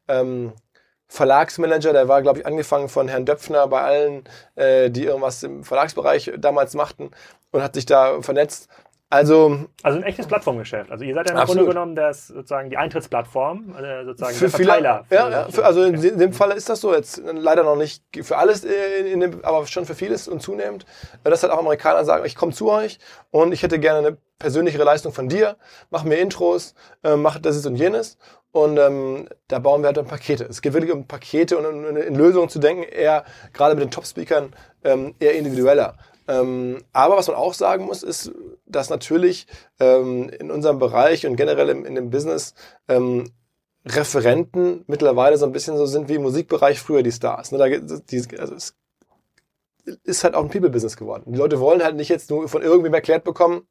ähm, 0.08 0.54
Verlagsmanager, 1.08 1.92
der 1.92 2.08
war, 2.08 2.22
glaube 2.22 2.40
ich, 2.40 2.46
angefangen 2.46 2.88
von 2.88 3.10
Herrn 3.10 3.26
Döpfner 3.26 3.68
bei 3.68 3.82
allen, 3.82 4.24
äh, 4.56 4.90
die 4.90 5.04
irgendwas 5.04 5.44
im 5.44 5.66
Verlagsbereich 5.66 6.32
damals 6.38 6.74
machten 6.74 7.12
und 7.52 7.62
hat 7.62 7.76
sich 7.76 7.86
da 7.86 8.22
vernetzt. 8.22 8.70
Also, 9.12 9.66
also 9.84 9.98
ein 9.98 10.04
echtes 10.04 10.26
Plattformgeschäft. 10.26 10.90
Also 10.90 11.04
ihr 11.04 11.14
seid 11.14 11.30
ja 11.30 11.38
im 11.38 11.46
Grunde 11.46 11.66
genommen 11.66 11.96
das 11.96 12.28
sozusagen 12.28 12.70
die 12.70 12.78
Eintrittsplattform, 12.78 13.76
äh, 13.76 14.06
sozusagen 14.06 14.34
für 14.36 14.46
der 14.46 14.50
Verteiler. 14.52 15.06
Viele, 15.10 15.20
ja, 15.20 15.30
ja 15.30 15.48
für, 15.50 15.66
also 15.66 15.84
in 15.84 16.18
dem 16.18 16.32
Fall 16.32 16.52
ist 16.52 16.70
das 16.70 16.80
so 16.80 16.94
jetzt 16.94 17.22
leider 17.26 17.64
noch 17.64 17.76
nicht 17.76 18.04
für 18.24 18.38
alles, 18.38 18.64
in, 18.64 19.06
in 19.06 19.20
dem, 19.20 19.44
aber 19.44 19.68
schon 19.68 19.86
für 19.86 19.96
vieles 19.96 20.30
und 20.30 20.42
zunehmend, 20.42 20.86
dass 21.26 21.44
halt 21.44 21.52
auch 21.52 21.60
Amerikaner 21.60 22.06
sagen, 22.06 22.26
ich 22.26 22.38
komme 22.38 22.54
zu 22.54 22.72
euch 22.72 23.00
und 23.32 23.52
ich 23.52 23.64
hätte 23.64 23.80
gerne 23.80 24.08
eine 24.08 24.18
persönlichere 24.40 24.86
Leistung 24.86 25.12
von 25.12 25.28
dir, 25.28 25.58
mach 25.90 26.06
mir 26.06 26.16
Intros, 26.16 26.74
äh, 27.04 27.18
mach 27.18 27.38
das 27.38 27.58
ist 27.58 27.66
und 27.66 27.76
jenes 27.76 28.18
und 28.54 28.78
ähm, 28.78 29.28
da 29.50 29.60
bauen 29.60 29.82
wir 29.82 29.88
halt 29.88 29.98
dann 29.98 30.08
Pakete. 30.08 30.46
Es 30.46 30.62
geht 30.62 30.72
wirklich 30.72 30.92
um 30.92 31.06
Pakete 31.06 31.58
und 31.58 31.66
um 31.66 31.98
in 31.98 32.16
Lösungen 32.16 32.48
zu 32.48 32.60
denken, 32.60 32.84
eher 32.84 33.26
gerade 33.52 33.76
mit 33.76 33.84
den 33.84 33.92
Top-Speakern 33.92 34.54
ähm, 34.84 35.16
eher 35.20 35.34
individueller. 35.36 35.98
Ähm, 36.32 36.78
aber 36.94 37.18
was 37.18 37.28
man 37.28 37.36
auch 37.36 37.54
sagen 37.54 37.86
muss, 37.86 38.04
ist, 38.04 38.32
dass 38.66 38.90
natürlich 38.90 39.48
ähm, 39.82 40.30
in 40.30 40.50
unserem 40.50 40.80
Bereich 40.80 41.28
und 41.28 41.36
generell 41.36 41.68
im, 41.68 41.86
in 41.86 41.96
dem 41.96 42.10
Business 42.10 42.54
ähm, 42.88 43.32
Referenten 43.86 44.86
mittlerweile 44.88 45.38
so 45.38 45.46
ein 45.46 45.52
bisschen 45.52 45.76
so 45.76 45.86
sind 45.86 46.08
wie 46.08 46.16
im 46.16 46.22
Musikbereich 46.22 46.80
früher 46.80 47.04
die 47.04 47.12
Stars. 47.12 47.52
Ne? 47.52 47.58
Da, 47.58 47.68
die, 47.68 48.40
also 48.40 48.56
es 48.56 48.78
ist 50.04 50.24
halt 50.24 50.36
auch 50.36 50.44
ein 50.44 50.50
People-Business 50.50 50.96
geworden. 50.96 51.34
Die 51.34 51.38
Leute 51.38 51.60
wollen 51.60 51.84
halt 51.84 51.98
nicht 51.98 52.10
jetzt 52.10 52.30
nur 52.30 52.48
von 52.48 52.62
irgendwem 52.62 52.94
erklärt 52.94 53.26
bekommen, 53.26 53.68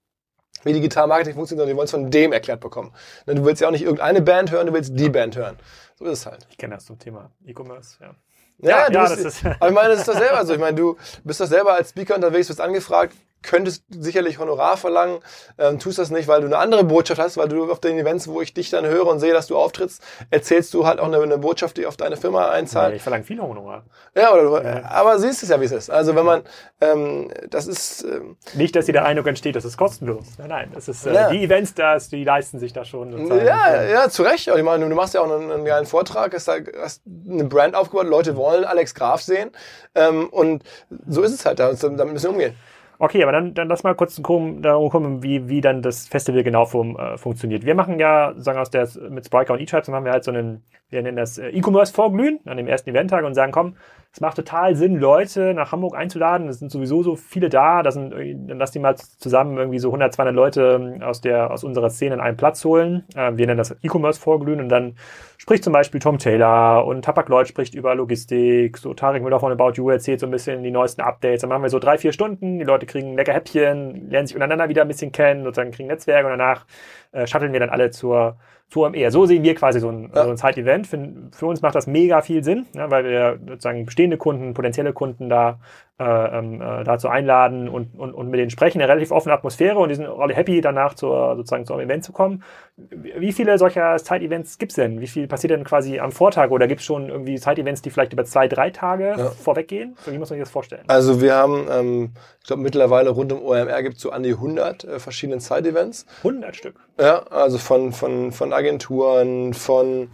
wie 0.64 0.74
Digital 0.74 1.06
Marketing 1.06 1.36
funktioniert, 1.36 1.62
sondern 1.62 1.74
die 1.74 1.78
wollen 1.78 1.86
es 1.86 1.90
von 1.92 2.10
dem 2.10 2.32
erklärt 2.32 2.60
bekommen. 2.60 2.92
Ne? 3.24 3.36
Du 3.36 3.44
willst 3.46 3.62
ja 3.62 3.68
auch 3.68 3.72
nicht 3.72 3.84
irgendeine 3.84 4.20
Band 4.20 4.50
hören, 4.50 4.66
du 4.66 4.74
willst 4.74 4.98
die 4.98 5.08
Band 5.08 5.34
hören. 5.34 5.56
So 5.94 6.04
ist 6.04 6.18
es 6.18 6.26
halt. 6.26 6.46
Ich 6.50 6.58
kenne 6.58 6.74
das 6.74 6.84
zum 6.84 6.98
Thema 6.98 7.30
E-Commerce, 7.46 7.96
ja. 8.02 8.14
Ja, 8.62 8.88
ja, 8.88 8.92
ja 8.92 9.14
bist, 9.14 9.44
aber 9.60 9.68
ich 9.68 9.74
meine, 9.74 9.88
das 9.90 10.00
ist 10.00 10.08
doch 10.08 10.18
selber 10.18 10.44
so. 10.44 10.52
Ich 10.52 10.58
meine, 10.58 10.76
du 10.76 10.96
bist 11.24 11.40
doch 11.40 11.46
selber 11.46 11.74
als 11.74 11.90
Speaker 11.90 12.14
unterwegs, 12.14 12.48
wirst 12.48 12.60
angefragt, 12.60 13.14
könntest 13.42 13.84
sicherlich 13.90 14.38
Honorar 14.38 14.76
verlangen, 14.76 15.20
ähm, 15.58 15.78
tust 15.78 15.98
das 15.98 16.10
nicht, 16.10 16.28
weil 16.28 16.40
du 16.40 16.46
eine 16.46 16.58
andere 16.58 16.84
Botschaft 16.84 17.20
hast, 17.20 17.36
weil 17.36 17.48
du 17.48 17.70
auf 17.70 17.80
den 17.80 17.98
Events, 17.98 18.28
wo 18.28 18.40
ich 18.40 18.54
dich 18.54 18.70
dann 18.70 18.86
höre 18.86 19.06
und 19.06 19.20
sehe, 19.20 19.32
dass 19.32 19.46
du 19.46 19.56
auftrittst, 19.56 20.02
erzählst 20.30 20.74
du 20.74 20.86
halt 20.86 21.00
auch 21.00 21.06
eine, 21.06 21.20
eine 21.20 21.38
Botschaft, 21.38 21.76
die 21.76 21.86
auf 21.86 21.96
deine 21.96 22.16
Firma 22.16 22.50
einzahlt. 22.50 22.90
Nee, 22.90 22.96
ich 22.96 23.02
verlange 23.02 23.24
viel 23.24 23.40
Honorar. 23.40 23.84
Ja, 24.14 24.32
oder, 24.32 24.64
ja. 24.64 24.84
aber 24.90 25.18
siehst 25.18 25.42
es 25.42 25.48
ja, 25.48 25.60
wie 25.60 25.64
es 25.64 25.72
ist. 25.72 25.90
Also 25.90 26.14
wenn 26.14 26.24
man, 26.24 26.42
ähm, 26.80 27.30
das 27.48 27.66
ist... 27.66 28.02
Ähm, 28.04 28.36
nicht, 28.54 28.76
dass 28.76 28.86
dir 28.86 28.92
der 28.92 29.04
Eindruck 29.04 29.26
entsteht, 29.26 29.56
das 29.56 29.64
ist 29.64 29.76
kostenlos. 29.76 30.26
Nein, 30.38 30.48
nein, 30.48 30.70
das 30.74 30.88
ist, 30.88 31.06
äh, 31.06 31.14
ja. 31.14 31.30
die 31.30 31.42
Events, 31.42 31.74
das, 31.74 32.08
die 32.08 32.24
leisten 32.24 32.58
sich 32.58 32.72
da 32.72 32.84
schon. 32.84 33.12
Sozusagen. 33.12 33.46
Ja, 33.46 33.82
ja, 33.82 34.08
zu 34.08 34.22
Recht. 34.22 34.48
Ich 34.48 34.62
meine, 34.62 34.88
du 34.88 34.94
machst 34.94 35.14
ja 35.14 35.20
auch 35.20 35.30
einen, 35.30 35.50
einen 35.50 35.64
geilen 35.64 35.86
Vortrag, 35.86 36.34
hast, 36.34 36.48
da, 36.48 36.54
hast 36.80 37.02
eine 37.28 37.44
Brand 37.44 37.74
aufgebaut, 37.74 38.06
Leute 38.06 38.36
wollen 38.36 38.64
Alex 38.64 38.94
Graf 38.94 39.22
sehen 39.22 39.50
ähm, 39.94 40.28
und 40.28 40.62
so 41.08 41.22
ist 41.22 41.32
es 41.32 41.46
halt, 41.46 41.58
damit 41.58 41.82
müssen 41.82 42.24
wir 42.24 42.30
umgehen. 42.30 42.54
Okay, 43.02 43.22
aber 43.22 43.32
dann, 43.32 43.54
dann 43.54 43.66
lass 43.68 43.82
mal 43.82 43.94
kurz 43.94 44.20
darum 44.20 44.90
kommen, 44.90 45.22
wie, 45.22 45.48
wie 45.48 45.62
dann 45.62 45.80
das 45.80 46.06
Festival 46.06 46.42
genau 46.42 46.66
fun 46.66 46.96
äh, 46.96 47.16
funktioniert. 47.16 47.64
Wir 47.64 47.74
machen 47.74 47.98
ja, 47.98 48.34
sagen 48.36 48.58
aus 48.58 48.68
der, 48.68 48.86
mit 49.08 49.24
Spriker 49.24 49.54
und 49.54 49.60
E-Tribes 49.60 49.88
machen 49.88 50.04
wir 50.04 50.12
halt 50.12 50.22
so 50.22 50.30
einen, 50.30 50.62
wir 50.90 51.00
nennen 51.00 51.16
das 51.16 51.38
äh, 51.38 51.48
E-Commerce-Vorglühen 51.48 52.40
an 52.44 52.58
dem 52.58 52.68
ersten 52.68 52.90
Eventtag 52.90 53.24
und 53.24 53.32
sagen, 53.32 53.52
komm, 53.52 53.76
es 54.12 54.20
macht 54.20 54.36
total 54.36 54.74
Sinn, 54.74 54.96
Leute 54.96 55.54
nach 55.54 55.70
Hamburg 55.70 55.96
einzuladen. 55.96 56.48
Es 56.48 56.58
sind 56.58 56.72
sowieso 56.72 57.04
so 57.04 57.14
viele 57.14 57.48
da. 57.48 57.84
Das 57.84 57.94
sind, 57.94 58.10
dann 58.10 58.58
lass 58.58 58.72
die 58.72 58.80
mal 58.80 58.96
zusammen 58.96 59.56
irgendwie 59.56 59.78
so 59.78 59.88
100, 59.88 60.12
200 60.12 60.34
Leute 60.34 60.80
ähm, 60.80 61.02
aus 61.02 61.20
der, 61.20 61.52
aus 61.52 61.62
unserer 61.62 61.90
Szene 61.90 62.14
in 62.14 62.20
einen 62.20 62.36
Platz 62.36 62.64
holen. 62.64 63.04
Äh, 63.14 63.36
wir 63.36 63.46
nennen 63.46 63.58
das 63.58 63.76
E-Commerce 63.82 64.20
vorglühen 64.20 64.58
und 64.58 64.68
dann 64.68 64.96
spricht 65.38 65.62
zum 65.62 65.72
Beispiel 65.72 66.00
Tom 66.00 66.18
Taylor 66.18 66.84
und 66.86 67.04
Tapak 67.04 67.28
Lloyd 67.28 67.46
spricht 67.46 67.76
über 67.76 67.94
Logistik. 67.94 68.78
So 68.78 68.94
Tarek 68.94 69.22
Müller 69.22 69.38
von 69.38 69.52
About 69.52 69.74
You 69.74 69.90
erzählt 69.90 70.18
so 70.18 70.26
ein 70.26 70.32
bisschen 70.32 70.64
die 70.64 70.72
neuesten 70.72 71.02
Updates. 71.02 71.42
Dann 71.42 71.50
machen 71.50 71.62
wir 71.62 71.70
so 71.70 71.78
drei, 71.78 71.96
vier 71.96 72.12
Stunden. 72.12 72.58
Die 72.58 72.64
Leute 72.64 72.86
kriegen 72.86 73.14
lecker 73.14 73.32
Häppchen, 73.32 74.10
lernen 74.10 74.26
sich 74.26 74.34
untereinander 74.34 74.68
wieder 74.68 74.82
ein 74.82 74.88
bisschen 74.88 75.12
kennen, 75.12 75.44
sozusagen 75.44 75.70
kriegen 75.70 75.88
Netzwerke 75.88 76.26
und 76.26 76.36
danach 76.36 76.66
äh, 77.12 77.28
shutteln 77.28 77.52
wir 77.52 77.60
dann 77.60 77.70
alle 77.70 77.90
zur, 77.90 78.38
zur 78.70 78.86
OMR. 78.86 79.10
So 79.10 79.26
sehen 79.26 79.42
wir 79.42 79.54
quasi 79.54 79.80
so 79.80 79.90
ein, 79.90 80.10
ja. 80.14 80.24
so 80.24 80.30
ein 80.30 80.36
Side-Event. 80.36 80.86
Für, 80.86 81.08
für, 81.32 81.46
uns 81.46 81.60
macht 81.60 81.74
das 81.74 81.86
mega 81.86 82.22
viel 82.22 82.42
Sinn, 82.42 82.66
ja, 82.74 82.90
weil 82.90 83.04
wir 83.04 83.38
sozusagen 83.46 83.84
bestehende 83.84 84.16
Kunden, 84.16 84.54
potenzielle 84.54 84.92
Kunden 84.92 85.28
da 85.28 85.58
äh, 86.00 86.38
ähm, 86.38 86.62
äh, 86.62 86.82
dazu 86.82 87.08
einladen 87.08 87.68
und, 87.68 87.98
und, 87.98 88.14
und 88.14 88.30
mit 88.30 88.40
denen 88.40 88.48
sprechen. 88.48 88.80
Eine 88.80 88.90
relativ 88.90 89.10
offene 89.10 89.34
Atmosphäre 89.34 89.78
und 89.78 89.90
die 89.90 89.96
sind 89.96 90.06
alle 90.06 90.32
happy, 90.32 90.62
danach 90.62 90.94
zur, 90.94 91.36
sozusagen 91.36 91.66
zum 91.66 91.78
Event 91.78 92.04
zu 92.04 92.12
kommen. 92.12 92.42
Wie 92.78 93.32
viele 93.32 93.58
solcher 93.58 93.98
Side-Events 93.98 94.56
gibt's 94.56 94.76
denn? 94.76 95.02
Wie 95.02 95.06
viel 95.06 95.28
passiert 95.28 95.50
denn 95.50 95.62
quasi 95.62 95.98
am 96.00 96.10
Vortag? 96.10 96.50
Oder 96.52 96.68
gibt's 96.68 96.86
schon 96.86 97.10
irgendwie 97.10 97.36
Side-Events, 97.36 97.82
die 97.82 97.90
vielleicht 97.90 98.14
über 98.14 98.24
zwei, 98.24 98.48
drei 98.48 98.70
Tage 98.70 99.14
ja. 99.18 99.28
vorweggehen? 99.28 99.94
Wie 100.06 100.16
muss 100.16 100.30
man 100.30 100.38
sich 100.38 100.44
das 100.44 100.50
vorstellen? 100.50 100.84
Also 100.86 101.20
wir 101.20 101.34
haben, 101.34 101.66
ähm, 101.70 102.12
ich 102.40 102.46
glaube 102.46 102.62
mittlerweile 102.62 103.10
rund 103.10 103.34
um 103.34 103.42
OMR 103.42 103.82
gibt's 103.82 104.00
so 104.00 104.10
an 104.10 104.22
die 104.22 104.32
100 104.32 104.84
äh, 104.84 104.98
verschiedene 104.98 105.38
Side-Events. 105.38 106.06
100 106.24 106.56
Stück? 106.56 106.76
Ja, 106.98 107.24
also 107.24 107.58
von, 107.58 107.92
von, 107.92 108.32
von 108.32 108.54
Agenturen, 108.54 109.52
von 109.52 110.08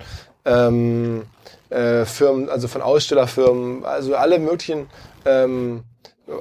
ähm, 0.44 1.26
äh, 1.70 2.04
Firmen, 2.04 2.48
also 2.48 2.68
von 2.68 2.82
Ausstellerfirmen, 2.82 3.84
also 3.84 4.16
alle 4.16 4.38
möglichen 4.38 4.88
ähm, 5.24 5.84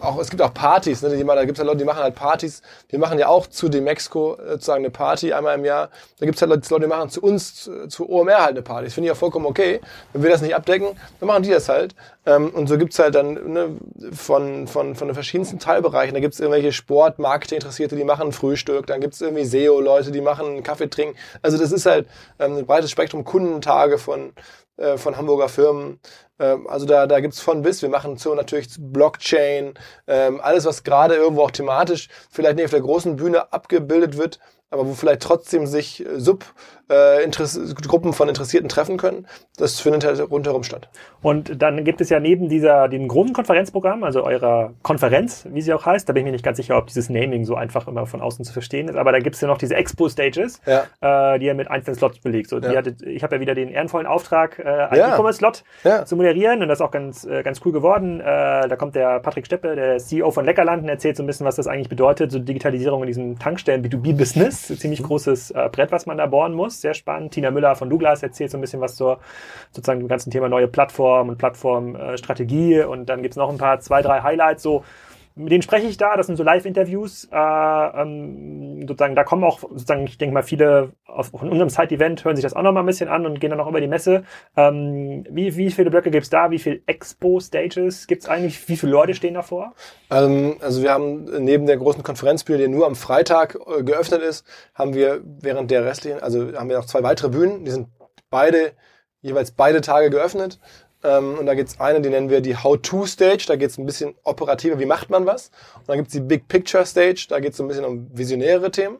auch, 0.01 0.17
es 0.19 0.29
gibt 0.29 0.41
auch 0.41 0.53
Partys, 0.53 1.01
ne, 1.01 1.09
da 1.09 1.45
gibt 1.45 1.57
es 1.57 1.59
halt 1.59 1.67
Leute, 1.67 1.77
die 1.77 1.85
machen 1.85 2.01
halt 2.01 2.15
Partys. 2.15 2.61
Wir 2.89 2.97
machen 2.97 3.19
ja 3.19 3.27
auch 3.27 3.47
zu 3.47 3.69
dem 3.69 3.83
Mexiko 3.83 4.35
äh, 4.35 4.51
sozusagen 4.53 4.83
eine 4.83 4.89
Party 4.89 5.33
einmal 5.33 5.57
im 5.57 5.65
Jahr. 5.65 5.89
Da 6.19 6.25
gibt 6.25 6.37
es 6.37 6.41
halt 6.41 6.49
Leute, 6.49 6.79
die 6.79 6.87
machen 6.87 7.09
zu 7.09 7.21
uns, 7.21 7.55
zu, 7.55 7.87
zu 7.87 8.09
OMR 8.09 8.39
halt 8.39 8.49
eine 8.51 8.61
Party. 8.63 8.85
Das 8.85 8.93
finde 8.95 9.05
ich 9.07 9.09
ja 9.09 9.15
vollkommen 9.15 9.45
okay. 9.45 9.81
Wenn 10.13 10.23
wir 10.23 10.29
das 10.31 10.41
nicht 10.41 10.55
abdecken, 10.55 10.87
dann 11.19 11.27
machen 11.27 11.43
die 11.43 11.49
das 11.49 11.69
halt. 11.69 11.95
Ähm, 12.25 12.49
und 12.49 12.67
so 12.67 12.77
gibt's 12.77 12.97
halt 12.97 13.13
dann 13.13 13.33
ne, 13.53 13.77
von, 14.11 14.67
von, 14.67 14.95
von 14.95 15.07
den 15.07 15.13
verschiedensten 15.13 15.59
Teilbereichen. 15.59 16.13
Da 16.13 16.19
gibt's 16.19 16.39
irgendwelche 16.39 16.71
Sport, 16.71 17.19
Marketing-Interessierte, 17.19 17.95
die 17.95 18.03
machen 18.03 18.31
Frühstück. 18.31 18.87
Dann 18.87 19.01
gibt's 19.01 19.21
irgendwie 19.21 19.45
SEO-Leute, 19.45 20.11
die 20.11 20.21
machen 20.21 20.63
Kaffee 20.63 20.89
trinken. 20.89 21.15
Also 21.43 21.57
das 21.57 21.71
ist 21.71 21.85
halt 21.85 22.07
ähm, 22.39 22.57
ein 22.57 22.65
breites 22.65 22.89
Spektrum 22.89 23.23
Kundentage 23.23 23.99
von, 23.99 24.33
äh, 24.77 24.97
von 24.97 25.15
Hamburger 25.15 25.49
Firmen. 25.49 25.99
Ähm, 26.39 26.67
also 26.67 26.85
da, 26.85 27.07
da 27.07 27.19
gibt's 27.19 27.39
von 27.39 27.61
bis. 27.61 27.81
Wir 27.81 27.89
machen 27.89 28.17
so 28.17 28.35
natürlich 28.35 28.67
Blockchain, 28.77 29.73
ähm, 30.07 30.41
alles, 30.41 30.65
was 30.65 30.83
gerade 30.83 31.15
irgendwo 31.15 31.43
auch 31.43 31.51
thematisch 31.51 32.09
vielleicht 32.29 32.55
nicht 32.55 32.65
auf 32.65 32.71
der 32.71 32.81
großen 32.81 33.15
Bühne 33.15 33.53
abgebildet 33.53 34.17
wird, 34.17 34.39
aber 34.69 34.87
wo 34.87 34.93
vielleicht 34.93 35.21
trotzdem 35.21 35.67
sich 35.67 36.05
äh, 36.05 36.19
äh, 36.89 37.23
Interess 37.23 37.75
Gruppen 37.75 38.13
von 38.13 38.29
Interessierten 38.29 38.69
treffen 38.69 38.97
können. 38.97 39.27
Das 39.57 39.79
findet 39.79 40.05
halt 40.05 40.19
rundherum 40.31 40.63
statt. 40.63 40.89
Und 41.21 41.61
dann 41.61 41.83
gibt 41.83 42.01
es 42.01 42.09
ja 42.09 42.19
neben 42.19 42.49
dieser, 42.49 42.87
dem 42.87 43.07
großen 43.07 43.33
Konferenzprogramm, 43.33 44.03
also 44.03 44.23
eurer 44.23 44.73
Konferenz, 44.83 45.47
wie 45.51 45.61
sie 45.61 45.73
auch 45.73 45.85
heißt, 45.85 46.07
da 46.07 46.13
bin 46.13 46.21
ich 46.21 46.25
mir 46.25 46.31
nicht 46.31 46.45
ganz 46.45 46.57
sicher, 46.57 46.77
ob 46.77 46.87
dieses 46.87 47.09
Naming 47.09 47.45
so 47.45 47.55
einfach 47.55 47.87
immer 47.87 48.05
von 48.05 48.21
außen 48.21 48.45
zu 48.45 48.53
verstehen 48.53 48.87
ist, 48.87 48.95
aber 48.95 49.11
da 49.11 49.19
gibt 49.19 49.35
es 49.35 49.41
ja 49.41 49.47
noch 49.47 49.57
diese 49.57 49.75
Expo-Stages, 49.75 50.61
ja. 50.65 51.33
äh, 51.33 51.39
die 51.39 51.45
ihr 51.45 51.53
mit 51.53 51.69
einzelnen 51.69 51.95
Slots 51.95 52.19
belegt. 52.19 52.49
So, 52.49 52.59
ja. 52.59 52.75
hattet, 52.75 53.01
ich 53.01 53.23
habe 53.23 53.35
ja 53.35 53.41
wieder 53.41 53.55
den 53.55 53.69
ehrenvollen 53.69 54.07
Auftrag, 54.07 54.59
äh, 54.59 54.63
einen 54.63 54.99
ja. 54.99 55.15
E-Commerce-Slot 55.15 55.63
zu 56.05 56.15
moderieren 56.15 56.61
und 56.61 56.67
das 56.67 56.79
ist 56.79 56.85
auch 56.85 56.91
ganz, 56.91 57.25
äh, 57.25 57.43
ganz 57.43 57.61
cool 57.65 57.71
geworden. 57.71 58.19
Äh, 58.19 58.67
da 58.67 58.75
kommt 58.75 58.95
der 58.95 59.19
Patrick 59.19 59.45
Steppe, 59.45 59.75
der 59.75 59.97
CEO 59.97 60.31
von 60.31 60.45
Leckerland, 60.45 60.83
und 60.83 60.89
erzählt 60.89 61.17
so 61.17 61.23
ein 61.23 61.27
bisschen, 61.27 61.45
was 61.45 61.55
das 61.55 61.67
eigentlich 61.67 61.89
bedeutet, 61.89 62.31
so 62.31 62.39
Digitalisierung 62.39 63.01
in 63.01 63.07
diesem 63.07 63.39
Tankstellen 63.39 63.83
B2B-Business. 63.83 64.67
Ziemlich 64.79 65.01
mhm. 65.01 65.05
großes 65.05 65.51
äh, 65.51 65.69
Brett, 65.71 65.91
was 65.91 66.05
man 66.05 66.17
da 66.17 66.25
bohren 66.25 66.53
muss. 66.53 66.74
Sehr 66.81 66.93
spannend. 66.93 67.33
Tina 67.33 67.51
Müller 67.51 67.75
von 67.75 67.89
Douglas 67.89 68.23
erzählt 68.23 68.51
so 68.51 68.57
ein 68.57 68.61
bisschen 68.61 68.81
was 68.81 68.95
zur 68.95 69.19
sozusagen 69.71 69.99
dem 69.99 70.07
ganzen 70.07 70.31
Thema 70.31 70.49
neue 70.49 70.67
Plattform 70.67 71.29
und 71.29 71.37
Plattformstrategie. 71.37 72.75
Äh, 72.75 72.85
und 72.85 73.07
dann 73.07 73.21
gibt's 73.21 73.37
noch 73.37 73.49
ein 73.49 73.57
paar, 73.57 73.79
zwei, 73.79 74.01
drei 74.01 74.21
Highlights, 74.21 74.63
so 74.63 74.83
mit 75.35 75.51
denen 75.51 75.61
spreche 75.61 75.87
ich 75.87 75.97
da, 75.97 76.15
das 76.15 76.27
sind 76.27 76.37
so 76.37 76.43
Live-Interviews. 76.43 77.27
Äh, 77.31 77.35
ähm, 77.35 78.87
sozusagen, 78.87 79.15
da 79.15 79.25
kommen 79.25 79.43
auch, 79.43 79.59
sozusagen, 79.59 80.05
ich 80.05 80.17
denke 80.17 80.33
mal, 80.33 80.43
viele 80.43 80.93
auf, 81.05 81.27
von 81.27 81.49
unserem 81.49 81.69
Side-Event 81.69 82.23
hören 82.23 82.37
sich 82.37 82.43
das 82.43 82.53
auch 82.53 82.61
noch 82.61 82.71
mal 82.71 82.79
ein 82.79 82.85
bisschen 82.85 83.09
an 83.09 83.25
und 83.25 83.39
gehen 83.41 83.49
dann 83.49 83.59
auch 83.59 83.67
über 83.67 83.81
die 83.81 83.87
Messe. 83.87 84.23
Ähm, 84.55 85.25
wie, 85.29 85.57
wie 85.57 85.71
viele 85.71 85.89
Blöcke 85.89 86.09
gibt's 86.09 86.29
da? 86.29 86.51
Wie 86.51 86.59
viele 86.59 86.81
Expo-Stages 86.85 88.07
gibt's 88.07 88.29
eigentlich? 88.29 88.67
Wie 88.69 88.77
viele 88.77 88.93
Leute 88.93 89.13
stehen 89.13 89.33
davor? 89.33 89.73
Ähm, 90.09 90.55
also 90.61 90.81
wir 90.81 90.91
haben 90.91 91.25
neben 91.43 91.65
der 91.65 91.77
großen 91.77 92.03
Konferenzbühne, 92.03 92.59
die 92.59 92.67
nur 92.69 92.85
am 92.85 92.95
Freitag 92.95 93.55
äh, 93.55 93.83
geöffnet 93.83 94.21
ist, 94.21 94.45
haben 94.73 94.93
wir 94.93 95.21
während 95.23 95.69
der 95.69 95.83
restlichen, 95.83 96.21
also 96.21 96.53
haben 96.53 96.69
wir 96.69 96.77
noch 96.77 96.85
zwei 96.85 97.03
weitere 97.03 97.29
Bühnen, 97.29 97.65
die 97.65 97.71
sind 97.71 97.89
beide, 98.29 98.71
jeweils 99.21 99.51
beide 99.51 99.81
Tage 99.81 100.09
geöffnet. 100.09 100.59
Ähm, 101.05 101.37
und 101.37 101.45
da 101.45 101.53
gibt 101.53 101.69
es 101.69 101.79
eine, 101.79 102.01
die 102.01 102.09
nennen 102.09 102.29
wir 102.29 102.41
die 102.41 102.57
How-To-Stage. 102.57 103.45
Da 103.47 103.55
geht 103.55 103.69
es 103.69 103.77
ein 103.77 103.85
bisschen 103.85 104.15
operativer, 104.23 104.79
wie 104.79 104.85
macht 104.85 105.09
man 105.09 105.25
was. 105.25 105.51
Und 105.77 105.89
dann 105.89 105.97
gibt 105.97 106.07
es 106.07 106.13
die 106.13 106.21
Big 106.21 106.47
Picture 106.47 106.85
Stage. 106.85 107.27
Da 107.29 107.39
geht 107.39 107.51
es 107.51 107.57
so 107.57 107.63
ein 107.63 107.67
bisschen 107.67 107.85
um 107.85 108.09
visionäre 108.11 108.71
Themen. 108.71 108.97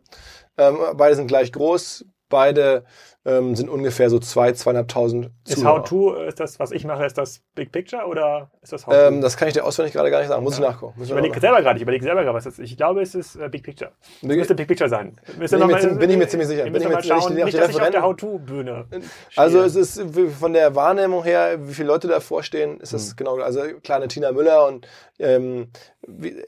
Ähm, 0.57 0.77
beide 0.95 1.15
sind 1.15 1.27
gleich 1.27 1.51
groß. 1.51 2.05
Beide 2.29 2.85
ähm, 3.25 3.55
sind 3.55 3.69
ungefähr 3.69 4.09
so 4.09 4.19
zwei, 4.19 4.51
zweieinhalbtausend 4.51 5.31
Ist 5.47 5.63
How-To, 5.63 6.15
ist 6.15 6.39
das, 6.39 6.59
was 6.59 6.71
ich 6.71 6.85
mache, 6.85 7.05
ist 7.05 7.17
das 7.17 7.41
Big 7.55 7.71
Picture 7.71 8.05
oder 8.05 8.51
ist 8.61 8.73
das 8.73 8.85
How-To? 8.85 8.99
Ähm, 8.99 9.21
das 9.21 9.35
kann 9.37 9.47
ich 9.47 9.53
dir 9.53 9.63
auswendig 9.63 9.93
gerade 9.93 10.11
gar 10.11 10.19
nicht 10.19 10.29
sagen. 10.29 10.43
Muss 10.43 10.57
ja. 10.57 10.65
ich 10.65 10.71
nachgucken. 10.71 11.01
ich 11.03 11.09
überlege 11.09 11.39
selber 11.39 11.61
gerade, 11.61 11.77
ich 11.77 11.83
überlege 11.83 12.03
selber 12.03 12.23
gerade, 12.23 12.35
was 12.35 12.43
das 12.43 12.59
ist. 12.59 12.71
Ich 12.71 12.77
glaube, 12.77 13.01
es 13.01 13.15
ist 13.15 13.35
äh, 13.35 13.49
Big 13.49 13.63
Picture. 13.63 13.91
Es 14.21 14.23
müsste 14.23 14.55
Big 14.55 14.67
Picture 14.67 14.89
sein. 14.89 15.19
Bin 15.37 15.45
ich, 15.45 15.51
mir, 15.51 15.57
mal, 15.59 15.95
bin 15.95 16.09
ich 16.09 16.17
mir 16.17 16.27
ziemlich 16.27 16.47
sicher. 16.47 16.63
Bin 16.63 16.75
ich 16.75 16.87
mir 16.87 17.03
schauen, 17.03 17.33
nicht, 17.33 17.45
nicht, 17.45 17.57
dass 17.57 17.69
ich 17.69 17.81
auf 17.81 17.89
der 17.89 18.03
How-To-Bühne 18.03 18.85
Also 19.35 19.61
es 19.61 19.75
ist 19.75 20.01
von 20.39 20.53
der 20.53 20.75
Wahrnehmung 20.75 21.23
her, 21.23 21.57
wie 21.67 21.73
viele 21.73 21.87
Leute 21.87 22.07
davor 22.07 22.43
stehen, 22.43 22.79
ist 22.79 22.93
das 22.93 23.09
hm. 23.09 23.15
genau, 23.17 23.37
also 23.37 23.61
kleine 23.83 24.07
Tina 24.07 24.31
Müller 24.31 24.67
und 24.67 24.87
ähm, 25.19 25.71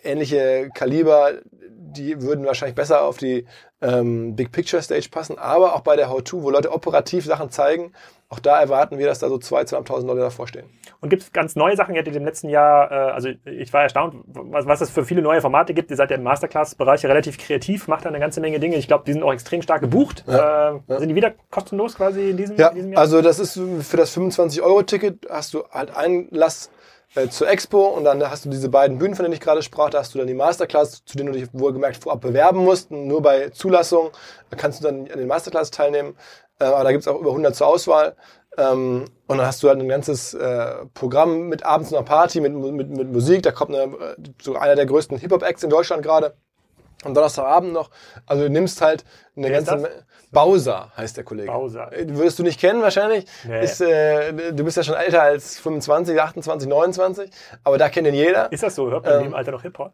ähnliche 0.04 0.70
Kaliber, 0.74 1.34
die 1.52 2.22
würden 2.22 2.46
wahrscheinlich 2.46 2.76
besser 2.76 3.04
auf 3.04 3.18
die 3.18 3.46
ähm, 3.82 4.36
Big 4.36 4.52
Picture 4.52 4.82
Stage 4.82 5.10
passen, 5.12 5.38
aber 5.38 5.76
auch 5.76 5.82
bei 5.82 5.96
der 5.96 6.10
How-To, 6.10 6.44
wo 6.44 6.50
Leute 6.50 6.72
operativ 6.72 7.26
Sachen 7.26 7.52
zeigen, 7.52 7.94
auch 8.30 8.40
da 8.40 8.60
erwarten 8.60 8.98
wir, 8.98 9.06
dass 9.06 9.20
da 9.20 9.30
so 9.30 9.36
2.000, 9.36 9.86
2.500 9.86 10.06
Leute 10.06 10.20
davor 10.20 10.48
stehen. 10.48 10.66
Und 11.00 11.10
gibt 11.10 11.22
es 11.24 11.32
ganz 11.32 11.56
neue 11.56 11.78
Sachen, 11.78 11.96
ihr 11.96 12.02
hattet 12.02 12.16
im 12.16 12.26
letzten 12.26 12.50
Jahr, 12.50 12.92
äh, 12.92 13.12
also 13.12 13.30
ich 13.46 13.72
war 13.72 13.84
erstaunt, 13.84 14.16
was, 14.26 14.66
was 14.66 14.82
es 14.82 14.90
für 14.90 15.06
viele 15.06 15.22
neue 15.22 15.40
Formate 15.40 15.74
gibt. 15.74 15.92
Ihr 15.92 15.96
seid 15.96 16.10
ja 16.10 16.18
im 16.18 16.24
Masterclass-Bereich 16.24 17.06
relativ 17.06 17.38
kreativ, 17.38 17.88
macht 17.88 18.04
da 18.04 18.10
eine 18.10 18.20
ganze 18.20 18.42
Menge 18.42 18.60
Dinge. 18.60 18.76
Ich 18.76 18.88
glaube, 18.88 19.06
die 19.06 19.14
sind 19.14 19.24
auch 19.24 19.32
extrem 19.32 19.62
stark 19.62 19.80
gebucht. 19.80 20.26
Ja, 20.28 20.72
äh, 20.72 20.80
ja. 20.88 21.00
Sind 21.00 21.10
die 21.10 21.16
wieder 21.16 21.34
kostenlos 21.52 21.96
quasi 21.96 22.32
in 22.32 22.38
diesem, 22.38 22.58
ja, 22.58 22.70
in 22.70 22.76
diesem 22.76 22.94
Jahr? 22.94 23.02
Also 23.02 23.22
das 23.22 23.40
ist 23.40 23.54
für 23.54 23.98
das 23.98 24.18
25-Euro-Ticket 24.18 25.28
hast 25.30 25.54
du 25.54 25.64
halt 25.72 25.96
Einlass 25.96 26.70
äh, 27.16 27.30
zur 27.30 27.50
Expo 27.50 27.88
und 27.88 28.04
dann 28.04 28.22
hast 28.30 28.46
du 28.46 28.50
diese 28.50 28.70
beiden 28.70 28.98
Bühnen, 28.98 29.16
von 29.16 29.24
denen 29.24 29.34
ich 29.34 29.40
gerade 29.40 29.62
sprach, 29.62 29.90
da 29.90 30.00
hast 30.00 30.14
du 30.14 30.18
dann 30.18 30.28
die 30.28 30.34
Masterclass, 30.34 31.04
zu 31.06 31.18
denen 31.18 31.32
du 31.32 31.40
dich 31.40 31.50
wohlgemerkt 31.54 31.98
vorab 31.98 32.22
bewerben 32.22 32.64
musst. 32.64 32.92
Nur 32.92 33.22
bei 33.22 33.50
Zulassung 33.50 34.12
kannst 34.56 34.80
du 34.80 34.84
dann 34.84 35.12
an 35.12 35.18
den 35.18 35.28
Masterclass 35.28 35.72
teilnehmen. 35.72 36.16
Äh, 36.60 36.66
aber 36.66 36.84
da 36.84 36.92
gibt's 36.92 37.08
auch 37.08 37.20
über 37.20 37.30
100 37.30 37.56
zur 37.56 37.68
Auswahl. 37.68 38.16
Ähm, 38.58 39.06
und 39.28 39.38
dann 39.38 39.46
hast 39.46 39.62
du 39.62 39.70
halt 39.70 39.80
ein 39.80 39.88
ganzes 39.88 40.34
äh, 40.34 40.86
Programm 40.94 41.48
mit 41.48 41.64
abends 41.64 41.94
einer 41.94 42.04
Party, 42.04 42.42
mit, 42.42 42.54
mit, 42.54 42.90
mit 42.90 43.12
Musik. 43.12 43.44
Da 43.44 43.52
kommt 43.52 43.76
eine, 43.76 44.16
so 44.42 44.56
einer 44.56 44.76
der 44.76 44.86
größten 44.86 45.18
Hip-Hop-Acts 45.18 45.64
in 45.64 45.70
Deutschland 45.70 46.04
gerade. 46.04 46.36
Am 47.04 47.14
Donnerstagabend 47.14 47.74
noch. 47.74 47.92
Also 48.26 48.44
du 48.44 48.50
nimmst 48.50 48.82
halt 48.82 49.06
eine 49.36 49.50
Wer 49.50 49.62
ganze 49.62 49.90
Bowser 50.32 50.92
heißt 50.98 51.18
der 51.18 51.24
Kollege. 51.24 51.52
Bowser. 51.52 51.92
Äh, 51.94 52.06
würdest 52.10 52.40
du 52.40 52.44
nicht 52.44 52.60
kennen 52.60 52.82
wahrscheinlich. 52.82 53.26
Nee. 53.46 53.64
Ist, 53.64 53.82
äh, 53.82 54.54
du 54.54 54.64
bist 54.64 54.78
ja 54.78 54.84
schon 54.84 54.96
älter 54.96 55.22
als 55.22 55.60
25, 55.60 56.20
28, 56.20 56.68
29, 56.68 57.32
aber 57.64 57.78
da 57.78 57.90
kennt 57.90 58.08
ihn 58.08 58.14
jeder. 58.14 58.52
Ist 58.52 58.64
das 58.64 58.76
so? 58.76 58.90
Hört 58.90 59.06
man 59.06 59.14
ähm, 59.14 59.20
in 59.20 59.26
dem 59.26 59.34
Alter 59.36 59.52
noch 59.52 59.62
Hip-Hop? 59.62 59.94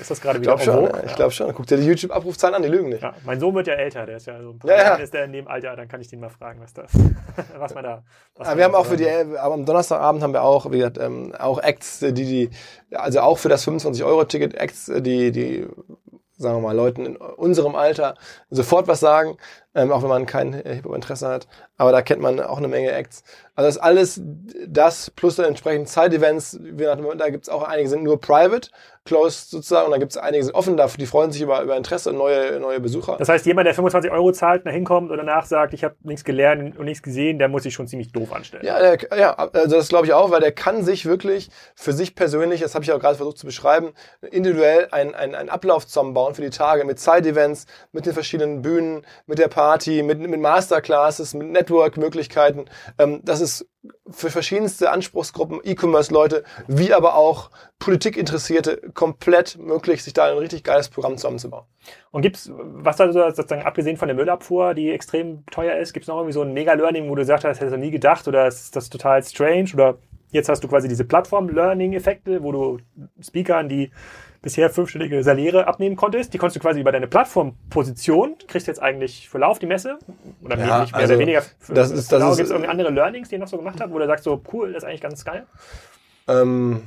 Ist 0.00 0.10
das 0.10 0.20
gerade 0.20 0.40
wieder 0.40 0.58
schon, 0.58 0.84
ja, 0.84 1.04
Ich 1.04 1.14
glaube 1.14 1.30
schon. 1.32 1.52
Guck 1.54 1.66
dir 1.66 1.76
die 1.76 1.86
YouTube-Abrufzahlen 1.86 2.54
an, 2.54 2.62
die 2.62 2.68
lügen 2.68 2.88
nicht. 2.88 3.02
Ja, 3.02 3.14
mein 3.24 3.38
Sohn 3.38 3.54
wird 3.54 3.66
ja 3.66 3.74
älter, 3.74 4.06
der 4.06 4.16
ist 4.16 4.26
ja 4.26 4.40
so 4.42 4.50
ein 4.50 4.58
paar 4.58 4.70
ja, 4.70 4.76
ja. 4.76 4.94
ist 4.94 5.12
der 5.12 5.24
in 5.24 5.32
dem 5.32 5.48
Alter, 5.48 5.76
dann 5.76 5.86
kann 5.86 6.00
ich 6.00 6.08
den 6.08 6.20
mal 6.20 6.30
fragen, 6.30 6.60
was 6.60 6.72
das, 6.72 6.92
was 7.58 7.74
man 7.74 7.84
da. 7.84 8.02
Was 8.36 8.48
aber 8.48 8.56
wir 8.56 8.64
haben 8.64 8.74
auch 8.74 8.86
für 8.86 8.96
die, 8.96 9.08
aber 9.08 9.54
am 9.54 9.66
Donnerstagabend 9.66 10.22
haben 10.22 10.32
wir 10.32 10.42
auch, 10.42 10.70
wie 10.70 10.78
gesagt, 10.78 10.98
ähm, 10.98 11.34
auch 11.38 11.58
Acts, 11.58 12.00
die, 12.00 12.12
die, 12.12 12.50
also 12.92 13.20
auch 13.20 13.38
für 13.38 13.48
das 13.48 13.66
25-Euro-Ticket 13.66 14.54
Acts, 14.54 14.86
die, 14.86 15.30
die 15.30 15.66
sagen 16.42 16.56
wir 16.56 16.60
mal, 16.62 16.76
Leuten 16.76 17.06
in 17.06 17.16
unserem 17.16 17.74
Alter 17.74 18.16
sofort 18.50 18.88
was 18.88 19.00
sagen, 19.00 19.36
ähm, 19.74 19.92
auch 19.92 20.02
wenn 20.02 20.08
man 20.08 20.26
kein 20.26 20.52
Hip-Hop-Interesse 20.52 21.28
hat. 21.28 21.46
Aber 21.76 21.92
da 21.92 22.02
kennt 22.02 22.20
man 22.20 22.40
auch 22.40 22.58
eine 22.58 22.68
Menge 22.68 22.92
Acts. 22.92 23.24
Also 23.54 23.68
das 23.68 23.76
ist 23.76 23.82
alles 23.82 24.20
das 24.66 25.10
plus 25.10 25.36
dann 25.36 25.46
entsprechend 25.46 25.88
Side-Events. 25.88 26.58
Da 27.18 27.30
gibt's 27.30 27.48
auch 27.48 27.62
einige 27.62 27.88
sind 27.88 28.02
nur 28.02 28.20
private, 28.20 28.70
closed 29.04 29.50
sozusagen. 29.50 29.86
Und 29.86 29.92
da 29.92 29.98
gibt's 29.98 30.16
einige 30.16 30.44
sind 30.44 30.54
offen 30.54 30.76
dafür, 30.76 30.98
die 30.98 31.06
freuen 31.06 31.32
sich 31.32 31.42
über, 31.42 31.60
über 31.62 31.76
Interesse 31.76 32.10
und 32.10 32.16
neue, 32.16 32.58
neue 32.60 32.80
Besucher. 32.80 33.16
Das 33.18 33.28
heißt, 33.28 33.44
jemand, 33.44 33.66
der 33.66 33.74
25 33.74 34.10
Euro 34.10 34.32
zahlt, 34.32 34.64
da 34.64 34.70
hinkommt 34.70 35.10
und 35.10 35.18
danach 35.18 35.44
sagt, 35.44 35.74
ich 35.74 35.84
habe 35.84 35.96
nichts 36.02 36.24
gelernt 36.24 36.78
und 36.78 36.84
nichts 36.84 37.02
gesehen, 37.02 37.38
der 37.38 37.48
muss 37.48 37.64
sich 37.64 37.74
schon 37.74 37.86
ziemlich 37.88 38.12
doof 38.12 38.32
anstellen. 38.32 38.64
Ja, 38.64 38.78
der, 38.78 39.18
ja 39.18 39.34
also 39.34 39.76
das 39.76 39.88
glaube 39.88 40.06
ich 40.06 40.12
auch, 40.14 40.30
weil 40.30 40.40
der 40.40 40.52
kann 40.52 40.82
sich 40.82 41.04
wirklich 41.04 41.50
für 41.74 41.92
sich 41.92 42.14
persönlich, 42.14 42.60
das 42.60 42.74
habe 42.74 42.84
ich 42.84 42.92
auch 42.92 43.00
gerade 43.00 43.16
versucht 43.16 43.38
zu 43.38 43.46
beschreiben, 43.46 43.92
individuell 44.30 44.88
einen 44.92 45.14
ein 45.14 45.48
Ablauf 45.50 45.86
zusammenbauen 45.86 46.34
für 46.34 46.42
die 46.42 46.50
Tage 46.50 46.84
mit 46.84 46.98
Side-Events, 46.98 47.66
mit 47.92 48.06
den 48.06 48.14
verschiedenen 48.14 48.62
Bühnen, 48.62 49.04
mit 49.26 49.38
der 49.38 49.48
Party, 49.48 49.61
mit, 50.02 50.18
mit 50.18 50.40
Masterclasses, 50.40 51.34
mit 51.34 51.48
Network-Möglichkeiten. 51.48 52.66
Ähm, 52.98 53.20
das 53.24 53.40
ist 53.40 53.68
für 54.08 54.30
verschiedenste 54.30 54.90
Anspruchsgruppen, 54.90 55.60
E-Commerce-Leute, 55.64 56.44
wie 56.68 56.92
aber 56.94 57.16
auch 57.16 57.50
Politikinteressierte 57.78 58.90
komplett 58.94 59.58
möglich, 59.58 60.04
sich 60.04 60.12
da 60.12 60.30
ein 60.30 60.38
richtig 60.38 60.62
geiles 60.62 60.88
Programm 60.88 61.16
zusammenzubauen. 61.16 61.64
Und 62.10 62.22
gibt's, 62.22 62.50
was 62.54 62.96
da 62.96 63.12
sozusagen 63.12 63.62
abgesehen 63.62 63.96
von 63.96 64.08
der 64.08 64.16
Müllabfuhr, 64.16 64.74
die 64.74 64.90
extrem 64.90 65.44
teuer 65.46 65.76
ist, 65.78 65.92
gibt's 65.92 66.08
noch 66.08 66.16
irgendwie 66.16 66.32
so 66.32 66.42
ein 66.42 66.52
Mega-Learning, 66.52 67.08
wo 67.08 67.14
du 67.14 67.24
sagst, 67.24 67.44
das 67.44 67.58
hättest 67.58 67.74
du 67.74 67.80
nie 67.80 67.90
gedacht 67.90 68.28
oder 68.28 68.46
ist 68.46 68.76
das 68.76 68.88
total 68.88 69.22
strange 69.24 69.70
oder 69.74 69.98
jetzt 70.30 70.48
hast 70.48 70.62
du 70.62 70.68
quasi 70.68 70.88
diese 70.88 71.04
Plattform-Learning-Effekte, 71.04 72.42
wo 72.42 72.52
du 72.52 72.78
Speakern, 73.20 73.68
die 73.68 73.90
bisher 74.42 74.68
fünfstellige 74.70 75.22
Saliere 75.22 75.66
abnehmen 75.66 75.96
konntest. 75.96 76.34
Die 76.34 76.38
konntest 76.38 76.56
du 76.56 76.60
quasi 76.60 76.80
über 76.80 76.92
deine 76.92 77.06
Plattformposition, 77.06 78.36
kriegst 78.48 78.66
jetzt 78.66 78.82
eigentlich 78.82 79.28
für 79.28 79.38
Lauf 79.38 79.60
die 79.60 79.66
Messe. 79.66 79.98
Oder 80.42 80.58
ja, 80.58 80.80
nicht 80.80 80.92
mehr 80.92 81.00
also, 81.00 81.14
oder 81.14 81.20
weniger 81.20 81.42
für, 81.60 81.74
das 81.74 81.90
ist, 81.90 82.10
das 82.10 82.36
Gibt 82.36 82.46
es 82.46 82.50
irgendwie 82.50 82.68
andere 82.68 82.90
Learnings, 82.90 83.28
die 83.28 83.36
ihr 83.36 83.38
noch 83.38 83.48
so 83.48 83.56
gemacht 83.56 83.80
habt, 83.80 83.92
wo 83.92 83.98
du 83.98 84.06
sagst 84.06 84.24
so, 84.24 84.42
cool, 84.52 84.72
das 84.72 84.82
ist 84.82 84.88
eigentlich 84.88 85.00
ganz 85.00 85.24
geil? 85.24 85.46
Ähm, 86.28 86.82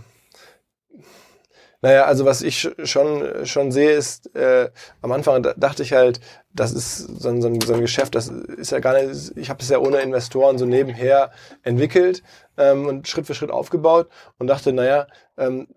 naja, 1.81 2.05
also 2.05 2.25
was 2.25 2.41
ich 2.41 2.67
schon, 2.83 3.45
schon 3.45 3.71
sehe, 3.71 3.91
ist, 3.91 4.35
äh, 4.35 4.69
am 5.01 5.11
Anfang 5.11 5.43
dachte 5.55 5.83
ich 5.83 5.93
halt, 5.93 6.19
das 6.51 6.71
ist 6.71 6.97
so 6.97 7.29
ein, 7.29 7.41
so 7.41 7.47
ein, 7.47 7.61
so 7.61 7.73
ein 7.73 7.81
Geschäft, 7.81 8.15
das 8.15 8.27
ist 8.27 8.71
ja 8.71 8.79
gar 8.79 8.99
nicht, 8.99 9.37
ich 9.37 9.49
habe 9.49 9.61
es 9.61 9.69
ja 9.69 9.77
ohne 9.77 9.99
Investoren 9.99 10.57
so 10.57 10.65
nebenher 10.65 11.31
entwickelt 11.63 12.23
ähm, 12.57 12.87
und 12.87 13.07
Schritt 13.07 13.27
für 13.27 13.35
Schritt 13.35 13.51
aufgebaut 13.51 14.09
und 14.39 14.47
dachte, 14.47 14.73
naja, 14.73 15.07
ähm, 15.37 15.67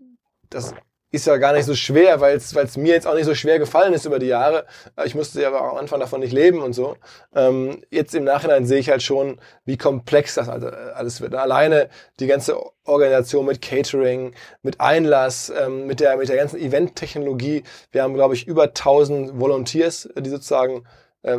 das 0.48 0.74
ist 1.10 1.26
ja 1.26 1.36
gar 1.38 1.54
nicht 1.54 1.64
so 1.64 1.74
schwer, 1.74 2.20
weil 2.20 2.36
es 2.36 2.76
mir 2.76 2.92
jetzt 2.92 3.06
auch 3.06 3.14
nicht 3.14 3.24
so 3.24 3.34
schwer 3.34 3.58
gefallen 3.58 3.94
ist 3.94 4.04
über 4.04 4.18
die 4.18 4.26
Jahre. 4.26 4.66
Ich 5.04 5.14
musste 5.14 5.40
ja 5.40 5.48
aber 5.48 5.62
am 5.62 5.76
Anfang 5.78 6.00
davon 6.00 6.20
nicht 6.20 6.32
leben 6.32 6.62
und 6.62 6.74
so. 6.74 6.96
Ähm, 7.34 7.82
jetzt 7.90 8.14
im 8.14 8.24
Nachhinein 8.24 8.66
sehe 8.66 8.78
ich 8.78 8.90
halt 8.90 9.02
schon, 9.02 9.40
wie 9.64 9.78
komplex 9.78 10.34
das 10.34 10.48
also 10.48 10.68
alles 10.68 11.20
wird. 11.20 11.34
Alleine 11.34 11.88
die 12.20 12.26
ganze 12.26 12.58
Organisation 12.84 13.46
mit 13.46 13.62
Catering, 13.62 14.34
mit 14.62 14.80
Einlass, 14.80 15.50
ähm, 15.50 15.86
mit 15.86 16.00
der 16.00 16.16
mit 16.18 16.28
der 16.28 16.36
ganzen 16.36 16.60
Event-Technologie. 16.60 17.62
Wir 17.90 18.02
haben, 18.02 18.14
glaube 18.14 18.34
ich, 18.34 18.46
über 18.46 18.64
1000 18.64 19.40
Volunteers, 19.40 20.10
die 20.18 20.30
sozusagen 20.30 20.84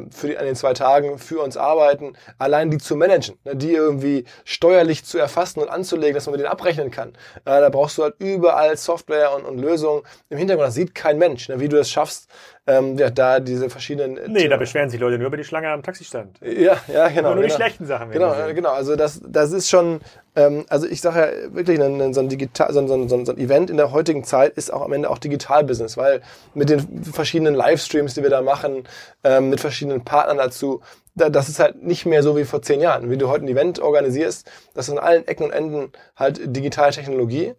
für 0.10 0.28
die, 0.28 0.38
an 0.38 0.46
den 0.46 0.56
zwei 0.56 0.74
Tagen 0.74 1.18
für 1.20 1.42
uns 1.42 1.58
arbeiten, 1.58 2.14
allein 2.38 2.70
die 2.70 2.78
zu 2.78 2.96
managen, 2.96 3.38
ne, 3.46 3.56
die 3.56 3.72
irgendwie 3.72 4.26
steuerlich 4.44 5.06
zu 5.06 5.18
erfassen 5.18 5.62
und 5.62 5.70
anzulegen, 5.70 6.16
dass 6.16 6.26
man 6.26 6.34
mit 6.34 6.42
denen 6.42 6.52
abrechnen 6.52 6.92
kann. 6.92 7.14
Äh, 7.46 7.62
da 7.62 7.70
brauchst 7.70 7.98
du 7.98 8.04
halt 8.04 8.16
überall 8.20 8.76
Software 8.78 9.34
und, 9.36 9.46
und 9.46 9.58
Lösungen 9.58 10.04
im 10.30 10.38
Hintergrund. 10.38 10.68
Das 10.68 10.76
sieht 10.76 10.94
kein 10.96 11.18
Mensch, 11.18 11.48
ne, 11.50 11.60
wie 11.60 11.70
du 11.70 11.78
das 11.78 11.90
schaffst, 11.90 12.30
ähm, 12.68 12.98
ja, 12.98 13.10
da 13.10 13.40
diese 13.40 13.70
verschiedenen. 13.70 14.18
Äh, 14.18 14.28
nee, 14.28 14.48
da 14.48 14.58
beschweren 14.58 14.90
sich 14.90 15.00
Leute 15.00 15.18
nur 15.18 15.28
über 15.28 15.38
die 15.38 15.44
Schlange 15.44 15.70
am 15.70 15.82
Taxistand. 15.82 16.40
Ja, 16.42 16.78
ja, 16.88 17.08
genau. 17.08 17.34
nur 17.34 17.36
genau. 17.36 17.48
die 17.48 17.54
schlechten 17.54 17.86
Sachen. 17.86 18.12
Genau, 18.12 18.36
genau. 18.54 18.72
Also 18.72 18.96
das, 18.96 19.22
das 19.28 19.52
ist 19.52 19.70
schon, 19.70 20.02
ähm, 20.36 20.66
also 20.70 20.86
ich 20.88 21.02
sage 21.02 21.20
ja 21.20 21.56
wirklich, 21.56 21.82
ein, 21.82 22.14
so, 22.14 22.20
ein 22.20 22.30
Digital, 22.30 22.72
so, 22.72 22.80
ein, 22.80 22.88
so, 22.88 22.96
ein, 22.96 23.26
so 23.26 23.32
ein 23.32 23.38
Event 23.38 23.70
in 23.70 23.78
der 23.78 23.92
heutigen 23.92 24.24
Zeit 24.24 24.54
ist 24.54 24.72
auch 24.72 24.84
am 24.84 24.94
Ende 24.94 25.10
auch 25.10 25.18
Digital-Business, 25.18 25.98
weil 25.98 26.22
mit 26.54 26.70
den 26.70 27.04
verschiedenen 27.04 27.56
Livestreams, 27.56 28.14
die 28.14 28.24
wir 28.24 28.30
da 28.30 28.42
machen, 28.42 28.84
ähm, 29.24 29.50
mit 29.50 29.60
verschiedenen 29.60 30.04
Partnern 30.04 30.38
dazu, 30.38 30.82
das 31.16 31.50
ist 31.50 31.60
halt 31.60 31.84
nicht 31.84 32.06
mehr 32.06 32.24
so 32.24 32.38
wie 32.38 32.46
vor 32.46 32.62
zehn 32.62 32.80
Jahren. 32.80 33.10
Wie 33.10 33.18
du 33.18 33.28
heute 33.28 33.46
ein 33.46 33.50
Event 33.50 33.80
organisierst, 33.80 34.50
das 34.74 34.88
ist 34.88 34.92
an 34.94 35.00
allen 35.00 35.28
Ecken 35.28 35.44
und 35.44 35.52
Enden 35.52 35.92
halt 36.16 36.56
digitale 36.56 36.94
Technologie. 36.94 37.56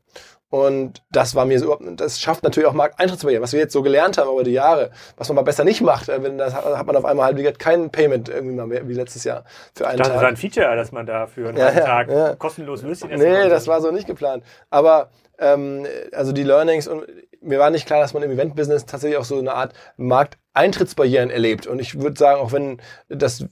Und 0.51 1.03
das 1.13 1.37
war 1.37 1.45
mir 1.45 1.61
so, 1.61 1.79
das 1.97 2.21
schafft 2.21 2.43
natürlich 2.43 2.69
auch 2.69 2.73
Markteintrittsbarrieren, 2.73 3.43
was 3.43 3.53
wir 3.53 3.61
jetzt 3.61 3.73
so 3.73 3.83
gelernt 3.83 4.19
haben 4.19 4.29
über 4.31 4.43
die 4.43 4.51
Jahre, 4.51 4.91
was 5.17 5.29
man 5.29 5.37
mal 5.37 5.43
besser 5.43 5.63
nicht 5.63 5.81
macht. 5.81 6.09
Äh, 6.09 6.25
wenn 6.25 6.39
das 6.39 6.55
hat 6.55 6.87
man 6.87 6.97
auf 6.97 7.05
einmal 7.05 7.27
halt 7.27 7.39
wie 7.39 7.45
kein 7.53 7.91
Payment 7.91 8.29
irgendwie 8.29 8.57
mal 8.57 8.67
mehr, 8.67 8.89
wie 8.89 8.95
letztes 8.95 9.23
Jahr 9.23 9.45
für 9.75 9.87
einen 9.87 9.99
das 9.99 10.09
Tag. 10.09 10.17
Das 10.17 10.23
ist 10.23 10.29
ein 10.29 10.37
Feature, 10.37 10.75
dass 10.75 10.91
man 10.91 11.07
da 11.07 11.29
für 11.29 11.51
einen 11.51 11.59
ja, 11.59 11.71
Tag 11.71 12.11
ja. 12.11 12.35
kostenlos 12.35 12.83
essen 12.83 13.11
Nee, 13.11 13.49
das 13.49 13.69
war 13.69 13.81
so 13.81 13.93
nicht 13.93 14.09
geplant. 14.09 14.43
Aber 14.71 15.11
ähm, 15.39 15.87
also 16.13 16.33
die 16.33 16.43
Learnings 16.43 16.89
und 16.89 17.05
mir 17.41 17.59
war 17.59 17.71
nicht 17.71 17.87
klar, 17.87 18.01
dass 18.01 18.15
man 18.15 18.23
im 18.23 18.31
Event-Business 18.31 18.87
tatsächlich 18.87 19.19
auch 19.19 19.25
so 19.25 19.39
eine 19.39 19.55
Art 19.55 19.73
Markteintrittsbarrieren 19.97 21.31
erlebt. 21.31 21.67
Und 21.67 21.79
ich 21.79 22.01
würde 22.01 22.19
sagen, 22.19 22.41
auch 22.41 22.53
wenn 22.53 22.81
das 23.09 23.45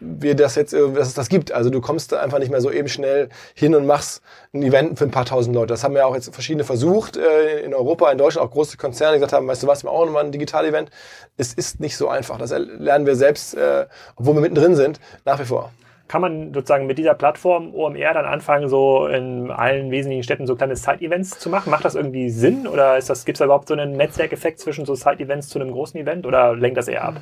wir 0.00 0.34
das 0.34 0.56
jetzt, 0.56 0.72
dass 0.72 1.08
es 1.08 1.14
das 1.14 1.28
gibt. 1.28 1.52
Also 1.52 1.70
du 1.70 1.80
kommst 1.80 2.12
einfach 2.12 2.40
nicht 2.40 2.50
mehr 2.50 2.60
so 2.60 2.70
eben 2.70 2.88
schnell 2.88 3.28
hin 3.54 3.74
und 3.76 3.86
machst 3.86 4.22
ein 4.52 4.62
Event 4.62 4.98
für 4.98 5.04
ein 5.04 5.12
paar 5.12 5.24
tausend 5.24 5.54
Leute. 5.54 5.68
Das 5.68 5.84
haben 5.84 5.94
ja 5.94 6.04
auch 6.04 6.14
jetzt 6.14 6.32
verschiedene 6.34 6.64
versucht 6.64 7.16
äh, 7.16 7.60
in 7.60 7.72
Europa, 7.72 8.10
in 8.10 8.18
Deutschland, 8.18 8.46
auch 8.46 8.52
große 8.52 8.76
Konzerne, 8.76 9.14
die 9.14 9.20
gesagt 9.20 9.32
haben, 9.32 9.46
weißt 9.46 9.62
du 9.62 9.66
was, 9.68 9.84
wir 9.84 9.90
auch 9.90 10.04
nochmal 10.04 10.24
ein 10.24 10.32
Digital-Event. 10.32 10.90
Es 11.36 11.54
ist 11.54 11.78
nicht 11.78 11.96
so 11.96 12.08
einfach. 12.08 12.38
Das 12.38 12.50
lernen 12.50 13.06
wir 13.06 13.14
selbst, 13.14 13.54
äh, 13.54 13.86
obwohl 14.16 14.34
wir 14.34 14.40
mittendrin 14.40 14.74
sind, 14.74 14.98
nach 15.24 15.38
wie 15.38 15.44
vor 15.44 15.72
kann 16.08 16.20
man 16.20 16.54
sozusagen 16.54 16.86
mit 16.86 16.98
dieser 16.98 17.14
Plattform 17.14 17.74
OMR 17.74 18.14
dann 18.14 18.26
anfangen, 18.26 18.68
so 18.68 19.06
in 19.06 19.50
allen 19.50 19.90
wesentlichen 19.90 20.22
Städten 20.22 20.46
so 20.46 20.56
kleine 20.56 20.76
Side-Events 20.76 21.38
zu 21.38 21.50
machen? 21.50 21.70
Macht 21.70 21.84
das 21.84 21.94
irgendwie 21.94 22.30
Sinn 22.30 22.66
oder 22.66 22.96
ist 22.96 23.10
das, 23.10 23.24
gibt 23.24 23.36
es 23.36 23.38
da 23.40 23.46
überhaupt 23.46 23.68
so 23.68 23.74
einen 23.74 23.92
Netzwerkeffekt 23.92 24.60
zwischen 24.60 24.86
so 24.86 24.94
Side-Events 24.94 25.48
zu 25.48 25.58
einem 25.58 25.72
großen 25.72 25.98
Event 26.00 26.26
oder 26.26 26.54
lenkt 26.54 26.76
das 26.76 26.88
eher 26.88 27.04
ab? 27.04 27.20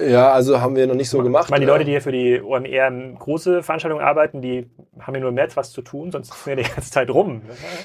Ja, 0.00 0.32
also 0.32 0.60
haben 0.60 0.74
wir 0.74 0.86
noch 0.86 0.94
nicht 0.94 1.10
so 1.10 1.22
gemacht. 1.22 1.44
Ich 1.44 1.50
meine, 1.50 1.64
die 1.64 1.70
Leute, 1.70 1.84
die 1.84 1.90
hier 1.90 2.00
für 2.00 2.12
die 2.12 2.40
OMR 2.40 2.90
große 3.18 3.62
Veranstaltungen 3.62 4.02
arbeiten, 4.02 4.40
die 4.40 4.66
haben 4.98 5.14
ja 5.14 5.20
nur 5.20 5.28
im 5.28 5.34
Netz 5.34 5.56
was 5.56 5.70
zu 5.70 5.82
tun, 5.82 6.10
sonst 6.10 6.32
sind 6.32 6.46
wir 6.46 6.64
die 6.64 6.68
ganze 6.70 6.90
Zeit 6.90 7.10
rum. 7.10 7.42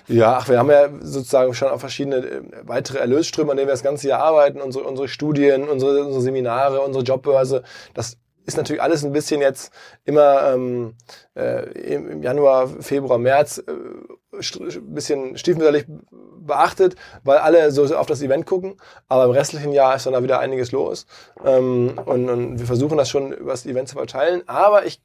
Ja, 0.08 0.38
ach, 0.38 0.48
wir 0.48 0.58
haben 0.58 0.70
ja 0.70 0.90
sozusagen 1.02 1.54
schon 1.54 1.68
auch 1.68 1.80
verschiedene 1.80 2.18
äh, 2.18 2.42
weitere 2.64 3.00
Erlösströme, 3.00 3.52
an 3.52 3.58
denen 3.58 3.68
wir 3.68 3.74
das 3.74 3.84
ganze 3.84 4.08
Jahr 4.08 4.22
arbeiten, 4.22 4.62
unsere, 4.62 4.86
unsere 4.86 5.08
Studien, 5.08 5.68
unsere, 5.68 6.06
unsere 6.06 6.22
Seminare, 6.22 6.80
unsere 6.82 7.04
Jobbörse. 7.04 7.64
Das 7.94 8.18
ist 8.48 8.56
natürlich 8.56 8.82
alles 8.82 9.04
ein 9.04 9.12
bisschen 9.12 9.42
jetzt 9.42 9.72
immer 10.06 10.54
ähm, 10.54 10.96
äh, 11.36 11.66
im 11.94 12.24
Januar, 12.24 12.70
Februar, 12.80 13.18
März 13.18 13.58
äh, 13.60 13.72
ein 13.72 14.94
bisschen 14.94 15.38
stiefmütterlich 15.38 15.86
beachtet, 16.10 16.96
weil 17.26 17.40
alle 17.40 17.72
so 17.72 17.84
auf 17.96 18.08
das 18.08 18.22
Event 18.22 18.46
gucken. 18.46 18.78
Aber 19.10 19.26
im 19.26 19.32
restlichen 19.32 19.74
Jahr 19.74 19.96
ist 19.96 20.06
dann 20.06 20.14
da 20.14 20.24
wieder 20.24 20.40
einiges 20.40 20.72
los. 20.72 21.06
Ähm, 21.46 22.00
und, 22.06 22.30
und 22.30 22.60
wir 22.60 22.66
versuchen 22.66 22.98
das 22.98 23.10
schon 23.10 23.34
über 23.34 23.52
das 23.52 23.66
Event 23.66 23.90
zu 23.90 23.96
verteilen. 23.96 24.44
Aber 24.48 24.86
ich 24.86 25.02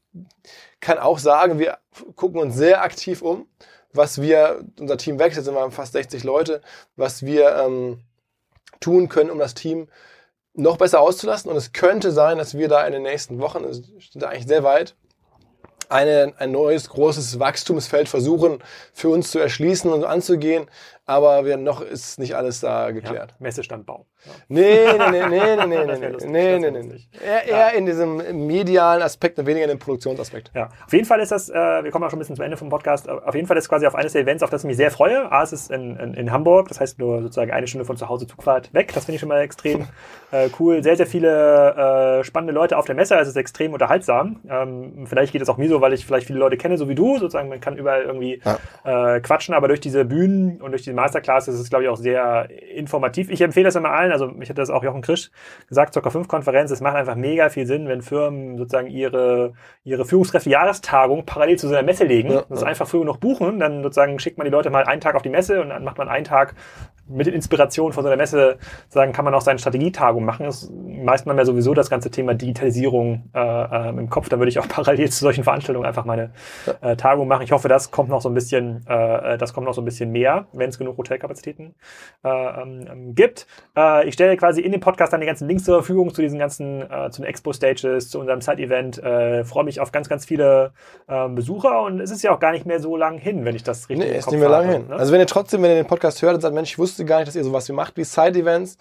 kann 0.80 0.99
auch 0.99 1.18
sagen, 1.18 1.59
wir 1.59 1.78
gucken 2.14 2.40
uns 2.40 2.55
sehr 2.55 2.82
aktiv 2.82 3.22
um, 3.22 3.49
was 3.93 4.22
wir, 4.22 4.64
unser 4.78 4.99
Team 4.99 5.18
wächst, 5.18 5.36
jetzt 5.36 5.47
sind 5.47 5.55
wir 5.55 5.70
fast 5.72 5.95
60 5.95 6.22
Leute, 6.22 6.61
was 6.95 7.26
wir 7.26 7.57
ähm, 7.57 8.05
tun 8.78 9.09
können, 9.09 9.30
um 9.30 9.38
das 9.38 9.55
Team 9.55 9.88
noch 10.55 10.77
besser 10.77 11.01
auszulassen. 11.01 11.51
Und 11.51 11.57
es 11.57 11.73
könnte 11.73 12.13
sein, 12.13 12.39
dass 12.39 12.57
wir 12.57 12.69
da 12.69 12.87
in 12.87 12.93
den 12.93 13.03
nächsten 13.03 13.41
Wochen, 13.41 13.65
es 13.65 13.79
sind 13.79 14.23
da 14.23 14.29
eigentlich 14.29 14.47
sehr 14.47 14.65
weit, 14.65 14.95
eine, 15.89 16.33
ein 16.39 16.51
neues 16.51 16.89
großes 16.89 17.39
Wachstumsfeld 17.39 18.09
versuchen 18.09 18.63
für 18.93 19.11
uns 19.11 19.31
zu 19.31 19.39
erschließen 19.39 19.93
und 19.93 20.05
anzugehen, 20.05 20.71
aber 21.05 21.45
wir, 21.45 21.57
noch 21.59 21.83
ist 21.83 22.19
nicht 22.19 22.35
alles 22.35 22.61
da 22.61 22.91
geklärt. 22.91 23.31
Ja, 23.33 23.37
Messestandbau. 23.39 24.07
Ja. 24.25 24.33
Nee, 24.49 24.87
nee, 24.99 25.11
nee, 25.11 25.27
nee, 25.29 25.57
nee, 25.57 25.66
nee, 25.66 25.97
nee, 25.99 26.09
lustig, 26.09 26.31
nee, 26.31 26.59
nee, 26.59 26.70
nee, 26.70 26.83
nee. 26.83 27.01
Eher, 27.25 27.45
eher 27.45 27.59
ja. 27.59 27.68
in 27.70 27.87
diesem 27.87 28.47
medialen 28.47 29.03
Aspekt 29.03 29.39
und 29.39 29.47
weniger 29.47 29.64
in 29.64 29.70
dem 29.70 29.79
Produktionsaspekt. 29.81 30.53
Ja, 30.55 30.68
auf 30.87 30.93
jeden 30.93 31.07
Fall 31.07 31.18
ist 31.20 31.33
das, 31.33 31.49
äh, 31.49 31.55
wir 31.55 31.91
kommen 31.91 32.05
auch 32.05 32.11
schon 32.11 32.18
ein 32.18 32.20
bisschen 32.20 32.37
zum 32.37 32.45
Ende 32.45 32.57
vom 32.57 32.68
Podcast, 32.68 33.09
auf 33.09 33.35
jeden 33.35 33.49
Fall 33.49 33.57
ist 33.57 33.68
quasi 33.68 33.87
auf 33.87 33.97
eines 33.97 34.12
der 34.12 34.23
Events, 34.23 34.45
auf 34.45 34.51
das 34.51 34.62
ich 34.62 34.68
mich 34.68 34.77
sehr 34.77 34.93
freue. 34.93 35.31
A, 35.33 35.43
es 35.43 35.53
ist 35.53 35.73
in, 35.73 35.97
in, 35.97 36.14
in 36.14 36.31
Hamburg, 36.31 36.68
das 36.68 36.79
heißt 36.79 37.01
nur 37.01 37.23
sozusagen 37.23 37.51
eine 37.51 37.66
Stunde 37.66 37.85
von 37.85 37.97
zu 37.97 38.09
Hause 38.09 38.29
Zugfahrt 38.29 38.73
weg, 38.73 38.93
das 38.95 39.07
finde 39.07 39.16
ich 39.16 39.20
schon 39.20 39.29
mal 39.29 39.41
extrem 39.41 39.89
äh, 40.31 40.49
cool. 40.61 40.85
Sehr, 40.85 40.97
sehr 40.97 41.07
viele 41.07 42.20
äh, 42.20 42.25
spannende 42.25 42.53
Leute 42.53 42.79
auf 42.79 42.85
der 42.85 42.95
Messe, 42.95 43.16
also 43.16 43.29
es 43.29 43.35
ist 43.35 43.41
extrem 43.41 43.73
unterhaltsam. 43.73 44.41
Ähm, 44.49 45.05
vielleicht 45.07 45.33
geht 45.33 45.43
es 45.43 45.49
auch 45.49 45.57
mir 45.57 45.68
so, 45.68 45.81
weil 45.81 45.93
ich 45.95 46.07
vielleicht 46.07 46.29
viele 46.29 46.39
Leute 46.39 46.57
kenne, 46.57 46.79
so 46.79 46.89
wie 46.89 46.95
du, 46.95 47.18
sozusagen, 47.18 47.49
man 47.49 47.61
kann 47.61 47.77
überall 47.77 48.03
irgendwie 48.03 48.41
ja. 48.45 49.16
äh, 49.16 49.20
quatschen, 49.20 49.55
aber 49.55 49.66
durch 49.66 49.81
diese 49.81 50.05
Bühnen 50.05 50.61
und 50.61 50.70
durch 50.70 50.83
die 50.83 50.93
Masterclass 50.93 51.49
ist 51.49 51.59
es, 51.59 51.70
glaube 51.70 51.85
ich, 51.85 51.91
auch 51.91 51.97
sehr 51.97 52.49
informativ. 52.73 53.29
Ich 53.31 53.41
empfehle 53.41 53.64
das 53.64 53.75
immer 53.75 53.91
allen, 53.91 54.12
also 54.13 54.33
ich 54.41 54.49
hatte 54.49 54.61
das 54.61 54.71
auch 54.71 54.85
Jochen 54.85 55.03
Krisch 55.03 55.31
gesagt, 55.69 55.95
zur 55.95 56.03
K5-Konferenz, 56.03 56.71
es 56.71 56.81
macht 56.81 56.97
einfach 56.97 57.17
mega 57.17 57.49
viel 57.49 57.67
Sinn, 57.67 57.89
wenn 57.89 58.03
Firmen 58.03 58.57
sozusagen 58.59 58.89
ihre, 58.89 59.55
ihre 59.85 60.05
Führungskräfte-Jahrestagung 60.05 61.27
parallel 61.27 61.59
zu 61.59 61.69
so 61.69 61.75
einer 61.75 61.85
Messe 61.85 62.05
legen. 62.05 62.31
Ja, 62.31 62.45
das 62.49 62.59
ist 62.61 62.65
einfach 62.65 62.87
früh 62.87 63.05
noch 63.05 63.17
buchen, 63.17 63.59
dann 63.59 63.83
sozusagen 63.83 64.19
schickt 64.19 64.39
man 64.39 64.45
die 64.45 64.51
Leute 64.51 64.71
mal 64.71 64.85
einen 64.85 65.01
Tag 65.01 65.15
auf 65.15 65.23
die 65.23 65.31
Messe 65.31 65.61
und 65.61 65.71
dann 65.71 65.85
macht 65.85 65.99
man 65.99 66.09
einen 66.09 66.25
Tag 66.25 66.55
mit 67.09 67.27
den 67.27 67.35
Inspirationen 67.35 67.93
von 67.93 68.05
so 68.05 68.09
einer 68.09 68.17
Messe 68.17 68.59
sagen, 68.89 69.13
kann 69.13 69.25
man 69.25 69.35
auch 69.35 69.41
seine 69.41 69.59
Strategietagung 69.59 70.25
machen. 70.25 70.47
Das 70.47 70.71
meist 70.71 71.27
haben 71.27 71.39
ja 71.39 71.45
sowieso 71.45 71.75
das 71.75 71.91
ganze 71.91 72.11
Thema 72.11 72.35
Digitalisierung 72.35 73.31
äh, 73.35 73.41
äh, 73.41 73.89
im 73.89 74.11
Kopf. 74.11 74.29
Dann 74.29 74.41
würde 74.41 74.51
ich 74.51 74.59
auch 74.59 74.69
parallel 74.69 75.11
zu 75.11 75.21
solchen 75.21 75.45
Veranstaltungen 75.45 75.87
einfach 75.87 76.05
meine 76.05 76.31
äh, 76.81 76.97
Tagung 76.97 77.29
machen. 77.29 77.43
Ich 77.43 77.53
hoffe, 77.53 77.69
das 77.69 77.91
kommt 77.91 78.09
noch 78.09 78.21
so 78.21 78.29
ein 78.29 78.35
bisschen, 78.35 78.87
äh, 78.87 79.39
das 79.39 79.53
kommt 79.53 79.67
noch 79.67 79.75
so 79.75 79.83
ein 79.83 79.85
bisschen 79.85 80.11
mehr, 80.11 80.47
wenn 80.53 80.69
es 80.69 80.79
genug 80.79 80.99
Hotelkapazitäten 80.99 81.75
äh, 82.25 82.29
ähm, 82.29 83.15
gibt. 83.15 83.47
Äh, 83.77 84.09
ich 84.09 84.15
stelle 84.15 84.37
quasi 84.37 84.61
in 84.61 84.73
dem 84.73 84.81
Podcast 84.81 85.13
dann 85.13 85.21
die 85.21 85.27
ganzen 85.27 85.49
Links 85.49 85.65
zur 85.65 85.77
Verfügung 85.77 86.13
zu 86.15 86.23
diesen 86.23 86.39
ganzen, 86.39 86.83
äh, 86.83 87.11
zu 87.11 87.23
den 87.23 87.29
Expo-Stages, 87.29 88.11
zu 88.11 88.19
unserem 88.21 88.41
Side-Event. 88.41 89.03
Äh, 89.03 89.45
freue 89.45 89.65
mich 89.65 89.81
auf 89.81 89.93
ganz, 89.93 90.09
ganz 90.09 90.25
viele 90.25 90.73
äh, 91.09 91.29
Besucher 91.29 91.83
und 91.83 92.01
es 92.01 92.11
ist 92.11 92.23
ja 92.23 92.35
auch 92.35 92.41
gar 92.41 92.53
nicht 92.53 92.67
mehr 92.67 92.81
so 92.81 92.97
lang 92.97 93.19
hin, 93.19 93.45
wenn 93.45 93.57
ich 93.57 93.63
das 93.63 93.89
richtig 93.89 94.09
Nee, 94.09 94.17
ist 94.17 94.31
nicht 94.31 94.41
mehr 94.41 94.49
lang 94.49 94.69
hin. 94.69 94.89
Ne? 94.89 94.97
Also 94.97 95.13
wenn 95.13 95.21
ihr 95.21 95.27
trotzdem, 95.27 95.63
wenn 95.63 95.71
ihr 95.71 95.77
den 95.77 95.87
Podcast 95.87 96.23
hört 96.23 96.35
und 96.35 96.41
sagt, 96.41 96.55
Mensch, 96.55 96.71
ich 96.71 96.79
wusste 96.79 96.91
gar 96.99 97.18
nicht, 97.18 97.28
dass 97.28 97.36
ihr 97.36 97.45
sowas 97.45 97.68
wie 97.68 97.72
macht 97.72 97.97
wie 97.97 98.05
Side-Events 98.05 98.76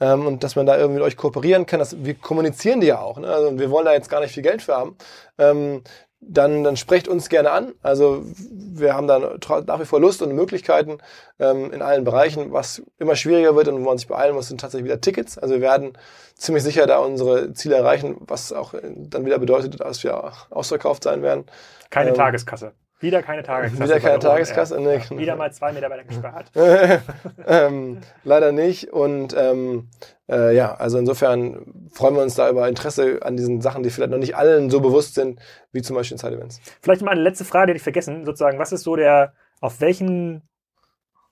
ähm, 0.00 0.26
und 0.26 0.44
dass 0.44 0.56
man 0.56 0.66
da 0.66 0.76
irgendwie 0.76 1.00
mit 1.00 1.04
euch 1.04 1.16
kooperieren 1.16 1.66
kann. 1.66 1.78
Das, 1.78 2.04
wir 2.04 2.14
kommunizieren 2.14 2.80
die 2.80 2.88
ja 2.88 3.00
auch. 3.00 3.18
Ne? 3.18 3.28
Also 3.28 3.58
wir 3.58 3.70
wollen 3.70 3.84
da 3.84 3.92
jetzt 3.92 4.10
gar 4.10 4.20
nicht 4.20 4.32
viel 4.32 4.42
Geld 4.42 4.62
für 4.62 4.76
haben. 4.76 4.96
Ähm, 5.38 5.82
dann, 6.24 6.62
dann 6.62 6.76
sprecht 6.76 7.08
uns 7.08 7.28
gerne 7.28 7.50
an. 7.50 7.74
Also 7.82 8.22
wir 8.24 8.94
haben 8.94 9.08
da 9.08 9.18
nach 9.18 9.80
wie 9.80 9.84
vor 9.84 10.00
Lust 10.00 10.22
und 10.22 10.32
Möglichkeiten 10.32 10.98
ähm, 11.40 11.72
in 11.72 11.82
allen 11.82 12.04
Bereichen. 12.04 12.52
Was 12.52 12.82
immer 12.98 13.16
schwieriger 13.16 13.56
wird 13.56 13.68
und 13.68 13.80
wo 13.80 13.86
man 13.86 13.98
sich 13.98 14.06
beeilen 14.06 14.34
muss, 14.34 14.48
sind 14.48 14.60
tatsächlich 14.60 14.84
wieder 14.84 15.00
Tickets. 15.00 15.36
Also 15.36 15.54
wir 15.54 15.60
werden 15.60 15.98
ziemlich 16.36 16.62
sicher 16.62 16.86
da 16.86 16.98
unsere 16.98 17.52
Ziele 17.54 17.74
erreichen, 17.74 18.16
was 18.20 18.52
auch 18.52 18.74
dann 18.82 19.26
wieder 19.26 19.38
bedeutet, 19.38 19.80
dass 19.80 20.04
wir 20.04 20.32
ausverkauft 20.50 21.02
sein 21.02 21.22
werden. 21.22 21.44
Keine 21.90 22.10
ähm, 22.10 22.16
Tageskasse. 22.16 22.72
Wieder 23.02 23.22
keine 23.22 23.42
Tageskasse. 23.42 23.84
Wieder 23.84 24.00
keine 24.00 24.18
Tageskasse. 24.20 24.80
Nee, 24.80 25.00
genau. 25.08 25.20
Wieder 25.20 25.36
mal 25.36 25.52
zwei 25.52 25.72
Mitarbeiter 25.72 26.04
gespart. 26.04 26.52
ähm, 27.46 28.00
leider 28.22 28.52
nicht. 28.52 28.92
Und 28.92 29.34
ähm, 29.36 29.90
äh, 30.28 30.54
ja, 30.54 30.74
also 30.74 30.98
insofern 30.98 31.90
freuen 31.92 32.14
wir 32.14 32.22
uns 32.22 32.36
da 32.36 32.48
über 32.48 32.68
Interesse 32.68 33.18
an 33.22 33.36
diesen 33.36 33.60
Sachen, 33.60 33.82
die 33.82 33.90
vielleicht 33.90 34.12
noch 34.12 34.18
nicht 34.18 34.36
allen 34.36 34.70
so 34.70 34.80
bewusst 34.80 35.16
sind, 35.16 35.40
wie 35.72 35.82
zum 35.82 35.96
Beispiel 35.96 36.16
Side-Events. 36.16 36.60
Vielleicht 36.80 37.02
mal 37.02 37.10
eine 37.10 37.22
letzte 37.22 37.44
Frage, 37.44 37.72
die 37.72 37.78
ich 37.78 37.82
vergessen. 37.82 38.24
Sozusagen, 38.24 38.60
was 38.60 38.72
ist 38.72 38.84
so 38.84 38.94
der, 38.94 39.34
auf 39.60 39.80
welchen 39.80 40.42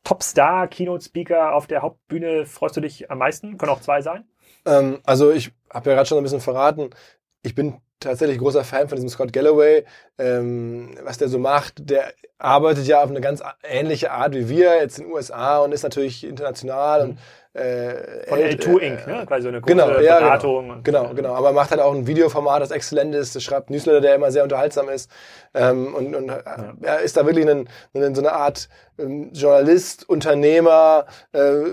Topstar, 0.03 0.67
Keynote-Speaker 0.67 1.55
auf 1.55 1.69
der 1.69 1.83
Hauptbühne 1.83 2.47
freust 2.47 2.77
du 2.77 2.81
dich 2.81 3.11
am 3.11 3.19
meisten? 3.19 3.59
Können 3.59 3.71
auch 3.71 3.81
zwei 3.81 4.03
sein? 4.03 4.25
Ähm, 4.67 4.99
also 5.05 5.31
ich 5.31 5.53
habe 5.73 5.91
ja 5.91 5.97
gerade 5.97 6.09
schon 6.09 6.19
ein 6.19 6.25
bisschen 6.25 6.41
verraten, 6.41 6.91
ich 7.43 7.55
bin 7.55 7.81
tatsächlich 8.01 8.39
großer 8.39 8.65
Fan 8.65 8.89
von 8.89 8.97
diesem 8.97 9.09
Scott 9.11 9.33
Galloway, 9.33 9.85
ähm, 10.19 10.97
was 11.05 11.19
der 11.19 11.29
so 11.29 11.39
macht. 11.39 11.89
Der 11.91 12.13
arbeitet 12.39 12.87
ja 12.87 13.03
auf 13.03 13.11
eine 13.11 13.21
ganz 13.21 13.43
ähnliche 13.63 14.11
Art 14.11 14.35
wie 14.35 14.49
wir 14.49 14.77
jetzt 14.77 14.99
in 14.99 15.05
den 15.05 15.13
USA 15.13 15.59
und 15.59 15.73
ist 15.73 15.83
natürlich 15.83 16.25
international 16.27 17.05
mhm. 17.05 17.11
und 17.11 17.19
äh, 17.53 18.29
Von 18.29 18.39
hält, 18.39 18.65
L2 18.65 18.79
äh, 18.81 18.87
Inc., 18.87 19.07
ne? 19.09 19.27
Quasi 19.27 19.43
so 19.43 19.49
eine 19.49 19.61
große 19.61 19.75
Genau, 19.75 19.99
ja, 20.01 20.21
Beratung. 20.21 20.63
genau. 20.63 20.75
und- 20.75 20.85
genau, 20.85 21.15
genau. 21.15 21.35
Aber 21.35 21.53
macht 21.53 21.73
halt 21.73 21.81
auch 21.81 21.93
ein 21.93 22.07
Videoformat, 22.07 22.63
das 22.63 22.71
exzellent 22.71 23.13
ist. 23.15 23.35
Das 23.35 23.43
schreibt 23.43 23.71
Newsletter, 23.71 24.01
der 24.01 24.15
immer 24.15 24.31
sehr 24.31 24.45
unterhaltsam 24.45 24.89
ist. 24.89 25.11
Ähm, 25.53 25.93
und 25.95 26.15
und 26.15 26.29
äh, 26.29 26.43
er 26.83 27.01
ist 27.01 27.17
da 27.17 27.27
wirklich 27.27 27.49
ein, 27.49 27.69
ein, 27.93 28.15
so 28.15 28.23
eine 28.23 28.33
Art 28.33 28.69
ähm, 29.01 29.33
Journalist, 29.33 30.09
Unternehmer, 30.09 31.07
äh, 31.33 31.65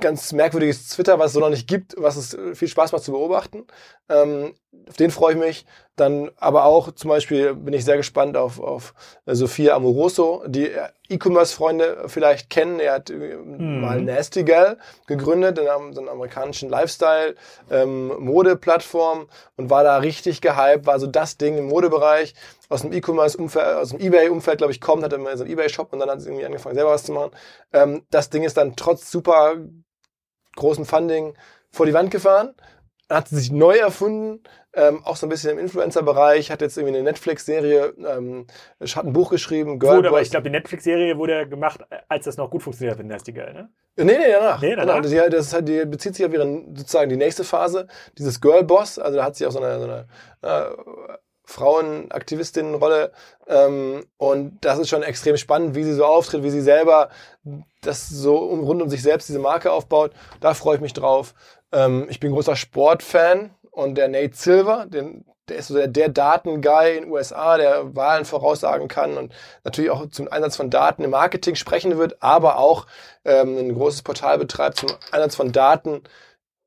ganz 0.00 0.32
merkwürdiges 0.32 0.88
Twitter, 0.88 1.18
was 1.18 1.28
es 1.28 1.32
so 1.34 1.40
noch 1.40 1.50
nicht 1.50 1.68
gibt, 1.68 1.94
was 1.98 2.16
es 2.16 2.32
äh, 2.34 2.54
viel 2.54 2.68
Spaß 2.68 2.92
macht 2.92 3.04
zu 3.04 3.12
beobachten. 3.12 3.66
Ähm, 4.08 4.54
auf 4.88 4.96
den 4.96 5.10
freue 5.10 5.34
ich 5.34 5.38
mich. 5.38 5.66
Dann 5.96 6.30
aber 6.38 6.64
auch 6.64 6.92
zum 6.92 7.10
Beispiel 7.10 7.54
bin 7.54 7.74
ich 7.74 7.84
sehr 7.84 7.98
gespannt 7.98 8.34
auf, 8.36 8.58
auf 8.58 8.94
äh, 9.26 9.34
Sophia 9.34 9.74
Amoroso, 9.74 10.42
die 10.46 10.70
äh, 10.70 10.88
E-Commerce-Freunde 11.10 12.04
vielleicht 12.06 12.48
kennen. 12.48 12.80
Er 12.80 12.94
hat 12.94 13.10
äh, 13.10 13.36
mal 13.36 14.00
Nasty 14.00 14.44
Gal 14.44 14.78
gegründet, 15.06 15.58
in 15.58 15.68
einem, 15.68 15.92
so 15.92 16.00
einer 16.00 16.12
amerikanischen 16.12 16.70
Lifestyle-Mode-Plattform 16.70 19.28
und 19.56 19.70
war 19.70 19.84
da 19.84 19.98
richtig 19.98 20.40
gehypt, 20.40 20.86
war 20.86 20.98
so 20.98 21.06
das 21.06 21.36
Ding 21.36 21.58
im 21.58 21.66
Modebereich 21.66 22.32
aus 22.70 22.82
dem 22.82 22.92
E-Commerce-Umfeld, 22.92 23.76
aus 23.76 23.90
dem 23.90 24.00
Ebay-Umfeld, 24.00 24.58
glaube 24.58 24.72
ich, 24.72 24.80
kommt, 24.80 25.02
hatte 25.02 25.16
immer 25.16 25.36
so 25.36 25.44
einen 25.44 25.52
Ebay-Shop 25.52 25.92
und 25.92 25.98
dann 25.98 26.08
hat 26.08 26.22
sie 26.22 26.28
irgendwie 26.28 26.46
angefangen, 26.46 26.76
selber 26.76 26.92
was 26.92 27.04
zu 27.04 27.12
machen. 27.12 27.32
Ähm, 27.72 28.06
das 28.10 28.30
Ding 28.30 28.44
ist 28.44 28.56
dann 28.56 28.76
trotz 28.76 29.10
super 29.10 29.56
großen 30.56 30.84
Funding 30.84 31.34
vor 31.70 31.86
die 31.86 31.92
Wand 31.92 32.10
gefahren, 32.10 32.54
hat 33.08 33.28
sich 33.28 33.50
neu 33.50 33.76
erfunden, 33.76 34.42
ähm, 34.72 35.04
auch 35.04 35.16
so 35.16 35.26
ein 35.26 35.30
bisschen 35.30 35.50
im 35.50 35.58
Influencer-Bereich, 35.58 36.52
hat 36.52 36.60
jetzt 36.60 36.76
irgendwie 36.76 36.94
eine 36.94 37.04
Netflix-Serie, 37.04 37.94
ähm, 38.06 38.46
hat 38.80 39.04
ein 39.04 39.12
Buch 39.12 39.30
geschrieben, 39.30 39.82
Wurde, 39.82 40.08
aber 40.08 40.18
Boss. 40.18 40.22
ich 40.26 40.30
glaube, 40.30 40.44
die 40.44 40.50
Netflix-Serie 40.50 41.18
wurde 41.18 41.32
ja 41.32 41.44
gemacht, 41.44 41.80
als 42.08 42.26
das 42.26 42.36
noch 42.36 42.50
gut 42.50 42.62
funktioniert 42.62 42.92
hat 42.92 42.98
mit 42.98 43.08
Nasty 43.08 43.32
Girl, 43.32 43.52
ne? 43.52 43.68
Nee, 43.96 44.04
nee, 44.04 44.32
danach. 44.32 44.62
Nee, 44.62 44.76
danach? 44.76 45.02
Genau, 45.02 45.24
die, 45.24 45.30
das 45.30 45.52
halt, 45.52 45.68
die 45.68 45.84
bezieht 45.86 46.14
sich 46.14 46.24
auf 46.24 46.32
ihre, 46.32 46.46
sozusagen 46.74 47.10
die 47.10 47.16
nächste 47.16 47.42
Phase, 47.42 47.88
dieses 48.16 48.40
Girl-Boss, 48.40 49.00
also 49.00 49.18
da 49.18 49.24
hat 49.24 49.34
sie 49.34 49.46
auch 49.46 49.50
so 49.50 49.60
eine, 49.60 49.80
so 49.80 49.84
eine 49.86 50.06
äh, 50.42 51.18
Frauenaktivistinnenrolle 51.50 53.12
ähm, 53.46 54.06
und 54.16 54.58
das 54.64 54.78
ist 54.78 54.88
schon 54.88 55.02
extrem 55.02 55.36
spannend, 55.36 55.74
wie 55.74 55.84
sie 55.84 55.94
so 55.94 56.04
auftritt, 56.04 56.42
wie 56.42 56.50
sie 56.50 56.60
selber 56.60 57.10
das 57.82 58.08
so 58.08 58.36
um, 58.36 58.60
rund 58.60 58.80
um 58.82 58.88
sich 58.88 59.02
selbst 59.02 59.28
diese 59.28 59.38
Marke 59.38 59.72
aufbaut. 59.72 60.12
Da 60.40 60.54
freue 60.54 60.76
ich 60.76 60.80
mich 60.80 60.92
drauf. 60.92 61.34
Ähm, 61.72 62.06
ich 62.08 62.20
bin 62.20 62.32
großer 62.32 62.56
Sportfan 62.56 63.50
und 63.70 63.96
der 63.96 64.08
Nate 64.08 64.34
Silver, 64.34 64.86
den, 64.86 65.24
der 65.48 65.58
ist 65.58 65.68
so 65.68 65.74
der, 65.74 65.88
der 65.88 66.08
Datenguy 66.08 66.96
in 66.96 67.04
den 67.04 67.12
USA, 67.12 67.56
der 67.56 67.96
Wahlen 67.96 68.24
voraussagen 68.24 68.86
kann 68.86 69.16
und 69.16 69.32
natürlich 69.64 69.90
auch 69.90 70.06
zum 70.10 70.28
Einsatz 70.28 70.56
von 70.56 70.70
Daten 70.70 71.02
im 71.02 71.10
Marketing 71.10 71.56
sprechen 71.56 71.98
wird, 71.98 72.22
aber 72.22 72.58
auch 72.58 72.86
ähm, 73.24 73.58
ein 73.58 73.74
großes 73.74 74.02
Portal 74.02 74.38
betreibt 74.38 74.78
zum 74.78 74.90
Einsatz 75.10 75.34
von 75.34 75.50
Daten 75.50 76.02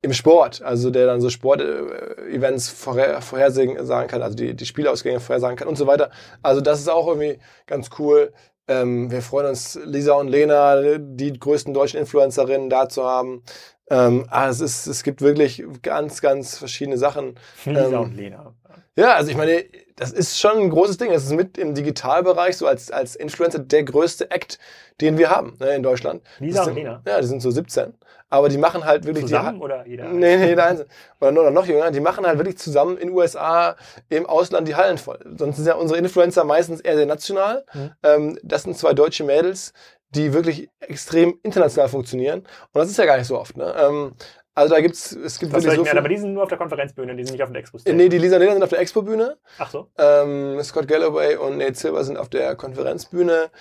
im 0.03 0.11
Sport, 0.11 0.61
also 0.61 0.91
der 0.91 1.07
dann 1.07 1.21
so 1.21 1.29
Sport-Events 1.29 2.69
vorher, 2.69 3.21
vorhersagen 3.21 4.07
kann, 4.07 4.21
also 4.21 4.35
die, 4.35 4.53
die 4.53 4.65
Spielausgänge 4.65 5.21
vorhersagen 5.21 5.55
kann 5.55 5.69
und 5.69 5.77
so 5.77 5.87
weiter. 5.87 6.11
Also 6.41 6.59
das 6.59 6.81
ist 6.81 6.89
auch 6.89 7.07
irgendwie 7.07 7.39
ganz 7.67 7.89
cool. 7.97 8.33
Ähm, 8.67 9.09
wir 9.09 9.21
freuen 9.21 9.47
uns, 9.47 9.79
Lisa 9.85 10.13
und 10.13 10.27
Lena, 10.27 10.97
die 10.99 11.31
größten 11.31 11.73
deutschen 11.73 12.01
Influencerinnen 12.01 12.69
da 12.69 12.89
zu 12.89 13.05
haben. 13.05 13.43
Ähm, 13.89 14.25
ah, 14.29 14.49
es, 14.49 14.59
ist, 14.59 14.87
es 14.87 15.03
gibt 15.03 15.21
wirklich 15.21 15.63
ganz, 15.81 16.19
ganz 16.19 16.57
verschiedene 16.57 16.97
Sachen. 16.97 17.35
Lisa 17.63 17.85
Ähm, 17.85 17.99
und 17.99 18.15
Lena. 18.15 18.53
Ja, 18.97 19.15
also 19.15 19.31
ich 19.31 19.37
meine, 19.37 19.63
das 19.95 20.11
ist 20.11 20.37
schon 20.39 20.59
ein 20.59 20.69
großes 20.69 20.97
Ding. 20.97 21.11
Das 21.11 21.23
ist 21.23 21.33
mit 21.33 21.57
im 21.57 21.75
Digitalbereich 21.75 22.57
so 22.57 22.67
als, 22.67 22.91
als 22.91 23.15
Influencer 23.15 23.59
der 23.59 23.83
größte 23.83 24.29
Act, 24.31 24.59
den 25.01 25.17
wir 25.17 25.29
haben 25.29 25.55
ne, 25.59 25.75
in 25.75 25.83
Deutschland. 25.83 26.23
Lisa 26.39 26.59
Das 26.59 26.67
und 26.67 26.73
sind, 26.75 26.83
Lena? 26.83 27.01
Ja, 27.07 27.21
die 27.21 27.27
sind 27.27 27.41
so 27.41 27.51
17. 27.51 27.93
Aber 28.33 28.49
die 28.49 28.57
machen 28.57 28.83
halt 28.83 29.05
wirklich 29.05 29.25
Zusammen 29.25 29.59
die, 29.59 29.63
oder 29.63 29.85
jeder? 29.85 30.05
Nee, 30.05 30.37
nee, 30.37 30.47
jeder 30.47 30.65
einzeln. 30.65 30.89
Oder 31.21 31.31
noch, 31.31 31.51
noch 31.51 31.67
jünger. 31.67 31.91
Die 31.91 31.99
machen 31.99 32.25
halt 32.25 32.39
wirklich 32.39 32.57
zusammen 32.57 32.97
in 32.97 33.11
USA, 33.11 33.75
im 34.09 34.25
Ausland 34.25 34.67
die 34.67 34.73
Hallen 34.73 34.97
voll. 34.97 35.19
Sonst 35.37 35.57
sind 35.57 35.67
ja 35.67 35.75
unsere 35.75 35.99
Influencer 35.99 36.43
meistens 36.43 36.81
eher 36.81 36.95
sehr 36.95 37.05
national. 37.05 37.63
Mhm. 37.75 37.91
Ähm, 38.01 38.39
das 38.41 38.63
sind 38.63 38.75
zwei 38.75 38.93
deutsche 38.93 39.23
Mädels, 39.23 39.71
die 40.09 40.33
wirklich 40.33 40.67
extrem 40.79 41.35
international 41.43 41.89
funktionieren. 41.89 42.39
Und 42.39 42.47
das 42.73 42.89
ist 42.89 42.97
ja 42.97 43.05
gar 43.05 43.17
nicht 43.19 43.27
so 43.27 43.39
oft. 43.39 43.55
Ne? 43.55 43.71
Ähm, 43.77 44.15
also 44.55 44.73
da 44.73 44.81
gibt's, 44.81 45.11
es 45.11 45.37
gibt 45.37 45.53
Das 45.53 45.63
wirklich 45.63 45.87
so 45.87 45.95
aber 45.95 46.09
die 46.09 46.17
sind 46.17 46.33
nur 46.33 46.41
auf 46.41 46.49
der 46.49 46.57
Konferenzbühne, 46.57 47.15
die 47.15 47.25
sind 47.25 47.33
nicht 47.33 47.43
auf 47.43 47.49
dem 47.49 47.55
Expo. 47.55 47.77
Nee, 47.85 48.09
die 48.09 48.17
Lisa 48.17 48.37
Lena 48.37 48.53
sind 48.53 48.63
auf 48.63 48.69
der 48.69 48.79
Expo-Bühne. 48.79 49.37
Ach 49.59 49.69
so. 49.69 49.89
Ähm, 49.99 50.59
Scott 50.63 50.87
Galloway 50.87 51.35
und 51.35 51.59
Nate 51.59 51.75
Silver 51.75 52.03
sind 52.03 52.17
auf 52.17 52.29
der 52.29 52.55
Konferenzbühne. 52.55 53.51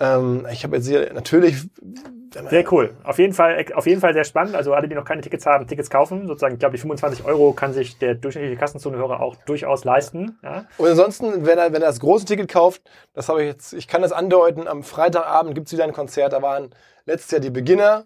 Ähm, 0.00 0.46
ich 0.52 0.64
habe 0.64 0.76
jetzt 0.76 0.86
hier 0.86 1.12
natürlich. 1.12 1.68
Sehr 2.50 2.72
cool. 2.72 2.94
Auf 3.04 3.18
jeden 3.18 3.32
Fall, 3.32 3.64
auf 3.74 3.86
jeden 3.86 4.00
Fall 4.00 4.12
sehr 4.12 4.24
spannend. 4.24 4.54
Also 4.54 4.74
alle, 4.74 4.86
die 4.86 4.94
noch 4.94 5.06
keine 5.06 5.22
Tickets 5.22 5.46
haben, 5.46 5.66
Tickets 5.66 5.88
kaufen. 5.88 6.26
Sozusagen, 6.26 6.54
ich 6.54 6.60
glaube, 6.60 6.76
die 6.76 6.80
25 6.80 7.24
Euro 7.24 7.52
kann 7.52 7.72
sich 7.72 7.98
der 7.98 8.14
durchschnittliche 8.14 8.56
Kassenzonenhörer 8.56 9.20
auch 9.20 9.36
durchaus 9.46 9.84
leisten. 9.84 10.38
Ja? 10.42 10.66
Und 10.76 10.88
ansonsten, 10.88 11.46
wenn 11.46 11.58
er, 11.58 11.72
wenn 11.72 11.80
er 11.80 11.88
das 11.88 12.00
große 12.00 12.26
Ticket 12.26 12.50
kauft, 12.50 12.82
das 13.14 13.30
habe 13.30 13.42
ich 13.42 13.48
jetzt, 13.48 13.72
ich 13.72 13.88
kann 13.88 14.02
das 14.02 14.12
andeuten, 14.12 14.68
am 14.68 14.82
Freitagabend 14.82 15.54
gibt's 15.54 15.72
wieder 15.72 15.84
ein 15.84 15.94
Konzert. 15.94 16.34
Da 16.34 16.42
waren 16.42 16.70
letztes 17.06 17.30
Jahr 17.30 17.40
die 17.40 17.50
Beginner 17.50 18.04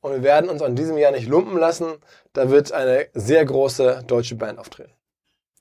und 0.00 0.12
wir 0.12 0.22
werden 0.22 0.48
uns 0.48 0.62
an 0.62 0.76
diesem 0.76 0.96
Jahr 0.96 1.10
nicht 1.10 1.26
lumpen 1.26 1.58
lassen. 1.58 1.94
Da 2.32 2.50
wird 2.50 2.72
eine 2.72 3.08
sehr 3.12 3.44
große 3.44 4.04
deutsche 4.06 4.36
Band 4.36 4.60
auftreten. 4.60 4.92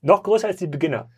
Noch 0.02 0.22
größer 0.22 0.48
als 0.48 0.58
die 0.58 0.68
Beginner. 0.68 1.10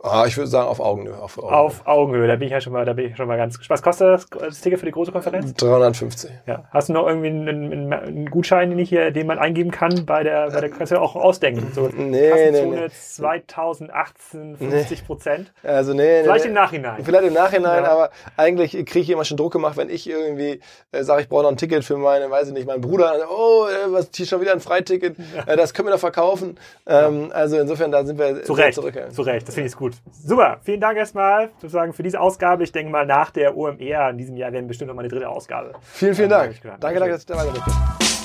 Ah, 0.00 0.24
ich 0.28 0.36
würde 0.36 0.46
sagen 0.48 0.68
auf 0.68 0.78
Augenhöhe. 0.78 1.18
Auf, 1.20 1.38
Augenhöhe. 1.38 1.56
Auf 1.58 1.86
Augenhöhe. 1.86 2.28
Da 2.28 2.36
bin 2.36 2.46
ich 2.46 2.52
ja 2.52 2.60
schon 2.60 2.72
mal, 2.72 2.84
da 2.84 2.92
bin 2.92 3.06
ich 3.10 3.16
schon 3.16 3.26
mal 3.26 3.36
ganz 3.36 3.58
gespannt. 3.58 3.78
Was 3.78 3.82
kostet 3.82 4.08
das, 4.08 4.26
das 4.30 4.60
Ticket 4.60 4.78
für 4.78 4.86
die 4.86 4.92
große 4.92 5.10
Konferenz? 5.10 5.54
350. 5.54 6.30
Ja. 6.46 6.64
Hast 6.70 6.88
du 6.88 6.92
noch 6.92 7.06
irgendwie 7.08 7.26
einen, 7.28 7.48
einen, 7.48 7.92
einen 7.92 8.30
Gutschein, 8.30 8.70
den 8.70 8.78
ich 8.78 8.88
hier, 8.90 9.10
den 9.10 9.26
man 9.26 9.38
eingeben 9.38 9.72
kann 9.72 10.06
bei 10.06 10.22
der, 10.22 10.50
bei 10.52 10.60
der 10.60 10.70
kannst 10.70 10.92
du 10.92 10.96
ja 10.96 11.00
auch 11.00 11.16
ausdenken. 11.16 11.72
So, 11.74 11.88
Nee, 11.88 12.30
Kassenzone 12.30 12.76
nee, 12.76 12.80
nee. 12.82 12.88
2018, 12.90 14.56
50 14.56 15.06
Prozent. 15.06 15.52
Also 15.62 15.92
nee, 15.94 16.02
nee, 16.02 16.22
Vielleicht 16.22 16.44
nee. 16.44 16.48
im 16.48 16.54
Nachhinein. 16.54 17.04
Vielleicht 17.04 17.24
im 17.26 17.34
Nachhinein, 17.34 17.82
Ja. 17.84 17.90
aber 17.90 18.10
eigentlich 18.36 18.72
kriege 18.72 19.00
ich 19.00 19.10
immer 19.10 19.24
schon 19.24 19.36
Druck 19.36 19.52
gemacht, 19.52 19.76
wenn 19.76 19.90
ich 19.90 20.08
irgendwie 20.08 20.60
äh, 20.92 21.02
sage, 21.02 21.22
ich 21.22 21.28
brauche 21.28 21.42
noch 21.42 21.50
ein 21.50 21.56
Ticket 21.56 21.84
für 21.84 21.96
meine, 21.96 22.30
weiß 22.30 22.48
ich 22.48 22.54
nicht, 22.54 22.66
meinen 22.66 22.80
Bruder. 22.80 23.18
Dann, 23.18 23.28
oh, 23.28 23.66
äh, 23.66 23.92
was 23.92 24.10
hier 24.14 24.26
schon 24.26 24.40
wieder 24.40 24.52
ein 24.52 24.60
Freiticket, 24.60 25.16
äh, 25.46 25.56
das 25.56 25.74
können 25.74 25.88
wir 25.88 25.92
doch 25.92 25.98
verkaufen. 26.00 26.58
Ähm, 26.86 27.30
also 27.32 27.58
insofern, 27.58 27.90
da 27.90 28.04
sind 28.04 28.18
wir 28.18 28.42
Zu 28.44 28.52
Recht, 28.52 28.74
zurückhaltend. 28.74 29.14
zu 29.14 29.22
Recht, 29.22 29.48
das 29.48 29.54
finde 29.54 29.68
ich 29.70 29.76
gut. 29.76 29.87
Super, 30.10 30.58
vielen 30.62 30.80
Dank 30.80 30.96
erstmal 30.98 31.50
sozusagen 31.60 31.92
für 31.92 32.02
diese 32.02 32.20
Ausgabe. 32.20 32.64
Ich 32.64 32.72
denke 32.72 32.90
mal, 32.92 33.06
nach 33.06 33.30
der 33.30 33.56
OMR 33.56 34.10
in 34.10 34.18
diesem 34.18 34.36
Jahr 34.36 34.52
werden 34.52 34.66
bestimmt 34.66 34.88
noch 34.88 34.94
mal 34.94 35.02
eine 35.02 35.08
dritte 35.08 35.28
Ausgabe. 35.28 35.72
Vielen, 35.82 36.14
vielen 36.14 36.30
Ja, 36.30 36.38
Dank. 36.44 36.60
Danke, 36.62 36.78
danke, 36.80 37.08
dass 37.10 37.20
ich 37.20 37.26
dabei 37.26 37.44
durfte. 37.44 38.17